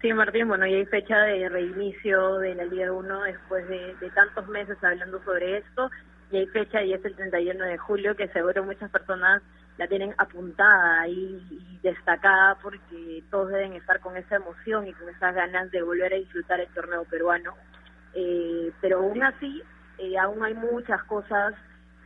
Sí, 0.01 0.13
Martín, 0.13 0.47
bueno, 0.47 0.65
ya 0.65 0.77
hay 0.77 0.87
fecha 0.87 1.19
de 1.23 1.49
reinicio 1.49 2.39
de 2.39 2.55
la 2.55 2.65
Liga 2.65 2.93
1 2.93 3.23
después 3.23 3.67
de, 3.69 4.11
tantos 4.15 4.47
meses 4.47 4.77
hablando 4.83 5.21
sobre 5.25 5.59
esto, 5.59 5.91
y 6.31 6.37
hay 6.37 6.47
fecha 6.47 6.83
y 6.85 6.93
es 6.93 7.05
el 7.05 7.17
31 7.17 7.65
de 7.65 7.79
julio, 7.79 8.15
que 8.15 8.29
seguro 8.29 8.63
muchas 8.63 8.91
personas 8.91 9.43
la 9.77 9.89
tienen 9.89 10.15
apuntada 10.19 11.09
y, 11.09 11.43
y 11.51 11.81
destacada 11.83 12.57
porque 12.63 13.25
todos 13.31 13.49
deben 13.49 13.73
estar 13.73 13.99
con 14.01 14.17
esa 14.17 14.37
emoción 14.37 14.87
y 14.87 14.93
con 14.93 15.09
esas 15.09 15.35
ganas 15.35 15.71
de 15.73 15.83
volver 15.83 16.13
a 16.13 16.17
disfrutar 16.17 16.61
el 16.61 16.69
torneo 16.69 17.05
peruano. 17.05 17.55
Eh, 18.15 18.73
pero 18.81 18.99
aún 18.99 19.23
así, 19.23 19.63
eh, 19.99 20.17
aún 20.19 20.45
hay 20.45 20.55
muchas 20.55 21.03
cosas 21.05 21.55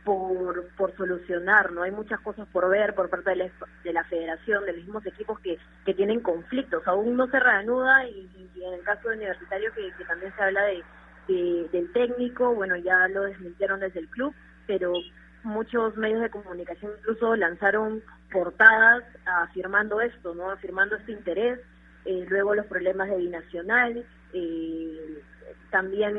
por, 0.03 0.67
por 0.75 0.95
solucionar, 0.95 1.71
¿no? 1.71 1.83
Hay 1.83 1.91
muchas 1.91 2.19
cosas 2.19 2.47
por 2.49 2.69
ver 2.69 2.93
por 2.93 3.09
parte 3.09 3.31
de 3.31 3.35
la, 3.37 3.51
de 3.83 3.93
la 3.93 4.03
federación, 4.05 4.65
de 4.65 4.73
los 4.73 4.81
mismos 4.83 5.05
equipos 5.05 5.39
que, 5.39 5.57
que 5.85 5.93
tienen 5.93 6.19
conflictos. 6.19 6.85
Aún 6.87 7.15
no 7.15 7.27
se 7.27 7.39
reanuda 7.39 8.05
y, 8.05 8.29
en 8.55 8.73
el 8.73 8.83
caso 8.83 9.09
de 9.09 9.15
Universitario 9.15 9.71
que, 9.73 10.05
también 10.05 10.33
se 10.35 10.43
habla 10.43 10.61
de, 10.63 11.69
del 11.71 11.91
técnico, 11.93 12.53
bueno, 12.53 12.75
ya 12.75 13.07
lo 13.07 13.23
desmintieron 13.23 13.79
desde 13.79 14.01
el 14.01 14.09
club, 14.09 14.33
pero 14.67 14.93
muchos 15.43 15.95
medios 15.97 16.21
de 16.21 16.29
comunicación 16.29 16.91
incluso 16.99 17.35
lanzaron 17.35 18.01
portadas 18.31 19.03
afirmando 19.25 20.01
esto, 20.01 20.33
¿no? 20.33 20.51
Afirmando 20.51 20.95
este 20.95 21.11
interés. 21.11 21.59
Eh, 22.05 22.25
luego 22.29 22.53
los 22.55 22.65
problemas 22.65 23.09
de 23.09 23.17
binacional, 23.17 24.05
eh, 24.33 25.21
también 25.71 26.17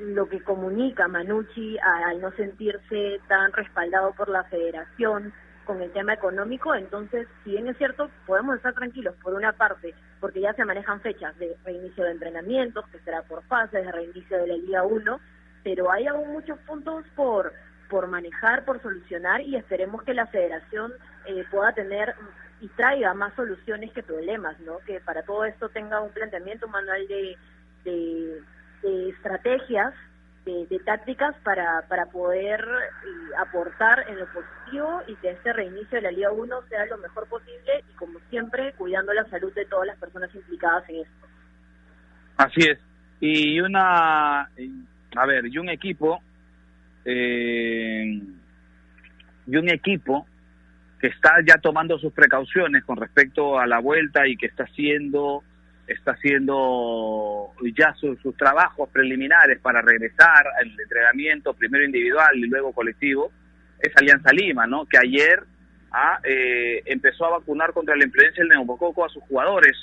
lo 0.00 0.28
que 0.28 0.42
comunica 0.42 1.08
Manucci 1.08 1.78
al 1.78 2.20
no 2.20 2.30
sentirse 2.32 3.20
tan 3.28 3.52
respaldado 3.52 4.12
por 4.12 4.28
la 4.28 4.44
federación 4.44 5.32
con 5.64 5.82
el 5.82 5.92
tema 5.92 6.14
económico, 6.14 6.74
entonces, 6.74 7.28
si 7.44 7.50
bien 7.50 7.68
es 7.68 7.76
cierto, 7.76 8.10
podemos 8.26 8.56
estar 8.56 8.72
tranquilos 8.72 9.14
por 9.22 9.34
una 9.34 9.52
parte, 9.52 9.94
porque 10.18 10.40
ya 10.40 10.54
se 10.54 10.64
manejan 10.64 11.00
fechas 11.02 11.36
de 11.38 11.56
reinicio 11.64 12.04
de 12.04 12.12
entrenamientos, 12.12 12.86
que 12.88 12.98
será 13.00 13.22
por 13.22 13.42
fases, 13.44 13.84
de 13.84 13.92
reinicio 13.92 14.38
de 14.38 14.46
la 14.46 14.56
Liga 14.56 14.84
1, 14.84 15.20
pero 15.62 15.92
hay 15.92 16.06
aún 16.06 16.32
muchos 16.32 16.58
puntos 16.60 17.04
por 17.14 17.52
por 17.88 18.06
manejar, 18.06 18.64
por 18.64 18.80
solucionar 18.82 19.40
y 19.40 19.56
esperemos 19.56 20.02
que 20.02 20.14
la 20.14 20.26
federación 20.26 20.92
eh, 21.26 21.44
pueda 21.50 21.72
tener 21.72 22.14
y 22.60 22.68
traiga 22.68 23.14
más 23.14 23.34
soluciones 23.34 23.92
que 23.92 24.02
problemas, 24.02 24.58
¿no? 24.60 24.78
Que 24.80 25.00
para 25.00 25.22
todo 25.22 25.44
esto 25.44 25.68
tenga 25.68 26.00
un 26.00 26.10
planteamiento, 26.10 26.68
manual 26.68 27.06
de, 27.06 27.36
de 27.84 28.42
de 28.82 29.10
estrategias, 29.10 29.94
de, 30.44 30.80
tácticas 30.84 31.34
para, 31.42 31.84
para 31.88 32.06
poder 32.06 32.60
eh, 32.60 33.36
aportar 33.38 34.06
en 34.08 34.18
lo 34.18 34.26
positivo 34.32 35.02
y 35.06 35.14
que 35.16 35.30
este 35.30 35.52
reinicio 35.52 35.96
de 35.96 36.02
la 36.02 36.10
Liga 36.10 36.32
1 36.32 36.62
sea 36.68 36.86
lo 36.86 36.98
mejor 36.98 37.28
posible 37.28 37.84
y 37.90 37.96
como 37.96 38.18
siempre 38.30 38.72
cuidando 38.74 39.12
la 39.12 39.24
salud 39.28 39.52
de 39.52 39.66
todas 39.66 39.88
las 39.88 39.98
personas 39.98 40.34
implicadas 40.34 40.88
en 40.88 40.96
esto. 40.96 41.26
Así 42.38 42.60
es. 42.60 42.78
Y 43.20 43.60
una, 43.60 44.42
a 44.42 45.26
ver, 45.26 45.46
y 45.46 45.58
un 45.58 45.68
equipo, 45.68 46.22
eh, 47.04 48.22
y 49.46 49.56
un 49.56 49.68
equipo 49.68 50.26
que 51.00 51.08
está 51.08 51.32
ya 51.46 51.58
tomando 51.58 51.98
sus 51.98 52.12
precauciones 52.12 52.84
con 52.84 52.96
respecto 52.96 53.58
a 53.58 53.66
la 53.66 53.80
vuelta 53.80 54.26
y 54.26 54.36
que 54.36 54.46
está 54.46 54.64
haciendo 54.64 55.42
está 55.88 56.12
haciendo 56.12 57.52
ya 57.76 57.94
sus, 57.94 58.18
trabajos 58.36 58.88
preliminares 58.90 59.58
para 59.60 59.80
regresar 59.80 60.46
al 60.60 60.78
entrenamiento, 60.78 61.54
primero 61.54 61.84
individual 61.84 62.36
y 62.36 62.46
luego 62.46 62.72
colectivo, 62.72 63.32
es 63.80 63.90
Alianza 63.96 64.30
Lima, 64.32 64.66
¿no? 64.66 64.84
Que 64.86 64.98
ayer 64.98 65.42
ah, 65.90 66.20
eh, 66.24 66.82
empezó 66.84 67.24
a 67.24 67.38
vacunar 67.38 67.72
contra 67.72 67.96
la 67.96 68.04
influencia 68.04 68.42
del 68.42 68.50
neumococo 68.50 69.04
a 69.04 69.08
sus 69.08 69.22
jugadores 69.24 69.76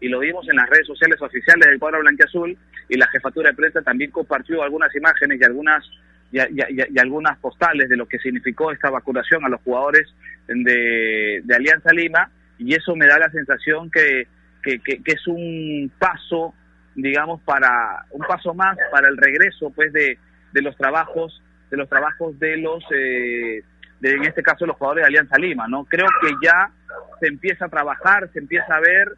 y 0.00 0.08
lo 0.08 0.20
vimos 0.20 0.48
en 0.48 0.56
las 0.56 0.68
redes 0.70 0.86
sociales 0.86 1.20
oficiales 1.20 1.68
del 1.68 1.80
cuadro 1.80 2.00
blanquiazul 2.00 2.56
y 2.88 2.96
la 2.96 3.08
jefatura 3.08 3.50
de 3.50 3.56
prensa 3.56 3.82
también 3.82 4.12
compartió 4.12 4.62
algunas 4.62 4.94
imágenes 4.94 5.40
y 5.40 5.44
algunas 5.44 5.84
y, 6.30 6.98
algunas 6.98 7.38
postales 7.38 7.88
de 7.88 7.96
lo 7.96 8.06
que 8.06 8.18
significó 8.18 8.70
esta 8.70 8.90
vacunación 8.90 9.44
a 9.44 9.48
los 9.48 9.60
jugadores 9.62 10.06
de 10.46 11.42
Alianza 11.52 11.90
Lima 11.92 12.30
y 12.58 12.74
eso 12.74 12.94
me 12.94 13.06
da 13.06 13.18
la 13.18 13.30
sensación 13.30 13.90
que 13.90 14.28
que, 14.62 14.78
que, 14.80 15.00
es 15.04 15.26
un 15.26 15.90
paso, 15.98 16.54
digamos, 16.94 17.40
para 17.42 18.04
un 18.10 18.26
paso 18.26 18.54
más 18.54 18.76
para 18.90 19.08
el 19.08 19.16
regreso, 19.16 19.70
pues, 19.70 19.92
de, 19.92 20.18
de 20.52 20.62
los 20.62 20.76
trabajos, 20.76 21.42
de 21.70 21.76
los 21.76 21.88
trabajos 21.88 22.38
de 22.38 22.56
los, 22.56 22.82
eh, 22.94 23.62
de, 24.00 24.12
en 24.12 24.24
este 24.24 24.42
caso, 24.42 24.66
los 24.66 24.76
jugadores 24.76 25.02
de 25.02 25.08
Alianza 25.08 25.38
Lima, 25.38 25.68
¿no? 25.68 25.84
Creo 25.84 26.06
que 26.20 26.30
ya 26.42 26.70
se 27.20 27.28
empieza 27.28 27.66
a 27.66 27.68
trabajar, 27.68 28.28
se 28.32 28.38
empieza 28.38 28.74
a 28.74 28.80
ver 28.80 29.08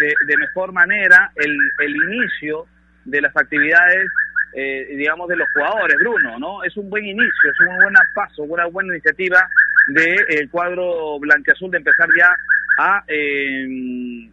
de, 0.00 0.14
de 0.26 0.36
mejor 0.36 0.72
manera 0.72 1.32
el, 1.36 1.56
el 1.78 1.96
inicio 1.96 2.66
de 3.04 3.20
las 3.22 3.36
actividades 3.36 4.10
eh, 4.52 4.96
digamos, 4.96 5.28
de 5.28 5.36
los 5.36 5.48
jugadores, 5.52 5.96
Bruno, 5.98 6.38
¿no? 6.38 6.64
Es 6.64 6.76
un 6.76 6.90
buen 6.90 7.04
inicio, 7.04 7.50
es 7.50 7.60
un 7.60 7.76
buen 7.76 7.94
paso, 8.14 8.42
una 8.42 8.66
buena 8.66 8.94
iniciativa 8.94 9.48
del 9.88 10.16
de, 10.26 10.48
cuadro 10.50 11.18
blanqueazul 11.20 11.70
de 11.70 11.78
empezar 11.78 12.08
ya 12.18 12.28
a 12.78 13.04
eh, 13.06 14.28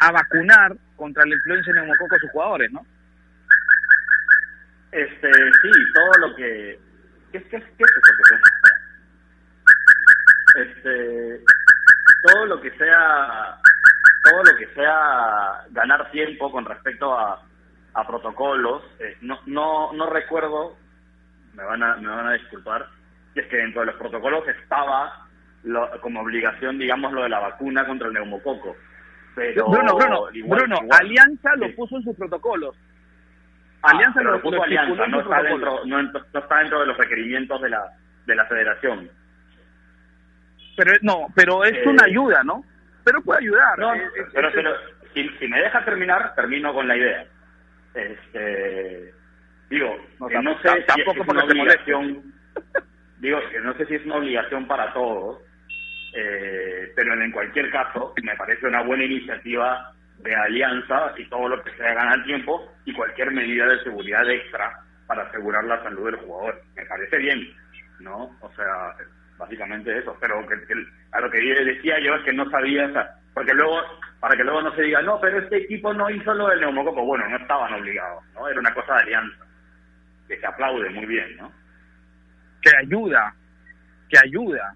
a 0.00 0.12
vacunar 0.12 0.76
contra 0.96 1.24
la 1.24 1.34
influencia 1.34 1.72
neumococo 1.72 2.14
a 2.14 2.18
sus 2.18 2.30
jugadores, 2.30 2.72
¿no? 2.72 2.86
Este, 4.92 5.30
sí, 5.32 5.70
todo 5.94 6.28
lo 6.28 6.36
que... 6.36 6.78
¿Qué, 7.32 7.42
qué, 7.44 7.60
qué 7.60 7.84
es 7.84 7.90
eso 7.90 8.36
Este, 10.56 11.40
todo 12.22 12.46
lo 12.46 12.60
que 12.60 12.70
sea 12.78 13.58
todo 14.30 14.42
lo 14.42 14.56
que 14.56 14.66
sea 14.74 15.64
ganar 15.70 16.10
tiempo 16.10 16.50
con 16.50 16.64
respecto 16.64 17.16
a, 17.16 17.40
a 17.94 18.06
protocolos, 18.06 18.82
eh, 18.98 19.16
no, 19.20 19.40
no, 19.46 19.92
no 19.92 20.10
recuerdo, 20.10 20.76
me 21.54 21.64
van 21.64 21.82
a, 21.82 21.96
me 21.96 22.08
van 22.08 22.26
a 22.26 22.32
disculpar, 22.32 22.88
que 23.34 23.40
es 23.40 23.46
que 23.46 23.56
dentro 23.56 23.80
de 23.80 23.86
los 23.86 23.96
protocolos 23.96 24.46
estaba 24.48 25.26
como 26.00 26.20
obligación, 26.20 26.78
digamos, 26.78 27.12
lo 27.12 27.22
de 27.22 27.28
la 27.28 27.40
vacuna 27.40 27.86
contra 27.86 28.08
el 28.08 28.14
neumococo. 28.14 28.76
Bruno, 29.36 29.96
Bruno, 29.96 30.26
Bruno, 30.46 30.76
Alianza 30.98 31.50
lo 31.56 31.74
puso 31.74 31.96
en 31.96 32.02
sus 32.04 32.16
protocolos. 32.16 32.74
Alianza 33.82 34.18
pero 34.20 34.30
lo, 34.30 34.36
lo 34.36 34.42
puso 34.42 34.56
lo 34.56 34.62
Alianza, 34.62 35.06
no 35.06 35.20
está, 35.20 35.42
dentro, 35.42 35.84
no, 35.84 36.02
no 36.02 36.40
está 36.40 36.58
dentro 36.58 36.80
de 36.80 36.86
los 36.86 36.96
requerimientos 36.96 37.60
de 37.60 37.68
la, 37.70 37.92
de 38.26 38.34
la 38.34 38.46
federación. 38.46 39.10
Pero 40.76 40.92
no, 41.02 41.26
pero 41.34 41.64
es 41.64 41.74
Eh, 41.74 41.82
una 41.88 42.04
ayuda, 42.04 42.42
¿no? 42.44 42.64
Pero 43.04 43.20
puede 43.22 43.40
ayudar. 43.40 43.78
No, 43.78 43.94
Eh, 43.94 44.02
es- 44.16 44.26
pero, 44.32 44.50
pero 44.54 44.70
si, 45.14 45.28
si 45.38 45.48
me 45.48 45.60
deja 45.60 45.84
terminar, 45.84 46.34
termino 46.34 46.72
con 46.72 46.88
la 46.88 46.96
idea. 46.96 47.26
Este, 47.94 49.14
digo, 49.70 49.96
No, 50.20 50.28
que 50.28 50.42
no 50.42 50.58
sé 50.60 50.68
si 50.80 50.86
tampoco 50.86 51.22
es 51.22 51.28
una 51.28 51.44
obligación, 51.44 52.32
digo, 53.18 53.38
que 53.50 53.60
no 53.60 53.74
sé 53.74 53.86
si 53.86 53.94
es 53.94 54.04
una 54.06 54.16
obligación 54.16 54.66
para 54.66 54.92
todos, 54.92 55.40
eh, 56.16 56.92
pero 56.96 57.14
en 57.20 57.30
cualquier 57.32 57.70
caso, 57.70 58.14
me 58.22 58.34
parece 58.36 58.66
una 58.66 58.82
buena 58.82 59.04
iniciativa 59.04 59.92
de 60.18 60.34
alianza 60.34 61.12
y 61.18 61.26
todo 61.28 61.48
lo 61.48 61.62
que 61.62 61.70
se 61.72 61.86
haga 61.86 62.10
al 62.10 62.24
tiempo 62.24 62.72
y 62.86 62.92
cualquier 62.94 63.30
medida 63.32 63.66
de 63.66 63.82
seguridad 63.84 64.28
extra 64.30 64.80
para 65.06 65.24
asegurar 65.24 65.64
la 65.64 65.82
salud 65.82 66.06
del 66.06 66.16
jugador. 66.20 66.62
Me 66.74 66.86
parece 66.86 67.18
bien, 67.18 67.40
¿no? 68.00 68.36
O 68.40 68.52
sea, 68.56 68.94
básicamente 69.38 69.96
eso. 69.98 70.16
Pero 70.20 70.46
que, 70.48 70.56
que- 70.66 70.86
a 71.12 71.20
lo 71.20 71.30
que 71.30 71.38
decía 71.40 72.00
yo 72.00 72.14
es 72.16 72.24
que 72.24 72.32
no 72.32 72.48
sabía, 72.50 72.86
o 72.86 72.92
sea, 72.92 73.10
porque 73.34 73.52
luego, 73.54 73.78
para 74.20 74.36
que 74.36 74.44
luego 74.44 74.62
no 74.62 74.74
se 74.74 74.82
diga, 74.82 75.02
no, 75.02 75.20
pero 75.20 75.38
este 75.38 75.58
equipo 75.58 75.92
no 75.92 76.08
hizo 76.10 76.32
lo 76.34 76.48
del 76.48 76.60
neumococo. 76.62 77.04
Bueno, 77.04 77.28
no 77.28 77.36
estaban 77.36 77.74
obligados, 77.74 78.24
¿no? 78.34 78.48
Era 78.48 78.58
una 78.60 78.74
cosa 78.74 78.94
de 78.96 79.02
alianza, 79.02 79.44
que 80.28 80.38
se 80.40 80.46
aplaude 80.46 80.90
muy 80.90 81.06
bien, 81.06 81.36
¿no? 81.36 81.52
que 82.62 82.70
ayuda, 82.76 83.34
que 84.08 84.18
ayuda, 84.18 84.74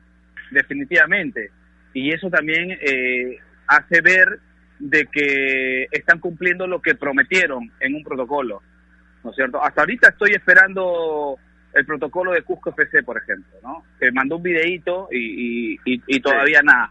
definitivamente. 0.51 1.51
Y 1.92 2.12
eso 2.12 2.30
también 2.30 2.70
eh, 2.80 3.38
hace 3.66 4.01
ver 4.01 4.38
de 4.78 5.07
que 5.07 5.86
están 5.90 6.18
cumpliendo 6.20 6.66
lo 6.66 6.80
que 6.80 6.94
prometieron 6.94 7.70
en 7.80 7.94
un 7.94 8.03
protocolo, 8.05 8.62
¿no 9.24 9.30
es 9.30 9.36
cierto? 9.36 9.62
Hasta 9.62 9.82
ahorita 9.82 10.09
estoy 10.09 10.30
esperando 10.32 11.36
el 11.74 11.84
protocolo 11.84 12.32
de 12.32 12.42
Cusco 12.42 12.70
FC, 12.70 13.03
por 13.03 13.18
ejemplo, 13.18 13.53
¿no? 13.62 13.84
Que 13.98 14.11
mandó 14.11 14.36
un 14.36 14.42
videíto 14.42 15.09
y, 15.12 15.74
y, 15.74 15.80
y- 15.84 16.03
y 16.07 16.20
todavía 16.20 16.62
nada, 16.62 16.90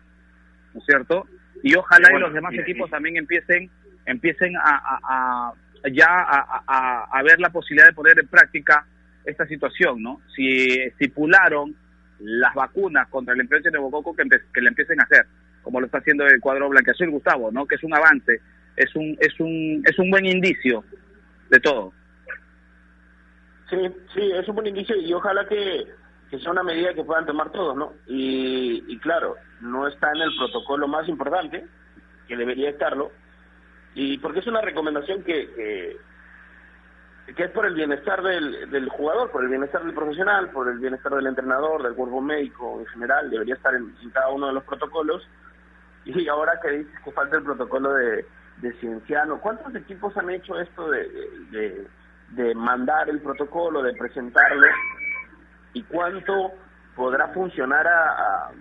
¿no 0.73 0.79
es 0.79 0.85
cierto? 0.85 1.25
Y 1.63 1.75
ojalá 1.75 2.07
bueno, 2.11 2.27
y 2.27 2.29
los 2.29 2.33
demás 2.35 2.53
equipos 2.61 2.89
también 2.91 3.17
empiecen 3.17 3.69
empiecen 4.05 4.55
a, 4.55 4.61
a- 4.63 4.99
a- 5.03 5.53
ya 5.91 6.07
a, 6.07 6.63
a- 6.67 7.07
a 7.11 7.23
ver 7.23 7.39
la 7.39 7.49
posibilidad 7.49 7.87
de 7.87 7.93
poner 7.93 8.17
en 8.19 8.27
práctica 8.27 8.85
esta 9.25 9.45
situación, 9.47 10.01
¿no? 10.01 10.21
Si 10.35 10.47
estipularon 10.81 11.75
las 12.19 12.53
vacunas 12.53 13.07
contra 13.09 13.35
la 13.35 13.43
influenza 13.43 13.69
de 13.69 13.73
neumococo 13.73 14.15
que, 14.15 14.23
que 14.53 14.61
le 14.61 14.69
empiecen 14.69 14.99
a 14.99 15.03
hacer, 15.03 15.25
como 15.61 15.79
lo 15.79 15.85
está 15.85 15.99
haciendo 15.99 16.25
el 16.25 16.39
cuadro 16.39 16.69
blanqueazul 16.69 17.09
Gustavo, 17.09 17.51
¿no? 17.51 17.65
Que 17.65 17.75
es 17.75 17.83
un 17.83 17.93
avance, 17.93 18.41
es 18.75 18.95
un 18.95 19.17
es 19.19 19.39
un 19.39 19.83
es 19.85 19.97
un 19.99 20.09
buen 20.09 20.25
indicio 20.25 20.83
de 21.49 21.59
todo. 21.59 21.93
Sí, 23.69 23.77
sí, 24.13 24.31
es 24.31 24.47
un 24.47 24.55
buen 24.55 24.67
indicio 24.67 24.95
y 24.95 25.13
ojalá 25.13 25.47
que, 25.47 25.85
que 26.29 26.39
sea 26.39 26.51
una 26.51 26.63
medida 26.63 26.93
que 26.93 27.03
puedan 27.03 27.25
tomar 27.25 27.51
todos, 27.51 27.75
¿no? 27.75 27.93
Y, 28.07 28.83
y 28.87 28.97
claro, 28.97 29.35
no 29.61 29.87
está 29.87 30.11
en 30.11 30.21
el 30.21 30.35
protocolo 30.37 30.87
más 30.87 31.07
importante, 31.07 31.65
que 32.27 32.35
debería 32.35 32.69
estarlo, 32.69 33.11
y 33.93 34.17
porque 34.19 34.39
es 34.39 34.47
una 34.47 34.61
recomendación 34.61 35.23
que, 35.23 35.49
que, 35.53 35.97
que 37.35 37.43
es 37.43 37.51
por 37.51 37.65
el 37.65 37.73
bienestar 37.75 38.21
del, 38.21 38.69
del 38.71 38.89
jugador, 38.89 39.31
por 39.31 39.43
el 39.43 39.49
bienestar 39.49 39.83
del 39.83 39.93
profesional, 39.93 40.49
por 40.51 40.67
el 40.69 40.79
bienestar 40.79 41.13
del 41.13 41.27
entrenador, 41.27 41.83
del 41.83 41.93
cuerpo 41.95 42.21
médico 42.21 42.79
en 42.79 42.85
general, 42.87 43.29
debería 43.29 43.55
estar 43.55 43.73
en, 43.75 43.93
cada 44.13 44.29
uno 44.29 44.47
de 44.47 44.53
los 44.53 44.63
protocolos. 44.63 45.27
Y 46.05 46.27
ahora 46.27 46.53
que 46.61 46.69
dices 46.71 46.93
que 47.03 47.11
falta 47.11 47.37
el 47.37 47.43
protocolo 47.43 47.93
de, 47.93 48.25
de 48.57 48.73
Cienciano, 48.79 49.39
¿cuántos 49.39 49.73
equipos 49.75 50.15
han 50.17 50.29
hecho 50.29 50.59
esto 50.59 50.89
de, 50.89 51.07
de, 51.51 51.87
de 52.29 52.55
mandar 52.55 53.09
el 53.09 53.21
protocolo, 53.21 53.81
de 53.83 53.93
presentarlo? 53.93 54.67
¿Y 55.73 55.83
cuánto 55.83 56.53
podrá 56.95 57.27
funcionar 57.29 57.85
a, 57.87 58.09
a- 58.11 58.51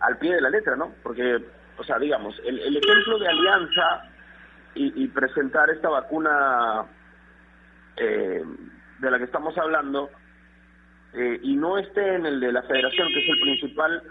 al 0.00 0.18
pie 0.18 0.34
de 0.34 0.40
la 0.42 0.50
letra, 0.50 0.76
no? 0.76 0.92
Porque, 1.02 1.42
o 1.78 1.84
sea, 1.84 1.98
digamos, 1.98 2.38
el, 2.44 2.58
el 2.58 2.76
ejemplo 2.76 3.18
de 3.18 3.28
alianza 3.28 4.02
y, 4.74 5.04
y 5.04 5.08
presentar 5.08 5.70
esta 5.70 5.88
vacuna 5.88 6.84
eh, 7.96 8.44
de 8.98 9.10
la 9.10 9.18
que 9.18 9.24
estamos 9.24 9.56
hablando 9.58 10.10
eh, 11.12 11.38
y 11.42 11.56
no 11.56 11.78
esté 11.78 12.14
en 12.14 12.26
el 12.26 12.40
de 12.40 12.52
la 12.52 12.62
federación, 12.62 13.08
que 13.08 13.24
es 13.24 13.30
el 13.30 13.40
principal, 13.40 14.02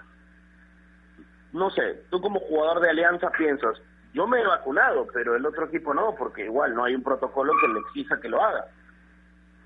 no 1.52 1.70
sé, 1.72 2.04
tú 2.10 2.22
como 2.22 2.40
jugador 2.40 2.80
de 2.82 2.90
Alianza 2.90 3.30
piensas, 3.32 3.82
yo 4.14 4.28
me 4.28 4.40
he 4.40 4.46
vacunado, 4.46 5.08
pero 5.12 5.36
el 5.36 5.46
otro 5.46 5.66
equipo 5.66 5.94
no, 5.94 6.16
porque 6.16 6.46
igual 6.46 6.76
no 6.76 6.86
hay 6.86 6.96
un 6.96 7.04
protocolo 7.04 7.52
que 7.60 7.68
le 7.68 7.80
exija 7.80 8.22
que 8.22 8.30
lo 8.30 8.42
haga. 8.42 8.66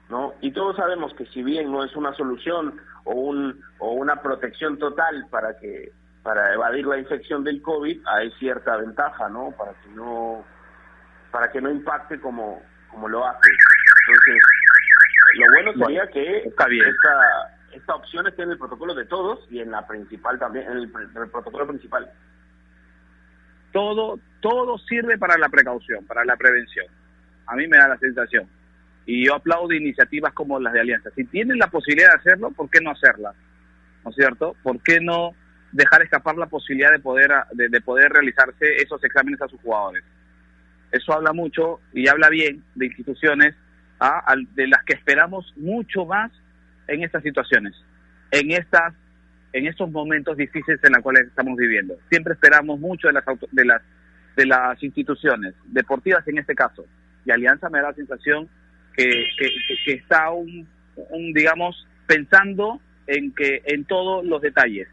¿No? 0.09 0.35
Y 0.39 0.51
todos 0.51 0.77
sabemos 0.77 1.13
que 1.15 1.25
si 1.25 1.43
bien 1.43 1.69
no 1.69 1.83
es 1.83 1.93
una 1.97 2.13
solución 2.13 2.79
o 3.03 3.11
un 3.11 3.61
o 3.77 3.91
una 3.91 4.21
protección 4.21 4.77
total 4.79 5.27
para 5.29 5.57
que 5.57 5.91
para 6.23 6.53
evadir 6.53 6.87
la 6.87 6.97
infección 6.97 7.43
del 7.43 7.61
COVID, 7.61 8.07
hay 8.07 8.31
cierta 8.39 8.77
ventaja, 8.77 9.27
¿no? 9.27 9.51
Para 9.57 9.73
que 9.73 9.89
no 9.89 10.45
para 11.29 11.51
que 11.51 11.59
no 11.59 11.69
impacte 11.69 12.21
como 12.21 12.61
como 12.89 13.09
lo 13.09 13.27
hace. 13.27 13.49
Entonces, 14.07 14.43
lo 15.35 15.45
bueno 15.53 15.85
sería 15.85 16.07
que 16.07 16.37
está 16.47 16.67
bien. 16.67 16.85
esta 16.87 17.53
esta 17.73 17.95
opción 17.95 18.25
esté 18.27 18.43
en 18.43 18.51
el 18.51 18.57
protocolo 18.57 18.95
de 18.95 19.05
todos 19.05 19.45
y 19.51 19.59
en 19.59 19.69
la 19.71 19.85
principal 19.85 20.39
también, 20.39 20.65
en 20.71 20.77
el, 20.77 20.91
pr- 20.91 21.11
en 21.15 21.21
el 21.23 21.29
protocolo 21.29 21.67
principal. 21.67 22.09
todo, 23.71 24.19
todo 24.41 24.77
sirve 24.79 25.17
para 25.17 25.37
la 25.37 25.49
precaución, 25.49 26.05
para 26.05 26.25
la 26.25 26.35
prevención. 26.37 26.85
A 27.45 27.55
mí 27.55 27.67
me 27.67 27.77
da 27.77 27.87
la 27.89 27.97
sensación. 27.97 28.47
Y 29.05 29.25
yo 29.25 29.35
aplaudo 29.35 29.73
iniciativas 29.73 30.33
como 30.33 30.59
las 30.59 30.73
de 30.73 30.79
Alianza. 30.81 31.11
Si 31.15 31.23
tienen 31.25 31.59
la 31.59 31.67
posibilidad 31.67 32.09
de 32.13 32.17
hacerlo, 32.19 32.51
¿por 32.51 32.69
qué 32.69 32.81
no 32.81 32.91
hacerlas? 32.91 33.35
¿No 34.03 34.09
es 34.09 34.15
cierto? 34.15 34.55
¿Por 34.63 34.81
qué 34.81 34.99
no 34.99 35.31
dejar 35.71 36.01
escapar 36.01 36.35
la 36.37 36.47
posibilidad 36.47 36.91
de 36.91 36.99
poder, 36.99 37.31
de, 37.53 37.69
de 37.69 37.81
poder 37.81 38.11
realizarse 38.11 38.77
esos 38.77 39.03
exámenes 39.03 39.41
a 39.41 39.47
sus 39.47 39.61
jugadores? 39.61 40.03
Eso 40.91 41.13
habla 41.13 41.31
mucho 41.33 41.79
y 41.93 42.07
habla 42.07 42.29
bien 42.29 42.63
de 42.75 42.87
instituciones 42.87 43.55
¿ah? 43.99 44.35
de 44.53 44.67
las 44.67 44.83
que 44.83 44.93
esperamos 44.93 45.53
mucho 45.57 46.05
más 46.05 46.31
en 46.87 47.03
estas 47.03 47.23
situaciones, 47.23 47.73
en 48.31 48.51
estas 48.51 48.93
en 49.53 49.65
estos 49.65 49.89
momentos 49.89 50.37
difíciles 50.37 50.79
en 50.83 50.91
los 50.91 51.01
cuales 51.01 51.27
estamos 51.27 51.57
viviendo. 51.57 51.95
Siempre 52.09 52.33
esperamos 52.33 52.79
mucho 52.79 53.07
de 53.07 53.13
las 53.13 53.27
auto- 53.27 53.47
de 53.51 53.65
las 53.65 53.81
de 54.35 54.45
las 54.45 54.81
instituciones 54.83 55.55
deportivas 55.65 56.27
en 56.27 56.37
este 56.37 56.53
caso. 56.53 56.85
Y 57.25 57.31
Alianza 57.31 57.69
me 57.69 57.79
da 57.79 57.89
la 57.89 57.95
sensación 57.95 58.47
que, 58.95 59.25
que, 59.85 59.93
está 59.93 60.31
un, 60.31 60.67
digamos 61.33 61.87
pensando 62.05 62.79
en 63.07 63.33
que 63.33 63.61
en 63.65 63.85
todos 63.85 64.25
los 64.25 64.41
detalles, 64.41 64.87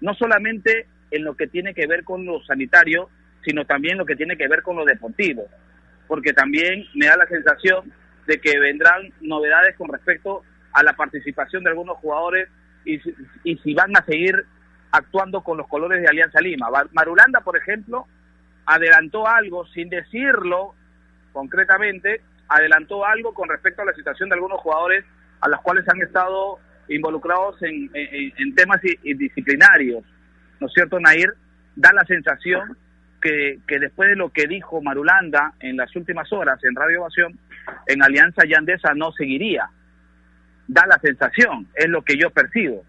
no 0.00 0.14
solamente 0.14 0.86
en 1.10 1.24
lo 1.24 1.36
que 1.36 1.46
tiene 1.46 1.74
que 1.74 1.86
ver 1.86 2.04
con 2.04 2.24
lo 2.24 2.42
sanitario, 2.44 3.08
sino 3.44 3.64
también 3.64 3.98
lo 3.98 4.06
que 4.06 4.16
tiene 4.16 4.36
que 4.36 4.48
ver 4.48 4.62
con 4.62 4.76
lo 4.76 4.84
deportivo, 4.84 5.46
porque 6.06 6.32
también 6.32 6.84
me 6.94 7.06
da 7.06 7.16
la 7.16 7.26
sensación 7.26 7.92
de 8.30 8.40
que 8.40 8.58
vendrán 8.60 9.12
novedades 9.20 9.76
con 9.76 9.88
respecto 9.92 10.42
a 10.72 10.84
la 10.84 10.92
participación 10.92 11.64
de 11.64 11.70
algunos 11.70 11.96
jugadores 11.98 12.48
y, 12.84 12.98
si- 13.00 13.74
van 13.74 13.96
a 13.96 14.04
seguir 14.04 14.44
actuando 14.92 15.42
con 15.42 15.58
los 15.58 15.66
colores 15.66 16.00
de 16.00 16.06
Alianza 16.08 16.40
Lima. 16.40 16.68
Marulanda, 16.92 17.40
por 17.40 17.56
ejemplo, 17.56 18.06
adelantó 18.66 19.26
algo 19.26 19.66
sin 19.66 19.88
decirlo 19.88 20.74
concretamente, 21.32 22.20
adelantó 22.48 23.04
algo 23.04 23.34
con 23.34 23.48
respecto 23.48 23.82
a 23.82 23.84
la 23.84 23.94
situación 23.94 24.28
de 24.28 24.36
algunos 24.36 24.60
jugadores 24.60 25.04
a 25.40 25.48
los 25.48 25.60
cuales 25.62 25.88
han 25.88 26.00
estado 26.02 26.58
involucrados 26.88 27.60
en, 27.62 27.90
en- 27.94 28.32
en 28.36 28.54
temas 28.54 28.80
disciplinarios. 29.02 30.04
¿No 30.60 30.66
es 30.68 30.72
cierto, 30.72 31.00
Nair? 31.00 31.32
Da 31.74 31.92
la 31.92 32.04
sensación 32.04 32.76
que, 33.20 33.58
que 33.66 33.78
después 33.78 34.08
de 34.10 34.16
lo 34.16 34.30
que 34.30 34.46
dijo 34.46 34.80
Marulanda 34.82 35.52
en 35.60 35.76
las 35.76 35.94
últimas 35.96 36.32
horas 36.32 36.62
en 36.64 36.74
Radio 36.74 37.02
Ovación, 37.02 37.38
en 37.86 38.02
Alianza 38.02 38.44
Yandesa 38.46 38.94
no 38.94 39.12
seguiría. 39.12 39.68
Da 40.66 40.86
la 40.86 40.98
sensación, 41.00 41.66
es 41.74 41.88
lo 41.88 42.02
que 42.02 42.16
yo 42.16 42.30
percibo. 42.30 42.84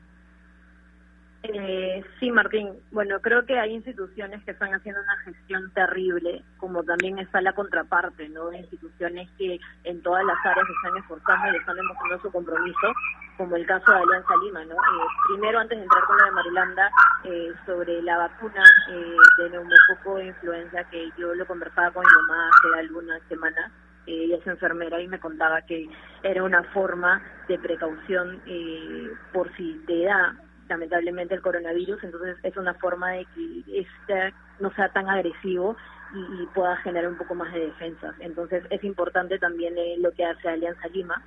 Eh, 1.43 2.03
sí, 2.19 2.31
Martín. 2.31 2.69
Bueno, 2.91 3.19
creo 3.19 3.45
que 3.45 3.57
hay 3.57 3.73
instituciones 3.73 4.43
que 4.43 4.51
están 4.51 4.73
haciendo 4.75 5.01
una 5.01 5.17
gestión 5.23 5.71
terrible, 5.73 6.43
como 6.57 6.83
también 6.83 7.17
está 7.17 7.41
la 7.41 7.53
contraparte, 7.53 8.29
¿no? 8.29 8.53
Instituciones 8.53 9.27
que 9.39 9.59
en 9.83 10.01
todas 10.03 10.23
las 10.23 10.37
áreas 10.45 10.67
están 10.69 10.97
esforzando 10.97 11.51
y 11.51 11.57
están 11.57 11.75
demostrando 11.77 12.21
su 12.21 12.31
compromiso, 12.31 12.93
como 13.37 13.55
el 13.55 13.65
caso 13.65 13.91
de 13.91 13.97
Alianza 13.97 14.35
Lima, 14.43 14.65
¿no? 14.65 14.75
Eh, 14.75 15.07
primero, 15.29 15.59
antes 15.59 15.79
de 15.79 15.83
entrar 15.83 16.03
con 16.03 16.17
lo 16.17 16.25
de 16.25 16.31
Marulanda, 16.31 16.91
eh, 17.23 17.53
sobre 17.65 18.01
la 18.03 18.17
vacuna 18.17 18.63
eh, 18.91 19.15
de 19.39 19.49
neumococo 19.49 20.21
influenza, 20.21 20.83
que 20.91 21.09
yo 21.17 21.33
lo 21.33 21.45
conversaba 21.47 21.89
con 21.89 22.03
mi 22.03 22.21
mamá 22.21 22.49
hace 22.49 22.79
algunas 22.81 23.21
semanas, 23.29 23.71
ella 24.13 24.37
es 24.37 24.47
enfermera 24.47 25.01
y 25.01 25.07
me 25.07 25.19
contaba 25.19 25.61
que 25.61 25.89
era 26.23 26.43
una 26.43 26.63
forma 26.65 27.21
de 27.47 27.57
precaución 27.59 28.41
eh, 28.45 29.09
por 29.33 29.55
si 29.55 29.73
te 29.87 30.03
da 30.03 30.35
lamentablemente 30.71 31.35
el 31.35 31.41
coronavirus, 31.41 32.01
entonces 32.03 32.37
es 32.43 32.55
una 32.55 32.73
forma 32.75 33.11
de 33.11 33.25
que 33.35 33.81
este 33.81 34.33
no 34.59 34.71
sea 34.73 34.89
tan 34.89 35.09
agresivo 35.09 35.75
y, 36.13 36.45
pueda 36.47 36.75
generar 36.77 37.09
un 37.09 37.17
poco 37.17 37.35
más 37.35 37.53
de 37.53 37.67
defensas. 37.67 38.15
Entonces 38.19 38.63
es 38.69 38.83
importante 38.83 39.39
también 39.39 39.77
eh, 39.77 39.95
lo 39.99 40.11
que 40.11 40.25
hace 40.25 40.49
Alianza 40.49 40.87
Lima, 40.89 41.21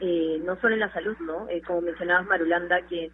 eh, 0.00 0.40
no 0.44 0.56
solo 0.56 0.74
en 0.74 0.80
la 0.80 0.92
salud, 0.92 1.16
¿no? 1.20 1.48
Eh, 1.48 1.62
como 1.62 1.82
mencionabas 1.82 2.26
Marulanda, 2.26 2.80
quien, 2.88 3.10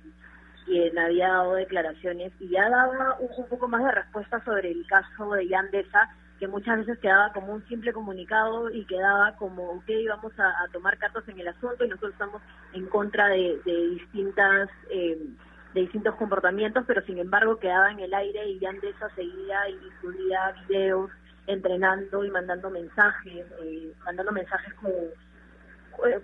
quien 0.64 0.98
había 0.98 1.28
dado 1.28 1.54
declaraciones 1.54 2.32
y 2.40 2.48
ya 2.48 2.68
daba 2.68 3.18
un, 3.18 3.28
un 3.36 3.48
poco 3.48 3.68
más 3.68 3.84
de 3.84 3.92
respuesta 3.92 4.42
sobre 4.44 4.70
el 4.70 4.86
caso 4.86 5.32
de 5.32 5.48
Yandesa, 5.48 6.08
que 6.40 6.48
muchas 6.48 6.78
veces 6.78 6.98
quedaba 6.98 7.32
como 7.34 7.52
un 7.52 7.68
simple 7.68 7.92
comunicado 7.92 8.70
y 8.70 8.86
quedaba 8.86 9.36
como, 9.36 9.72
ok, 9.72 9.90
vamos 10.08 10.32
a, 10.38 10.66
tomar 10.72 10.96
cartas 10.96 11.28
en 11.28 11.38
el 11.38 11.48
asunto 11.48 11.84
y 11.84 11.88
nosotros 11.88 12.12
estamos 12.12 12.42
en 12.72 12.86
contra 12.86 13.28
de, 13.28 13.60
distintas... 13.64 14.68
Eh, 14.90 15.18
de 15.74 15.82
distintos 15.82 16.16
comportamientos, 16.16 16.82
pero 16.84 17.00
sin 17.02 17.18
embargo 17.18 17.60
quedaba 17.60 17.92
en 17.92 18.00
el 18.00 18.12
aire 18.12 18.44
y 18.48 18.58
Yandesa 18.58 19.08
seguía 19.14 19.68
y 19.68 19.78
subía 20.00 20.52
videos 20.66 21.12
entrenando 21.46 22.24
y 22.24 22.30
mandando 22.32 22.70
mensajes, 22.70 23.46
eh, 23.62 23.92
mandando 24.04 24.32
mensajes 24.32 24.74
con, 24.74 24.90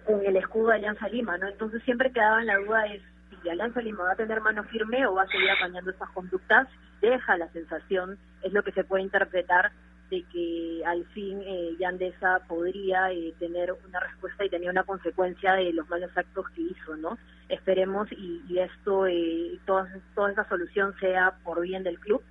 con 0.04 0.26
el 0.26 0.36
escudo 0.36 0.70
de 0.70 0.74
Alianza 0.74 1.08
Lima, 1.08 1.38
¿no? 1.38 1.46
Entonces 1.46 1.80
siempre 1.84 2.10
quedaba 2.10 2.40
en 2.40 2.48
la 2.48 2.56
duda 2.56 2.82
de 2.82 3.00
si 3.40 3.48
Alianza 3.48 3.80
Lima 3.80 4.02
va 4.02 4.12
a 4.14 4.16
tener 4.16 4.40
mano 4.40 4.64
firme 4.64 5.06
o 5.06 5.14
va 5.14 5.22
a 5.22 5.28
seguir 5.28 5.48
apañando 5.48 5.92
esas 5.92 6.10
conductas, 6.10 6.66
deja 7.00 7.36
la 7.36 7.46
sensación, 7.52 8.18
es 8.42 8.52
lo 8.52 8.64
que 8.64 8.72
se 8.72 8.82
puede 8.82 9.04
interpretar 9.04 9.70
de 10.10 10.22
que 10.32 10.82
al 10.84 11.04
fin 11.06 11.42
eh, 11.42 11.76
Yandesa 11.78 12.40
podría 12.46 13.12
eh, 13.12 13.34
tener 13.38 13.72
una 13.72 14.00
respuesta 14.00 14.44
y 14.44 14.50
tenía 14.50 14.70
una 14.70 14.84
consecuencia 14.84 15.54
de 15.54 15.72
los 15.72 15.88
malos 15.88 16.10
actos 16.16 16.48
que 16.50 16.62
hizo, 16.62 16.96
¿no? 16.96 17.18
Esperemos 17.48 18.08
y, 18.12 18.58
esto, 18.58 19.06
eh, 19.06 19.58
toda, 19.66 19.88
toda 20.14 20.30
esta 20.30 20.48
solución 20.48 20.94
sea 21.00 21.34
por 21.44 21.60
bien 21.62 21.82
del 21.82 21.98
club. 21.98 22.22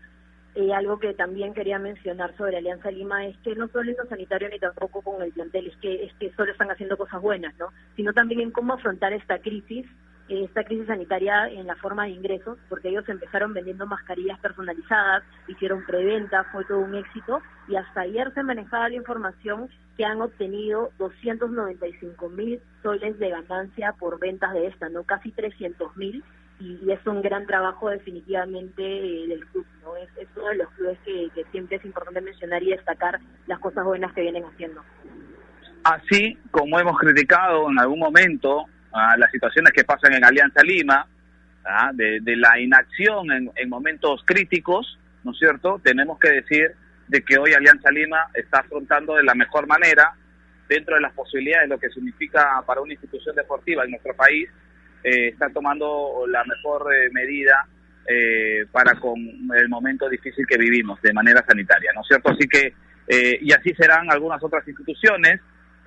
Eh, 0.55 0.73
algo 0.73 0.99
que 0.99 1.13
también 1.13 1.53
quería 1.53 1.79
mencionar 1.79 2.35
sobre 2.37 2.55
Alianza 2.55 2.89
Lima 2.89 3.25
es 3.25 3.37
que 3.39 3.55
no 3.55 3.67
solo 3.67 3.91
en 3.91 3.97
lo 3.97 4.05
sanitario 4.05 4.47
ni 4.47 4.57
tampoco 4.57 5.01
con 5.01 5.21
el 5.21 5.33
plantel 5.33 5.67
es 5.67 5.75
que, 5.77 6.05
es 6.05 6.13
que 6.13 6.31
solo 6.33 6.53
están 6.53 6.71
haciendo 6.71 6.95
cosas 6.95 7.21
buenas, 7.21 7.53
¿no? 7.59 7.67
Sino 7.97 8.13
también 8.13 8.39
en 8.39 8.51
cómo 8.51 8.73
afrontar 8.73 9.11
esta 9.11 9.39
crisis 9.39 9.85
esta 10.27 10.63
crisis 10.63 10.87
sanitaria 10.87 11.47
en 11.49 11.67
la 11.67 11.75
forma 11.75 12.05
de 12.05 12.11
ingresos, 12.11 12.57
porque 12.69 12.89
ellos 12.89 13.07
empezaron 13.07 13.53
vendiendo 13.53 13.85
mascarillas 13.85 14.39
personalizadas, 14.39 15.23
hicieron 15.47 15.85
preventa, 15.85 16.45
fue 16.51 16.65
todo 16.65 16.79
un 16.79 16.95
éxito, 16.95 17.41
y 17.67 17.75
hasta 17.75 18.01
ayer 18.01 18.33
se 18.33 18.43
manejaba 18.43 18.89
la 18.89 18.95
información 18.95 19.69
que 19.97 20.05
han 20.05 20.21
obtenido 20.21 20.91
295 20.97 22.29
mil 22.29 22.59
soles 22.81 23.17
de 23.19 23.29
ganancia 23.29 23.93
por 23.93 24.19
ventas 24.19 24.53
de 24.53 24.67
esta, 24.67 24.89
no 24.89 25.03
casi 25.03 25.31
300 25.31 25.95
mil, 25.95 26.23
y, 26.59 26.89
es 26.89 27.05
un 27.05 27.21
gran 27.21 27.45
trabajo 27.45 27.89
definitivamente 27.89 28.81
eh, 28.81 29.27
del 29.27 29.45
club, 29.47 29.65
¿no? 29.83 29.95
Es, 29.97 30.09
uno 30.35 30.47
de 30.47 30.55
los 30.55 30.69
clubes 30.71 30.99
que 31.05 31.45
siempre 31.51 31.77
es 31.77 31.85
importante 31.85 32.21
mencionar 32.21 32.63
y 32.63 32.71
destacar 32.71 33.19
las 33.47 33.59
cosas 33.59 33.83
buenas 33.83 34.13
que 34.13 34.21
vienen 34.21 34.45
haciendo. 34.45 34.81
Así 35.85 36.35
como 36.49 36.79
hemos 36.79 36.97
criticado 36.97 37.69
en 37.69 37.79
algún 37.79 37.99
momento 37.99 38.65
a 38.95 39.17
las 39.17 39.29
situaciones 39.29 39.73
que 39.73 39.83
pasan 39.83 40.13
en 40.13 40.23
Alianza 40.23 40.63
Lima, 40.63 41.05
¿ah? 41.65 41.91
de, 41.93 42.21
la 42.37 42.59
inacción 42.59 43.27
en, 43.31 43.69
momentos 43.69 44.21
críticos, 44.25 44.97
¿no 45.23 45.31
es 45.31 45.37
cierto? 45.37 45.81
Tenemos 45.83 46.17
que 46.17 46.29
decir 46.29 46.71
de 47.07 47.21
que 47.21 47.37
hoy 47.37 47.53
Alianza 47.53 47.91
Lima 47.91 48.29
está 48.33 48.59
afrontando 48.59 49.15
de 49.15 49.23
la 49.23 49.35
mejor 49.35 49.67
manera, 49.67 50.13
dentro 50.69 50.95
de 50.95 51.01
las 51.01 51.13
posibilidades, 51.13 51.69
lo 51.69 51.77
que 51.77 51.89
significa 51.89 52.63
para 52.65 52.81
una 52.81 52.93
institución 52.93 53.35
deportiva 53.35 53.83
en 53.83 53.91
nuestro 53.91 54.15
país, 54.15 54.49
eh, 55.03 55.27
está 55.27 55.49
tomando 55.49 56.25
la 56.27 56.43
mejor 56.45 56.91
eh, 56.91 57.09
medida 57.11 57.67
eh, 58.07 58.65
para 58.71 58.95
con 58.95 59.19
el 59.55 59.69
momento 59.69 60.07
difícil 60.09 60.47
que 60.47 60.57
vivimos 60.57 61.01
de 61.01 61.13
manera 61.13 61.43
sanitaria, 61.45 61.91
¿no 61.93 62.01
es 62.01 62.07
cierto? 62.07 62.31
Así 62.31 62.47
que, 62.47 62.73
y 63.07 63.51
así 63.51 63.71
serán 63.75 64.09
algunas 64.09 64.43
otras 64.43 64.67
instituciones, 64.67 65.39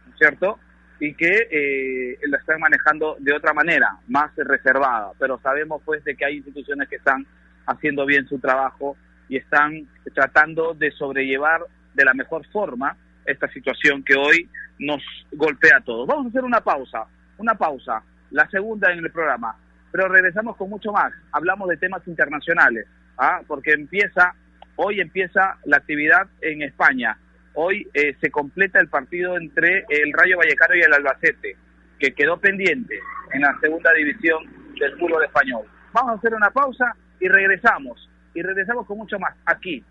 ¿no 0.06 0.12
es 0.12 0.18
cierto? 0.18 0.60
Y 1.00 1.14
que 1.14 1.48
eh, 1.50 2.18
la 2.28 2.38
están 2.38 2.60
manejando 2.60 3.16
de 3.20 3.32
otra 3.32 3.52
manera, 3.52 3.98
más 4.08 4.32
reservada. 4.36 5.12
Pero 5.18 5.38
sabemos 5.40 5.82
pues 5.84 6.02
de 6.04 6.16
que 6.16 6.24
hay 6.24 6.36
instituciones 6.38 6.88
que 6.88 6.96
están 6.96 7.26
haciendo 7.66 8.04
bien 8.06 8.26
su 8.26 8.38
trabajo 8.38 8.96
y 9.28 9.36
están 9.36 9.86
tratando 10.14 10.74
de 10.74 10.90
sobrellevar 10.92 11.62
de 11.94 12.04
la 12.04 12.14
mejor 12.14 12.46
forma 12.48 12.96
esta 13.24 13.48
situación 13.48 14.02
que 14.02 14.16
hoy 14.16 14.48
nos 14.78 15.02
golpea 15.32 15.78
a 15.78 15.84
todos. 15.84 16.06
Vamos 16.06 16.26
a 16.26 16.28
hacer 16.30 16.44
una 16.44 16.60
pausa, 16.60 17.06
una 17.36 17.54
pausa, 17.54 18.02
la 18.30 18.48
segunda 18.48 18.92
en 18.92 19.00
el 19.00 19.10
programa, 19.10 19.56
pero 19.92 20.08
regresamos 20.08 20.56
con 20.56 20.70
mucho 20.70 20.92
más. 20.92 21.12
Hablamos 21.32 21.68
de 21.68 21.76
temas 21.76 22.06
internacionales, 22.06 22.86
¿ah? 23.18 23.40
porque 23.46 23.72
empieza, 23.72 24.34
hoy 24.76 25.00
empieza 25.00 25.58
la 25.64 25.76
actividad 25.76 26.26
en 26.40 26.62
España 26.62 27.18
hoy 27.60 27.88
eh, 27.92 28.16
se 28.20 28.30
completa 28.30 28.78
el 28.78 28.88
partido 28.88 29.36
entre 29.36 29.84
el 29.88 30.12
Rayo 30.12 30.38
Vallecano 30.38 30.76
y 30.76 30.80
el 30.80 30.92
Albacete, 30.92 31.56
que 31.98 32.14
quedó 32.14 32.38
pendiente 32.38 33.00
en 33.32 33.40
la 33.40 33.58
segunda 33.60 33.92
división 33.94 34.44
del 34.78 34.96
fútbol 34.96 35.24
español. 35.24 35.66
Vamos 35.92 36.12
a 36.12 36.14
hacer 36.18 36.34
una 36.34 36.50
pausa 36.50 36.94
y 37.18 37.26
regresamos. 37.26 38.08
Y 38.32 38.42
regresamos 38.42 38.86
con 38.86 38.98
mucho 38.98 39.18
más 39.18 39.34
aquí 39.44 39.82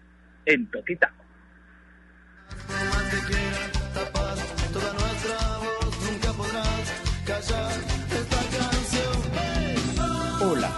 en 0.45 0.65
Toquita. 0.67 1.11
Hola, 10.39 10.69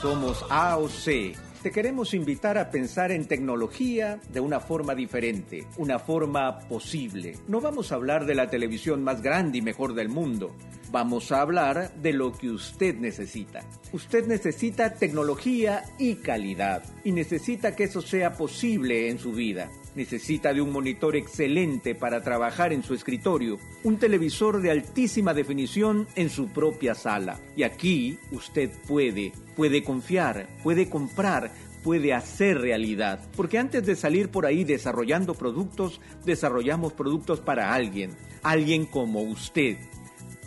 somos 0.00 0.46
AOC 0.48 1.49
te 1.62 1.70
queremos 1.70 2.14
invitar 2.14 2.56
a 2.56 2.70
pensar 2.70 3.12
en 3.12 3.26
tecnología 3.26 4.18
de 4.32 4.40
una 4.40 4.60
forma 4.60 4.94
diferente, 4.94 5.66
una 5.76 5.98
forma 5.98 6.60
posible. 6.60 7.36
No 7.48 7.60
vamos 7.60 7.92
a 7.92 7.96
hablar 7.96 8.24
de 8.24 8.34
la 8.34 8.48
televisión 8.48 9.04
más 9.04 9.20
grande 9.20 9.58
y 9.58 9.62
mejor 9.62 9.94
del 9.94 10.08
mundo. 10.08 10.54
Vamos 10.90 11.30
a 11.30 11.40
hablar 11.40 11.94
de 11.96 12.12
lo 12.12 12.32
que 12.32 12.50
usted 12.50 12.96
necesita. 12.96 13.62
Usted 13.92 14.26
necesita 14.26 14.94
tecnología 14.94 15.84
y 15.98 16.16
calidad 16.16 16.82
y 17.04 17.12
necesita 17.12 17.76
que 17.76 17.84
eso 17.84 18.00
sea 18.00 18.32
posible 18.32 19.08
en 19.08 19.18
su 19.18 19.32
vida. 19.32 19.70
Necesita 19.94 20.54
de 20.54 20.60
un 20.60 20.72
monitor 20.72 21.16
excelente 21.16 21.94
para 21.94 22.22
trabajar 22.22 22.72
en 22.72 22.82
su 22.82 22.94
escritorio, 22.94 23.58
un 23.82 23.98
televisor 23.98 24.62
de 24.62 24.70
altísima 24.70 25.34
definición 25.34 26.06
en 26.14 26.30
su 26.30 26.48
propia 26.48 26.94
sala. 26.94 27.40
Y 27.56 27.64
aquí 27.64 28.18
usted 28.30 28.70
puede, 28.86 29.32
puede 29.56 29.82
confiar, 29.82 30.48
puede 30.62 30.88
comprar, 30.88 31.50
puede 31.82 32.12
hacer 32.12 32.60
realidad. 32.60 33.20
Porque 33.36 33.58
antes 33.58 33.84
de 33.84 33.96
salir 33.96 34.30
por 34.30 34.46
ahí 34.46 34.64
desarrollando 34.64 35.34
productos, 35.34 36.00
desarrollamos 36.24 36.92
productos 36.92 37.40
para 37.40 37.74
alguien, 37.74 38.12
alguien 38.42 38.86
como 38.86 39.22
usted. 39.22 39.76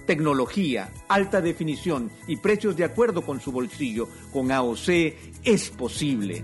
Tecnología, 0.06 0.92
alta 1.08 1.42
definición 1.42 2.12
y 2.28 2.38
precios 2.38 2.76
de 2.76 2.84
acuerdo 2.84 3.22
con 3.22 3.40
su 3.40 3.52
bolsillo. 3.52 4.08
Con 4.34 4.52
AOC 4.52 4.90
es 5.44 5.70
posible. 5.70 6.44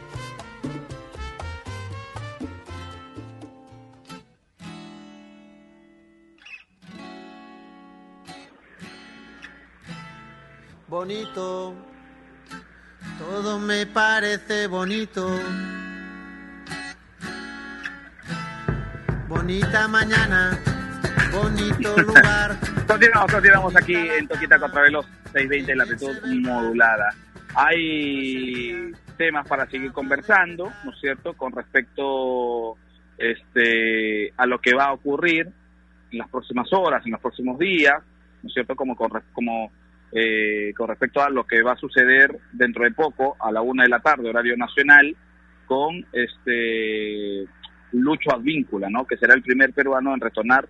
Bonito, 10.91 11.73
todo 13.17 13.59
me 13.59 13.85
parece 13.85 14.67
bonito. 14.67 15.25
Bonita 19.29 19.87
mañana, 19.87 20.59
bonito 21.31 21.95
lugar. 22.01 22.57
continuamos, 22.85 23.31
continuamos 23.31 23.75
aquí 23.77 23.95
en 23.95 24.27
Toquita 24.27 24.59
contra 24.59 24.81
Veloz 24.81 25.05
620 25.31 25.75
la 25.77 25.83
actitud 25.85 26.15
modulada. 26.41 27.15
Hay 27.55 28.91
temas 29.17 29.47
para 29.47 29.69
seguir 29.69 29.93
conversando, 29.93 30.73
¿no 30.83 30.91
es 30.91 30.99
cierto?, 30.99 31.33
con 31.37 31.53
respecto 31.53 32.75
este, 33.17 34.33
a 34.35 34.45
lo 34.45 34.59
que 34.59 34.73
va 34.73 34.87
a 34.87 34.93
ocurrir 34.93 35.49
en 36.11 36.17
las 36.17 36.27
próximas 36.27 36.67
horas, 36.73 37.05
en 37.05 37.13
los 37.13 37.21
próximos 37.21 37.57
días, 37.57 38.03
¿no 38.43 38.49
es 38.49 38.53
cierto?, 38.53 38.75
como, 38.75 38.97
como 38.97 39.71
eh, 40.11 40.73
con 40.75 40.89
respecto 40.89 41.21
a 41.21 41.29
lo 41.29 41.45
que 41.45 41.61
va 41.61 41.73
a 41.73 41.77
suceder 41.77 42.37
dentro 42.51 42.83
de 42.83 42.91
poco, 42.91 43.37
a 43.39 43.51
la 43.51 43.61
una 43.61 43.83
de 43.83 43.89
la 43.89 43.99
tarde, 43.99 44.29
horario 44.29 44.57
nacional, 44.57 45.15
con 45.65 46.05
este 46.11 47.45
Lucho 47.93 48.33
Advíncula, 48.33 48.89
¿no?, 48.89 49.05
que 49.05 49.17
será 49.17 49.33
el 49.33 49.41
primer 49.41 49.73
peruano 49.73 50.13
en 50.13 50.19
retornar 50.19 50.67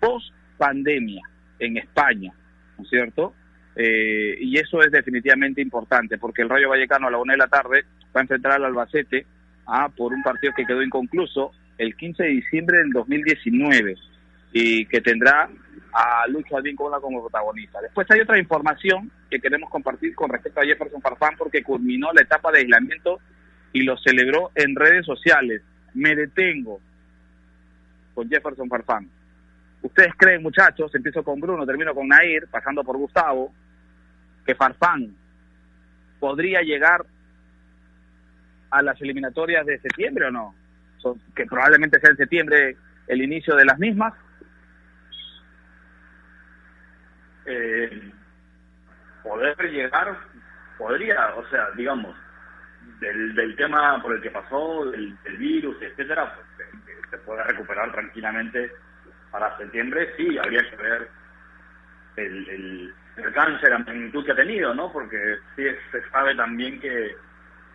post 0.00 0.32
pandemia 0.56 1.22
en 1.58 1.76
España, 1.76 2.32
¿no 2.78 2.84
es 2.84 2.90
cierto? 2.90 3.34
Eh, 3.76 4.36
y 4.40 4.56
eso 4.58 4.80
es 4.80 4.92
definitivamente 4.92 5.60
importante, 5.60 6.18
porque 6.18 6.42
el 6.42 6.48
Rayo 6.48 6.68
Vallecano 6.68 7.08
a 7.08 7.10
la 7.10 7.18
una 7.18 7.32
de 7.32 7.38
la 7.38 7.48
tarde 7.48 7.84
va 8.14 8.20
a 8.20 8.22
enfrentar 8.22 8.52
al 8.52 8.64
Albacete 8.64 9.26
ah, 9.66 9.88
por 9.88 10.12
un 10.12 10.22
partido 10.22 10.52
que 10.56 10.66
quedó 10.66 10.82
inconcluso 10.82 11.50
el 11.78 11.96
15 11.96 12.22
de 12.22 12.28
diciembre 12.28 12.78
del 12.78 12.90
2019 12.90 13.96
y 14.56 14.86
que 14.86 15.00
tendrá 15.00 15.50
a 15.92 16.26
Lucho 16.28 16.56
Advíncula 16.56 17.00
como 17.00 17.22
protagonista. 17.22 17.80
Después 17.82 18.08
hay 18.08 18.20
otra 18.20 18.38
información 18.38 19.10
que 19.28 19.40
queremos 19.40 19.68
compartir 19.68 20.14
con 20.14 20.30
respecto 20.30 20.60
a 20.60 20.64
Jefferson 20.64 21.02
Farfán 21.02 21.34
porque 21.36 21.64
culminó 21.64 22.12
la 22.12 22.22
etapa 22.22 22.52
de 22.52 22.60
aislamiento 22.60 23.18
y 23.72 23.82
lo 23.82 23.98
celebró 23.98 24.52
en 24.54 24.76
redes 24.76 25.04
sociales. 25.04 25.60
Me 25.94 26.14
detengo 26.14 26.80
con 28.14 28.28
Jefferson 28.28 28.68
Farfán. 28.68 29.10
¿Ustedes 29.82 30.12
creen, 30.16 30.42
muchachos, 30.42 30.94
empiezo 30.94 31.24
con 31.24 31.40
Bruno, 31.40 31.66
termino 31.66 31.92
con 31.92 32.06
Nair, 32.06 32.46
pasando 32.48 32.84
por 32.84 32.96
Gustavo, 32.96 33.52
que 34.46 34.54
Farfán 34.54 35.16
podría 36.20 36.62
llegar 36.62 37.04
a 38.70 38.82
las 38.82 39.00
eliminatorias 39.02 39.66
de 39.66 39.80
septiembre 39.80 40.26
o 40.26 40.30
no? 40.30 40.54
que 41.36 41.44
probablemente 41.44 42.00
sea 42.00 42.12
en 42.12 42.16
septiembre 42.16 42.76
el 43.08 43.20
inicio 43.20 43.54
de 43.56 43.66
las 43.66 43.78
mismas. 43.78 44.14
Eh, 47.46 48.12
poder 49.22 49.56
llegar, 49.70 50.16
podría, 50.78 51.34
o 51.34 51.46
sea, 51.48 51.70
digamos, 51.76 52.16
del, 53.00 53.34
del 53.34 53.56
tema 53.56 54.00
por 54.02 54.14
el 54.14 54.22
que 54.22 54.30
pasó, 54.30 54.90
del, 54.90 55.16
virus, 55.38 55.76
etcétera, 55.80 56.34
pues 56.34 56.68
se 57.10 57.18
puede 57.18 57.42
recuperar 57.44 57.90
tranquilamente 57.92 58.70
para 59.30 59.56
septiembre, 59.56 60.12
sí, 60.16 60.38
habría 60.38 60.68
que 60.70 60.76
ver 60.76 61.08
el, 62.16 62.48
el, 62.48 62.94
el 63.16 63.32
cáncer, 63.32 63.70
la 63.70 63.78
magnitud 63.78 64.24
que 64.24 64.32
ha 64.32 64.36
tenido, 64.36 64.74
¿no? 64.74 64.92
Porque 64.92 65.38
sí 65.56 65.64
se 65.90 66.08
sabe 66.10 66.34
también 66.34 66.80
que, 66.80 67.16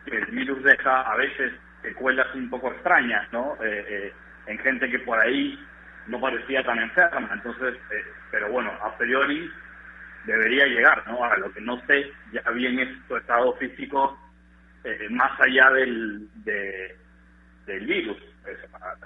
el 0.06 0.26
virus 0.28 0.64
deja 0.64 1.02
a 1.02 1.16
veces 1.18 1.54
secuelas 1.84 2.34
un 2.34 2.50
poco 2.50 2.72
extrañas, 2.72 3.32
¿no? 3.32 3.56
Eh, 3.62 3.86
eh, 3.88 4.14
en 4.48 4.58
gente 4.60 4.90
que 4.90 5.00
por 5.00 5.20
ahí 5.20 5.60
no 6.10 6.20
parecía 6.20 6.64
tan 6.64 6.80
enferma. 6.80 7.30
Entonces, 7.34 7.76
eh, 7.92 8.06
pero 8.32 8.52
bueno, 8.52 8.72
a 8.82 8.98
priori 8.98 9.50
debería 10.26 10.66
llegar, 10.66 11.08
¿no? 11.08 11.24
Ahora, 11.24 11.38
lo 11.38 11.52
que 11.54 11.62
no 11.62 11.80
sé 11.86 12.12
ya 12.32 12.42
bien 12.52 12.80
es 12.80 12.90
su 13.08 13.16
estado 13.16 13.56
físico 13.58 14.18
más 15.12 15.40
allá 15.42 15.70
del, 15.72 16.28
del 17.66 17.86
virus, 17.86 18.18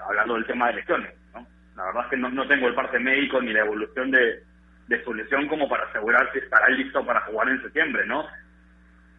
hablando 0.08 0.34
del 0.34 0.46
tema 0.46 0.68
de 0.68 0.74
lesiones, 0.74 1.12
¿no? 1.34 1.46
La 1.76 1.86
verdad 1.86 2.04
es 2.04 2.10
que 2.10 2.16
no, 2.16 2.30
no 2.30 2.46
tengo 2.46 2.68
el 2.68 2.74
parte 2.74 2.98
médico 2.98 3.40
ni 3.42 3.52
la 3.52 3.60
evolución 3.60 4.10
de, 4.10 4.44
de 4.86 5.04
su 5.04 5.12
lesión 5.14 5.48
como 5.48 5.68
para 5.68 5.84
asegurar 5.84 6.30
si 6.32 6.38
estará 6.38 6.68
listo 6.68 7.04
para 7.04 7.20
jugar 7.22 7.48
en 7.48 7.62
septiembre, 7.62 8.06
¿no? 8.06 8.26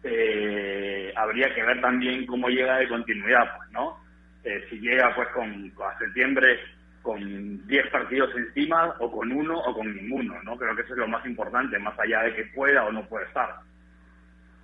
Eh, 0.02 1.12
habría 1.16 1.52
que 1.54 1.62
ver 1.62 1.80
también 1.80 2.26
cómo 2.26 2.48
llega 2.48 2.78
de 2.78 2.88
continuidad, 2.88 3.56
pues, 3.56 3.70
¿no? 3.72 4.00
Eh, 4.44 4.64
si 4.70 4.78
llega 4.78 5.14
pues 5.14 5.28
con, 5.30 5.72
a 5.84 5.98
septiembre 5.98 6.60
con 7.06 7.64
10 7.68 7.90
partidos 7.92 8.30
encima 8.36 8.96
o 8.98 9.12
con 9.12 9.30
uno 9.30 9.56
o 9.56 9.72
con 9.72 9.94
ninguno, 9.94 10.42
¿no? 10.42 10.56
Creo 10.56 10.74
que 10.74 10.82
eso 10.82 10.94
es 10.94 10.98
lo 10.98 11.06
más 11.06 11.24
importante, 11.24 11.78
más 11.78 11.96
allá 12.00 12.22
de 12.22 12.34
que 12.34 12.46
pueda 12.46 12.84
o 12.84 12.90
no 12.90 13.06
pueda 13.08 13.24
estar. 13.26 13.48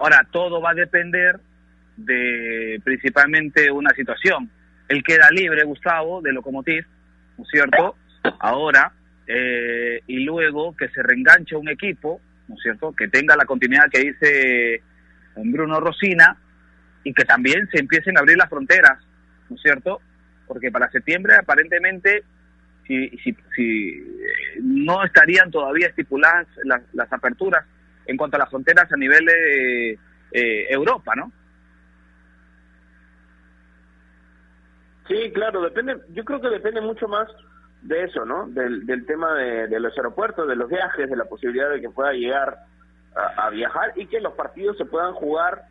Ahora, 0.00 0.26
todo 0.28 0.60
va 0.60 0.70
a 0.70 0.74
depender 0.74 1.38
de 1.96 2.80
principalmente 2.82 3.70
una 3.70 3.90
situación. 3.90 4.50
Él 4.88 5.04
queda 5.04 5.30
libre, 5.30 5.62
Gustavo, 5.62 6.20
de 6.20 6.32
Locomotiv, 6.32 6.84
¿no 7.38 7.44
es 7.44 7.48
cierto? 7.48 7.94
Ahora, 8.40 8.92
eh, 9.28 10.00
y 10.08 10.24
luego 10.24 10.76
que 10.76 10.88
se 10.88 11.00
reenganche 11.00 11.54
un 11.54 11.68
equipo, 11.68 12.20
¿no 12.48 12.56
es 12.56 12.60
cierto? 12.60 12.92
Que 12.92 13.06
tenga 13.06 13.36
la 13.36 13.44
continuidad 13.44 13.88
que 13.88 14.00
dice 14.00 14.82
Bruno 15.36 15.78
Rosina 15.78 16.36
y 17.04 17.14
que 17.14 17.24
también 17.24 17.68
se 17.70 17.78
empiecen 17.78 18.16
a 18.16 18.20
abrir 18.20 18.36
las 18.36 18.48
fronteras, 18.48 18.98
¿no 19.48 19.54
es 19.54 19.62
cierto? 19.62 20.00
Porque 20.48 20.72
para 20.72 20.90
septiembre 20.90 21.36
aparentemente 21.36 22.24
si, 22.86 23.08
si, 23.18 23.36
si 23.54 24.18
no 24.60 25.04
estarían 25.04 25.50
todavía 25.50 25.88
estipuladas 25.88 26.46
las, 26.64 26.82
las, 26.92 27.12
aperturas 27.12 27.64
en 28.06 28.16
cuanto 28.16 28.36
a 28.36 28.40
las 28.40 28.50
fronteras 28.50 28.90
a 28.92 28.96
nivel 28.96 29.24
de 29.24 29.98
eh, 30.32 30.66
Europa, 30.70 31.14
¿no? 31.14 31.32
Sí, 35.08 35.30
claro, 35.32 35.62
depende, 35.62 35.96
yo 36.10 36.24
creo 36.24 36.40
que 36.40 36.48
depende 36.48 36.80
mucho 36.80 37.08
más 37.08 37.28
de 37.82 38.04
eso, 38.04 38.24
¿no? 38.24 38.46
Del, 38.48 38.86
del 38.86 39.04
tema 39.06 39.34
de, 39.34 39.66
de, 39.68 39.80
los 39.80 39.96
aeropuertos, 39.96 40.48
de 40.48 40.56
los 40.56 40.68
viajes, 40.68 41.10
de 41.10 41.16
la 41.16 41.24
posibilidad 41.24 41.70
de 41.70 41.80
que 41.80 41.90
pueda 41.90 42.12
llegar 42.12 42.58
a, 43.14 43.50
viajar 43.50 43.92
y 43.96 44.06
que 44.06 44.20
los 44.20 44.32
partidos 44.34 44.76
se 44.78 44.84
puedan 44.84 45.12
jugar 45.14 45.64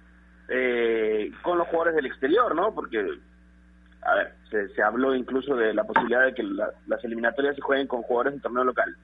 eh, 0.50 1.32
con 1.42 1.58
los 1.58 1.68
jugadores 1.68 1.96
del 1.96 2.06
exterior, 2.06 2.54
¿no? 2.56 2.74
Porque, 2.76 3.04
a 4.04 4.16
ver, 4.16 4.34
se, 4.50 4.70
se 4.70 4.82
habló 4.82 5.16
incluso 5.16 5.56
de 5.56 5.74
la 5.74 5.84
posibilidad 5.84 6.26
de 6.26 6.34
que 6.34 6.44
las 6.44 7.04
eliminatorias 7.04 7.56
se 7.56 7.62
jueguen 7.62 7.88
con 7.88 8.02
jugadores 8.04 8.34
del 8.34 8.42
torneo 8.42 8.64
local. 8.64 8.96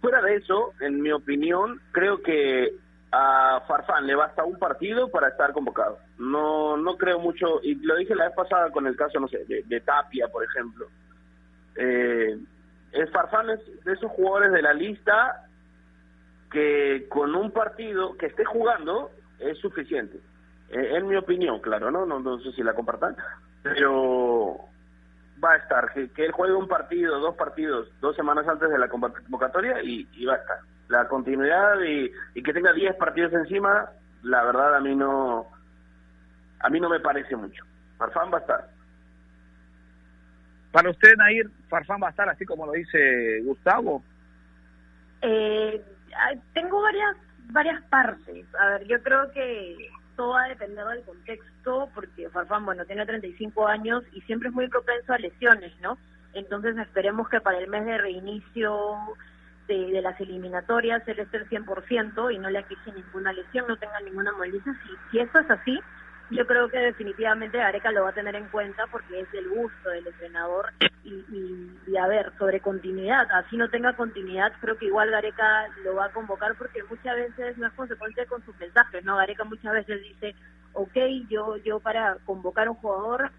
Fuera 0.00 0.20
de 0.20 0.36
eso, 0.36 0.72
en 0.80 1.00
mi 1.00 1.12
opinión, 1.12 1.80
creo 1.92 2.22
que 2.22 2.72
a 3.12 3.62
Farfán 3.68 4.06
le 4.06 4.14
basta 4.14 4.42
un 4.42 4.58
partido 4.58 5.08
para 5.08 5.28
estar 5.28 5.52
convocado. 5.52 5.98
No 6.18 6.76
no 6.76 6.96
creo 6.96 7.18
mucho, 7.18 7.60
y 7.62 7.74
lo 7.76 7.96
dije 7.96 8.14
la 8.14 8.26
vez 8.26 8.34
pasada 8.34 8.70
con 8.70 8.86
el 8.86 8.96
caso, 8.96 9.20
no 9.20 9.28
sé, 9.28 9.44
de 9.46 9.80
Tapia, 9.80 10.28
por 10.28 10.44
ejemplo 10.44 10.88
eh, 11.76 12.38
es 12.92 13.10
Farfán 13.10 13.50
es 13.50 13.84
de 13.84 13.92
esos 13.92 14.10
jugadores 14.12 14.52
de 14.52 14.62
la 14.62 14.74
lista 14.74 15.46
que 16.50 17.06
con 17.08 17.34
un 17.34 17.50
partido 17.50 18.16
que 18.16 18.26
esté 18.26 18.44
jugando 18.44 19.10
es 19.38 19.58
suficiente. 19.58 20.18
Eh, 20.68 20.96
en 20.96 21.08
mi 21.08 21.16
opinión, 21.16 21.60
claro, 21.60 21.90
¿no? 21.90 22.04
¿no? 22.04 22.20
No 22.20 22.38
sé 22.40 22.52
si 22.52 22.62
la 22.62 22.74
compartan, 22.74 23.16
pero 23.62 24.56
va 25.42 25.52
a 25.52 25.56
estar. 25.56 25.92
Que, 25.92 26.24
él 26.24 26.32
juegue 26.32 26.54
un 26.54 26.68
partido, 26.68 27.18
dos 27.20 27.34
partidos, 27.36 27.88
dos 28.00 28.14
semanas 28.16 28.46
antes 28.46 28.70
de 28.70 28.78
la 28.78 28.88
convocatoria 28.88 29.82
y, 29.82 30.24
va 30.24 30.34
a 30.34 30.38
estar. 30.38 30.58
La 30.88 31.08
continuidad 31.08 31.80
y, 31.80 32.10
y 32.34 32.42
que 32.42 32.52
tenga 32.52 32.72
10 32.72 32.96
partidos 32.96 33.32
encima, 33.32 33.88
la 34.22 34.44
verdad 34.44 34.76
a 34.76 34.80
mí 34.80 34.94
no 34.94 35.46
a 36.60 36.68
mí 36.68 36.80
no 36.80 36.88
me 36.88 37.00
parece 37.00 37.34
mucho. 37.34 37.64
Farfán 37.98 38.32
va 38.32 38.38
a 38.38 38.40
estar. 38.40 38.68
Para 40.70 40.90
usted, 40.90 41.16
Nair, 41.16 41.50
Farfán 41.68 42.00
va 42.02 42.08
a 42.08 42.10
estar 42.10 42.28
así 42.28 42.44
como 42.44 42.66
lo 42.66 42.72
dice 42.72 43.40
Gustavo. 43.42 44.02
Eh, 45.22 45.82
tengo 46.54 46.82
varias 46.82 47.16
varias 47.50 47.82
partes. 47.84 48.46
A 48.54 48.66
ver, 48.68 48.86
yo 48.86 49.02
creo 49.02 49.30
que 49.32 49.90
todo 50.22 50.34
va 50.34 50.44
a 50.44 50.48
depender 50.48 50.86
del 50.86 51.02
contexto, 51.02 51.88
porque 51.92 52.30
Farfán, 52.30 52.64
bueno, 52.64 52.84
tiene 52.84 53.04
35 53.04 53.66
años 53.66 54.04
y 54.12 54.20
siempre 54.20 54.50
es 54.50 54.54
muy 54.54 54.68
propenso 54.68 55.12
a 55.12 55.18
lesiones, 55.18 55.72
¿no? 55.80 55.98
Entonces 56.32 56.78
esperemos 56.78 57.28
que 57.28 57.40
para 57.40 57.58
el 57.58 57.66
mes 57.66 57.84
de 57.84 57.98
reinicio 57.98 58.96
de, 59.66 60.00
las 60.00 60.20
eliminatorias 60.20 61.02
él 61.08 61.18
esté 61.18 61.38
el 61.38 61.48
100% 61.48 62.32
y 62.32 62.38
no 62.38 62.50
le 62.50 62.60
aqueje 62.60 62.92
ninguna 62.92 63.32
lesión, 63.32 63.66
no 63.66 63.76
tenga 63.78 63.98
ninguna 64.00 64.30
molestia. 64.30 64.72
Si, 64.84 64.90
si 65.10 65.18
eso 65.18 65.40
es 65.40 65.50
así, 65.50 65.80
yo 66.32 66.46
creo 66.46 66.68
que 66.68 66.78
definitivamente 66.78 67.58
Gareca 67.58 67.92
lo 67.92 68.04
va 68.04 68.10
a 68.10 68.14
tener 68.14 68.34
en 68.34 68.48
cuenta 68.48 68.86
porque 68.90 69.20
es 69.20 69.28
el 69.34 69.48
gusto 69.48 69.90
del 69.90 70.06
entrenador 70.06 70.72
y, 71.04 71.24
y, 71.86 71.96
a 71.96 72.06
ver, 72.06 72.32
sobre 72.38 72.60
continuidad, 72.60 73.26
así 73.32 73.56
no 73.56 73.68
tenga 73.68 73.94
continuidad, 73.94 74.52
creo 74.60 74.76
que 74.78 74.86
igual 74.86 75.10
Gareca 75.10 75.68
lo 75.84 75.96
va 75.96 76.06
a 76.06 76.12
convocar 76.12 76.54
porque 76.56 76.82
muchas 76.84 77.16
veces 77.16 77.58
no 77.58 77.66
es 77.66 77.72
consecuente 77.74 78.26
con 78.26 78.44
sus 78.44 78.56
mensajes, 78.58 79.04
¿no? 79.04 79.16
Gareca 79.16 79.44
muchas 79.44 79.72
veces 79.72 80.00
dice, 80.02 80.34
ok, 80.72 80.96
yo, 81.28 81.56
yo 81.58 81.80
para 81.80 82.16
convocar 82.24 82.68
un 82.68 82.76
jugador 82.76 83.30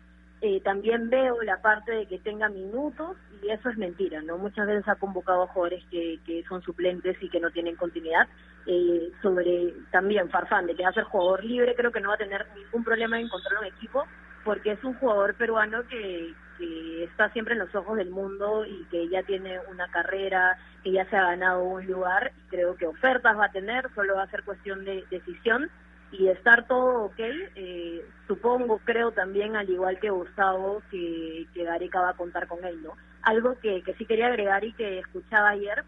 eh, 0.45 0.59
también 0.59 1.09
veo 1.09 1.41
la 1.43 1.61
parte 1.61 1.93
de 1.93 2.05
que 2.05 2.19
tenga 2.19 2.49
minutos 2.49 3.15
y 3.41 3.49
eso 3.49 3.69
es 3.69 3.77
mentira, 3.77 4.21
¿no? 4.21 4.37
Muchas 4.37 4.67
veces 4.67 4.85
ha 4.89 4.95
convocado 4.95 5.43
a 5.43 5.47
jugadores 5.47 5.85
que, 5.89 6.19
que 6.25 6.43
son 6.49 6.61
suplentes 6.61 7.15
y 7.21 7.29
que 7.29 7.39
no 7.39 7.49
tienen 7.49 7.77
continuidad. 7.77 8.27
Eh, 8.65 9.09
sobre 9.21 9.73
también 9.91 10.29
Farfán, 10.29 10.65
de 10.67 10.75
que 10.75 10.83
va 10.83 10.89
a 10.89 10.93
ser 10.93 11.05
jugador 11.05 11.45
libre, 11.45 11.75
creo 11.75 11.93
que 11.93 12.01
no 12.01 12.09
va 12.09 12.15
a 12.15 12.17
tener 12.17 12.45
ningún 12.57 12.83
problema 12.83 13.17
en 13.17 13.27
encontrar 13.27 13.61
un 13.61 13.67
equipo 13.67 14.03
porque 14.43 14.73
es 14.73 14.83
un 14.83 14.95
jugador 14.95 15.33
peruano 15.35 15.87
que, 15.87 16.33
que 16.57 17.05
está 17.05 17.29
siempre 17.29 17.53
en 17.53 17.59
los 17.59 17.73
ojos 17.73 17.95
del 17.95 18.09
mundo 18.09 18.65
y 18.65 18.83
que 18.91 19.07
ya 19.07 19.23
tiene 19.23 19.61
una 19.71 19.87
carrera, 19.91 20.57
que 20.83 20.91
ya 20.91 21.09
se 21.09 21.15
ha 21.15 21.23
ganado 21.23 21.63
un 21.63 21.87
lugar. 21.87 22.33
Creo 22.49 22.75
que 22.75 22.85
ofertas 22.85 23.37
va 23.37 23.45
a 23.45 23.51
tener, 23.53 23.89
solo 23.95 24.15
va 24.15 24.23
a 24.23 24.29
ser 24.29 24.43
cuestión 24.43 24.83
de 24.83 25.05
decisión 25.09 25.69
y 26.13 26.27
estar 26.29 26.67
todo 26.67 27.05
ok. 27.05 27.19
Eh, 27.55 28.05
supongo, 28.27 28.79
creo 28.85 29.11
también, 29.11 29.55
al 29.55 29.69
igual 29.69 29.99
que 29.99 30.09
Gustavo, 30.09 30.81
que, 30.89 31.47
que 31.53 31.63
Gareca 31.63 32.01
va 32.01 32.09
a 32.11 32.17
contar 32.17 32.47
con 32.47 32.63
él, 32.63 32.81
¿no? 32.83 32.93
Algo 33.23 33.59
que, 33.59 33.81
que 33.83 33.93
sí 33.95 34.05
quería 34.05 34.27
agregar 34.27 34.63
y 34.63 34.73
que 34.73 34.99
escuchaba 34.99 35.49
ayer 35.49 35.83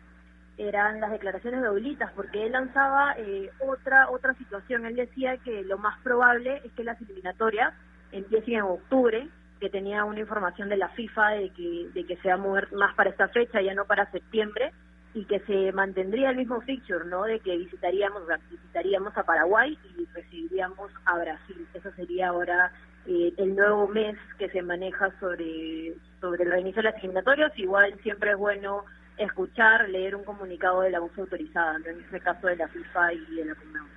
eran 0.58 1.02
las 1.02 1.12
declaraciones 1.12 1.62
de 1.62 1.68
Oblitas, 1.68 2.12
porque 2.16 2.46
él 2.46 2.54
lanzaba 2.54 3.14
eh, 3.18 3.52
otra 3.60 4.10
otra 4.10 4.34
situación. 4.36 4.86
Él 4.86 4.96
decía 4.96 5.38
que 5.38 5.64
lo 5.64 5.78
más 5.78 6.00
probable 6.02 6.62
es 6.64 6.72
que 6.74 6.84
las 6.84 7.00
eliminatorias 7.02 7.74
empiecen 8.12 8.56
en 8.56 8.62
octubre, 8.62 9.28
que 9.60 9.70
tenía 9.70 10.06
una 10.06 10.22
información 10.22 10.70
de 10.70 10.78
la 10.78 10.90
FIFA 10.90 11.30
de 11.32 11.50
que, 11.50 11.90
de 11.94 12.06
que 12.06 12.18
se 12.18 12.30
va 12.30 12.36
a 12.36 12.38
mover 12.38 12.72
más 12.74 12.96
para 12.96 13.10
esta 13.10 13.28
fecha, 13.28 13.62
ya 13.62 13.74
no 13.74 13.86
para 13.86 14.10
septiembre, 14.12 14.72
y 15.16 15.24
que 15.24 15.40
se 15.40 15.72
mantendría 15.72 16.32
el 16.32 16.36
mismo 16.36 16.60
fixture, 16.62 17.06
¿no? 17.06 17.24
De 17.24 17.40
que 17.40 17.56
visitaríamos, 17.56 18.24
visitaríamos 18.52 19.18
a 19.18 19.24
Paraguay 19.24 19.80
y 19.98 20.06
recibiríamos 20.14 20.92
a 21.06 21.18
Brasil. 21.18 21.66
Eso 21.74 21.90
sería 21.96 22.28
ahora 22.28 22.70
eh, 23.08 23.34
el 23.38 23.56
nuevo 23.56 23.88
mes 23.88 24.18
que 24.38 24.50
se 24.50 24.62
maneja 24.62 25.10
sobre, 25.22 25.94
sobre 26.20 26.44
el 26.44 26.52
reinicio 26.52 26.84
de 26.84 26.90
las 26.90 27.00
eliminatorias. 27.00 27.58
Igual 27.58 27.98
siempre 28.04 28.32
es 28.32 28.38
bueno 28.38 28.84
escuchar, 29.18 29.88
leer 29.88 30.18
un 30.18 30.26
comunicado 30.26 30.82
de 30.82 30.92
la 30.92 31.00
voz 31.00 31.18
autorizada, 31.18 31.78
en 31.78 32.02
este 32.02 32.20
caso 32.20 32.48
de 32.48 32.58
la 32.58 32.68
FIFA 32.68 33.14
y 33.14 33.36
de 33.36 33.46
la 33.46 33.56
CONMEBOL. 33.56 33.90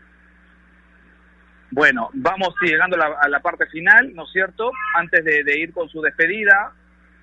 Bueno, 1.73 2.11
vamos 2.15 2.55
llegando 2.63 2.95
a 2.95 3.09
la, 3.09 3.19
a 3.21 3.29
la, 3.29 3.41
parte 3.41 3.67
final, 3.67 4.15
¿no 4.15 4.23
es 4.23 4.31
cierto? 4.31 4.71
Antes 4.95 5.25
de 5.25 5.59
ir 5.59 5.73
con 5.73 5.89
su 5.89 6.01
despedida, 6.01 6.73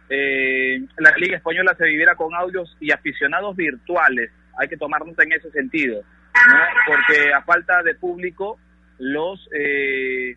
eh, 0.09 0.81
la 0.97 1.11
Liga 1.17 1.37
Española 1.37 1.75
se 1.77 1.85
vivirá 1.85 2.15
con 2.15 2.33
audios 2.33 2.75
y 2.79 2.91
aficionados 2.91 3.55
virtuales. 3.55 4.31
Hay 4.57 4.67
que 4.67 4.77
tomar 4.77 5.05
nota 5.05 5.23
en 5.23 5.33
ese 5.33 5.51
sentido. 5.51 6.03
Porque 6.85 7.33
a 7.33 7.41
falta 7.41 7.81
de 7.83 7.95
público, 7.95 8.59
los 8.99 9.49
eh, 9.53 10.35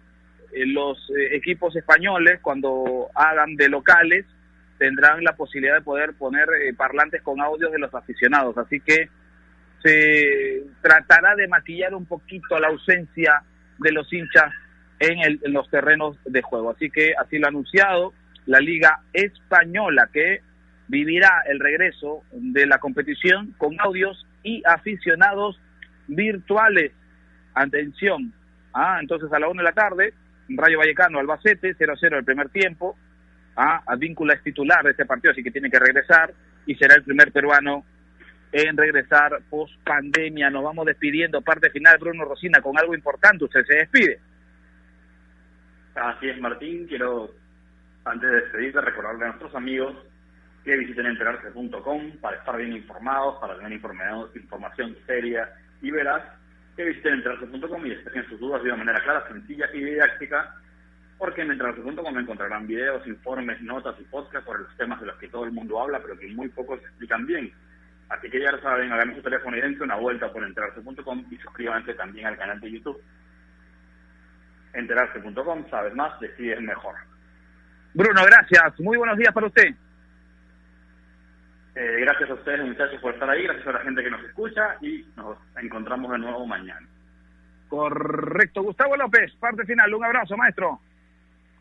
los 0.53 0.99
eh, 1.11 1.37
equipos 1.37 1.75
españoles, 1.77 2.41
cuando 2.41 3.09
hagan 3.15 3.57
de 3.57 3.69
locales, 3.69 4.25
tendrán 4.79 5.23
la 5.25 5.37
posibilidad 5.37 5.75
de 5.75 5.83
poder 5.83 6.15
poner 6.15 6.49
eh, 6.61 6.73
parlantes 6.75 7.23
con 7.23 7.41
audios 7.41 7.73
de 7.73 7.79
los 7.79 7.95
aficionados. 7.95 8.57
Así 8.57 8.81
que 8.81 9.09
se 9.83 10.63
tratará 10.81 11.35
de 11.37 11.49
maquillar 11.49 11.95
un 11.95 12.07
poquito 12.07 12.59
la 12.59 12.69
ausencia 12.69 13.43
de 13.79 13.93
los 13.93 14.13
hinchas 14.13 14.53
en, 14.99 15.19
el, 15.21 15.41
en 15.43 15.53
los 15.53 15.69
terrenos 15.71 16.17
de 16.25 16.43
juego. 16.43 16.71
Así 16.71 16.91
que 16.91 17.13
así 17.21 17.39
lo 17.39 17.47
ha 17.47 17.51
anunciado 17.51 18.13
la 18.49 18.61
Liga 18.61 19.03
Española, 19.13 20.09
que 20.13 20.41
vivirá 20.89 21.43
el 21.47 21.61
regreso 21.61 22.23
de 22.33 22.67
la 22.67 22.79
competición 22.79 23.55
con 23.59 23.77
audios 23.79 24.27
y 24.43 24.63
aficionados 24.67 25.61
virtuales. 26.07 26.93
Atención, 27.55 28.33
ah, 28.73 28.99
entonces 29.01 29.31
a 29.33 29.39
la 29.39 29.49
una 29.49 29.63
de 29.63 29.69
la 29.69 29.75
tarde, 29.75 30.15
Rayo 30.49 30.79
Vallecano, 30.79 31.19
Albacete, 31.19 31.77
0-0 31.77 32.17
el 32.17 32.25
primer 32.25 32.49
tiempo. 32.49 32.97
Ah, 33.55 33.83
Advíncula 33.87 34.35
es 34.35 34.43
titular 34.43 34.83
de 34.83 34.93
este 34.93 35.05
partido, 35.05 35.33
así 35.33 35.43
que 35.43 35.51
tiene 35.51 35.71
que 35.71 35.79
regresar 35.79 36.33
y 36.65 36.75
será 36.77 36.95
el 36.95 37.03
primer 37.03 37.33
peruano 37.33 37.85
en 38.51 38.79
regresar 38.79 39.43
post 39.51 39.75
pandemia. 39.85 40.49
Nos 40.49 40.65
vamos 40.65 40.87
despidiendo. 40.87 41.43
Parte 41.43 41.69
final, 41.69 41.99
Bruno 41.99 42.25
Rosina, 42.25 42.63
con 42.63 42.79
algo 42.79 42.95
importante. 42.95 43.45
Usted 43.45 43.65
se 43.67 43.77
despide. 43.77 44.21
Así 45.95 46.31
es, 46.31 46.41
Martín. 46.41 46.87
Quiero, 46.87 47.35
antes 48.09 48.31
de 48.31 48.41
despedirte, 48.41 48.81
recordarle 48.81 49.25
a 49.25 49.29
nuestros 49.29 49.55
amigos 49.55 49.95
que 50.65 50.77
visiten 50.77 51.07
enterarse.com 51.07 52.19
para 52.21 52.37
estar 52.37 52.57
bien 52.57 52.73
informados, 52.73 53.41
para 53.41 53.57
tener 53.57 53.73
información 53.73 54.97
seria 55.07 55.49
y 55.81 55.91
veraz. 55.91 56.23
Que 56.77 56.85
visiten 56.85 57.15
enterarse.com 57.15 57.87
y 57.87 57.91
despejen 57.91 58.29
sus 58.29 58.39
dudas 58.39 58.63
de 58.63 58.69
una 58.69 58.85
manera 58.85 59.03
clara, 59.03 59.27
sencilla 59.29 59.67
y 59.73 59.83
didáctica. 59.83 60.55
Porque 61.17 61.43
en 61.43 61.53
enterarse.com 61.53 62.19
encontrarán 62.19 62.67
videos, 62.67 63.07
informes, 63.07 63.61
notas 63.63 63.97
y 63.99 64.05
podcasts 64.05 64.47
sobre 64.47 64.63
los 64.63 64.77
temas 64.77 65.01
de 65.01 65.07
los 65.07 65.17
que 65.17 65.29
todo 65.29 65.45
el 65.45 65.53
mundo 65.53 65.81
habla, 65.81 66.01
pero 66.01 66.19
que 66.19 66.29
muy 66.29 66.49
pocos 66.49 66.81
explican 66.81 67.27
bien. 67.27 67.53
Así 68.09 68.31
que 68.31 68.41
ya 68.41 68.53
lo 68.53 68.61
saben, 68.61 68.93
hagan 68.93 69.15
su 69.15 69.23
teléfono 69.23 69.57
y 69.57 69.61
dense 69.61 69.83
una 69.83 69.97
vuelta 69.97 70.33
por 70.33 70.45
enterarse.com 70.45 71.25
y 71.31 71.37
suscríbanse 71.39 71.95
también 71.95 72.27
al 72.27 72.39
canal 72.39 72.61
de 72.61 72.71
YouTube. 72.71 73.03
Enterarse.com, 74.73 75.69
sabes 75.71 75.95
más, 75.95 76.19
decides 76.21 76.61
mejor. 76.61 77.08
Bruno, 77.95 78.23
gracias. 78.25 78.81
Muy 78.81 78.97
buenos 78.97 79.17
días 79.17 79.33
para 79.33 79.47
usted. 79.47 79.75
Eh, 81.75 82.01
gracias 82.01 82.31
a 82.31 82.35
ustedes, 82.35 82.67
muchachos, 82.67 83.01
por 83.01 83.15
estar 83.15 83.31
ahí. 83.31 83.45
Gracias 83.45 83.67
a 83.67 83.73
la 83.73 83.81
gente 83.81 84.03
que 84.03 84.11
nos 84.11 84.25
escucha 84.25 84.77
y 84.81 85.07
nos 85.17 85.39
encontramos 85.61 86.11
de 86.13 86.19
nuevo 86.19 86.47
mañana. 86.47 86.87
Correcto. 87.69 88.63
Gustavo 88.63 88.97
López, 88.97 89.35
parte 89.37 89.65
final. 89.65 89.95
Un 89.95 90.05
abrazo, 90.05 90.37
maestro. 90.37 90.81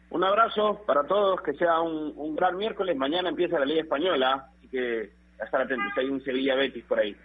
Un 0.09 0.23
abrazo 0.23 0.83
para 0.87 1.03
todos, 1.03 1.41
que 1.41 1.53
sea 1.53 1.81
un, 1.81 2.13
un 2.15 2.35
gran 2.35 2.57
miércoles. 2.57 2.95
Mañana 2.95 3.29
empieza 3.29 3.59
la 3.59 3.65
Liga 3.65 3.81
Española, 3.81 4.47
así 4.57 4.69
que 4.69 5.11
a 5.39 5.45
estar 5.45 5.61
atentos, 5.61 5.91
hay 5.97 6.09
un 6.09 6.23
Sevilla 6.23 6.55
Betis 6.55 6.83
por 6.85 6.99
ahí. 6.99 7.15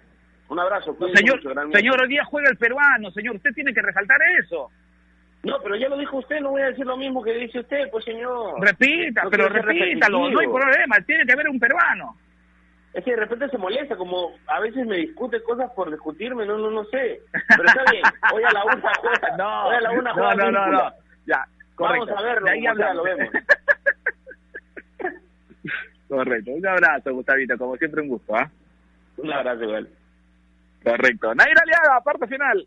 Un 0.49 0.59
abrazo. 0.59 0.97
No, 0.99 1.09
señor, 1.09 1.37
mucho, 1.37 1.73
señor, 1.73 2.03
hoy 2.03 2.09
día 2.09 2.25
juega 2.25 2.51
el 2.51 2.59
peruano, 2.59 3.11
señor, 3.13 3.37
usted 3.37 3.53
tiene 3.55 3.73
que 3.73 3.81
resaltar 3.81 4.19
eso. 4.43 4.71
No, 5.43 5.59
pero 5.63 5.75
ya 5.77 5.89
lo 5.89 5.97
dijo 5.97 6.19
usted, 6.19 6.41
no 6.41 6.51
voy 6.51 6.63
a 6.63 6.67
decir 6.67 6.87
lo 6.87 6.97
mismo 6.97 7.23
que 7.23 7.33
dice 7.35 7.61
usted, 7.61 7.91
pues 7.91 8.05
señor. 8.05 8.55
Repita, 8.61 9.25
No 9.25 9.31
pero 9.31 9.49
repítalo, 9.49 10.31
no 10.31 10.39
hay 10.39 10.47
problema, 10.47 10.97
tiene 11.05 11.25
que 11.27 11.33
haber 11.33 11.49
un 11.49 11.59
peruano. 11.59 12.17
Es 12.95 13.03
que 13.05 13.11
de 13.13 13.17
repente 13.17 13.49
se 13.49 13.59
molesta, 13.59 13.97
como 13.97 14.33
a 14.47 14.61
veces 14.61 14.87
me 14.87 14.99
discute 14.99 15.43
cosas 15.43 15.71
por 15.73 15.91
discutirme, 15.91 16.45
no, 16.47 16.59
no, 16.59 16.71
no 16.71 16.85
sé. 16.85 17.23
Pero 17.49 17.65
está 17.65 17.85
bien, 17.91 18.03
hoy 18.33 18.43
a 18.45 18.53
la 18.53 18.65
una 18.65 18.93
juega, 19.01 19.37
No, 19.37 19.67
hoy 19.67 19.75
a 19.77 19.81
la 19.81 19.91
una 19.93 20.11
no, 20.11 20.15
juega 20.15 20.35
no, 20.35 20.51
no, 20.51 20.61
Víncula. 20.61 20.83
no. 20.85 20.95
Ya, 21.27 21.47
correcto. 21.75 22.07
Vamos 22.07 22.21
a 22.21 22.27
verlo, 22.27 22.45
De 22.47 22.51
ahí 22.53 22.63
sea, 22.77 22.95
lo 22.95 23.03
vemos. 23.03 23.29
Correcto, 26.09 26.51
un 26.51 26.67
abrazo, 26.67 27.13
Gustavito, 27.15 27.57
como 27.57 27.75
siempre 27.79 28.03
un 28.03 28.09
gusto, 28.09 28.37
¿ah? 28.37 28.51
Un 29.17 29.33
abrazo 29.33 29.65
igual. 29.65 29.89
Correcto. 30.85 31.35
Naira 31.35 31.63
Aliaga, 31.63 32.01
parte 32.05 32.27
final. 32.27 32.67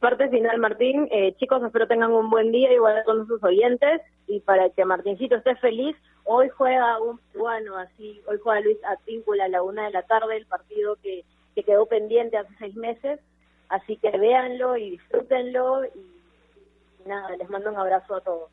Parte 0.00 0.28
final, 0.28 0.58
Martín. 0.58 1.08
Eh, 1.10 1.34
chicos, 1.38 1.62
espero 1.62 1.86
tengan 1.86 2.12
un 2.12 2.28
buen 2.28 2.52
día, 2.52 2.72
igual 2.72 3.02
con 3.04 3.26
sus 3.26 3.42
oyentes. 3.42 4.02
Y 4.26 4.40
para 4.40 4.68
que 4.70 4.84
Martincito 4.84 5.36
esté 5.36 5.56
feliz, 5.56 5.96
hoy 6.24 6.48
juega 6.50 7.00
un 7.00 7.18
peruano, 7.32 7.76
así, 7.76 8.20
hoy 8.26 8.38
juega 8.42 8.60
Luis 8.60 8.78
Advíncula 8.84 9.44
a 9.44 9.48
la 9.48 9.62
una 9.62 9.86
de 9.86 9.92
la 9.92 10.02
tarde, 10.02 10.36
el 10.36 10.46
partido 10.46 10.96
que, 11.02 11.24
que 11.54 11.62
quedó 11.62 11.86
pendiente 11.86 12.36
hace 12.36 12.52
seis 12.58 12.74
meses. 12.76 13.20
Así 13.68 13.96
que 13.96 14.10
véanlo 14.10 14.76
y 14.76 14.90
disfrútenlo. 14.90 15.84
Y 15.84 17.08
nada, 17.08 17.36
les 17.36 17.48
mando 17.48 17.70
un 17.70 17.78
abrazo 17.78 18.16
a 18.16 18.20
todos. 18.20 18.50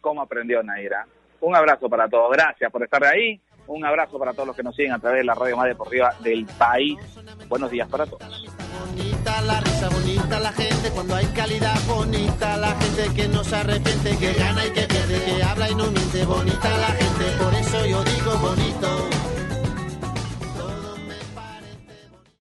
¿Cómo 0.00 0.22
aprendió 0.22 0.62
Naira? 0.62 1.06
Un 1.40 1.54
abrazo 1.54 1.88
para 1.88 2.08
todos, 2.08 2.32
gracias 2.32 2.70
por 2.72 2.82
estar 2.82 3.04
ahí. 3.04 3.40
Un 3.66 3.84
abrazo 3.84 4.18
para 4.18 4.32
todos 4.32 4.46
los 4.48 4.56
que 4.56 4.62
nos 4.62 4.74
siguen 4.74 4.92
a 4.92 4.98
través 4.98 5.20
de 5.20 5.24
la 5.24 5.34
radio 5.34 5.56
más 5.56 5.66
deportiva 5.66 6.14
del 6.20 6.46
país. 6.58 6.98
Buenos 7.48 7.70
días 7.70 7.88
para 7.88 8.06
todos. 8.06 8.57
La 9.28 9.60
risa, 9.60 9.88
bonita 9.88 10.40
la 10.40 10.52
gente, 10.52 10.90
cuando 10.90 11.14
hay 11.14 11.26
calidad, 11.26 11.78
bonita 11.86 12.56
la 12.56 12.74
gente 12.80 13.14
que 13.14 13.28
no 13.28 13.44
se 13.44 13.56
arrepiente, 13.56 14.16
que 14.16 14.32
gana 14.32 14.66
y 14.66 14.70
que 14.70 14.82
pierde, 14.82 15.22
que 15.22 15.42
habla 15.42 15.70
y 15.70 15.74
no 15.74 15.90
miente, 15.90 16.24
bonita 16.24 16.68
la 16.78 16.88
gente, 16.88 17.24
por 17.42 17.54
eso 17.54 17.86
yo 17.86 18.02
digo 18.04 18.36
bonito. 18.38 19.17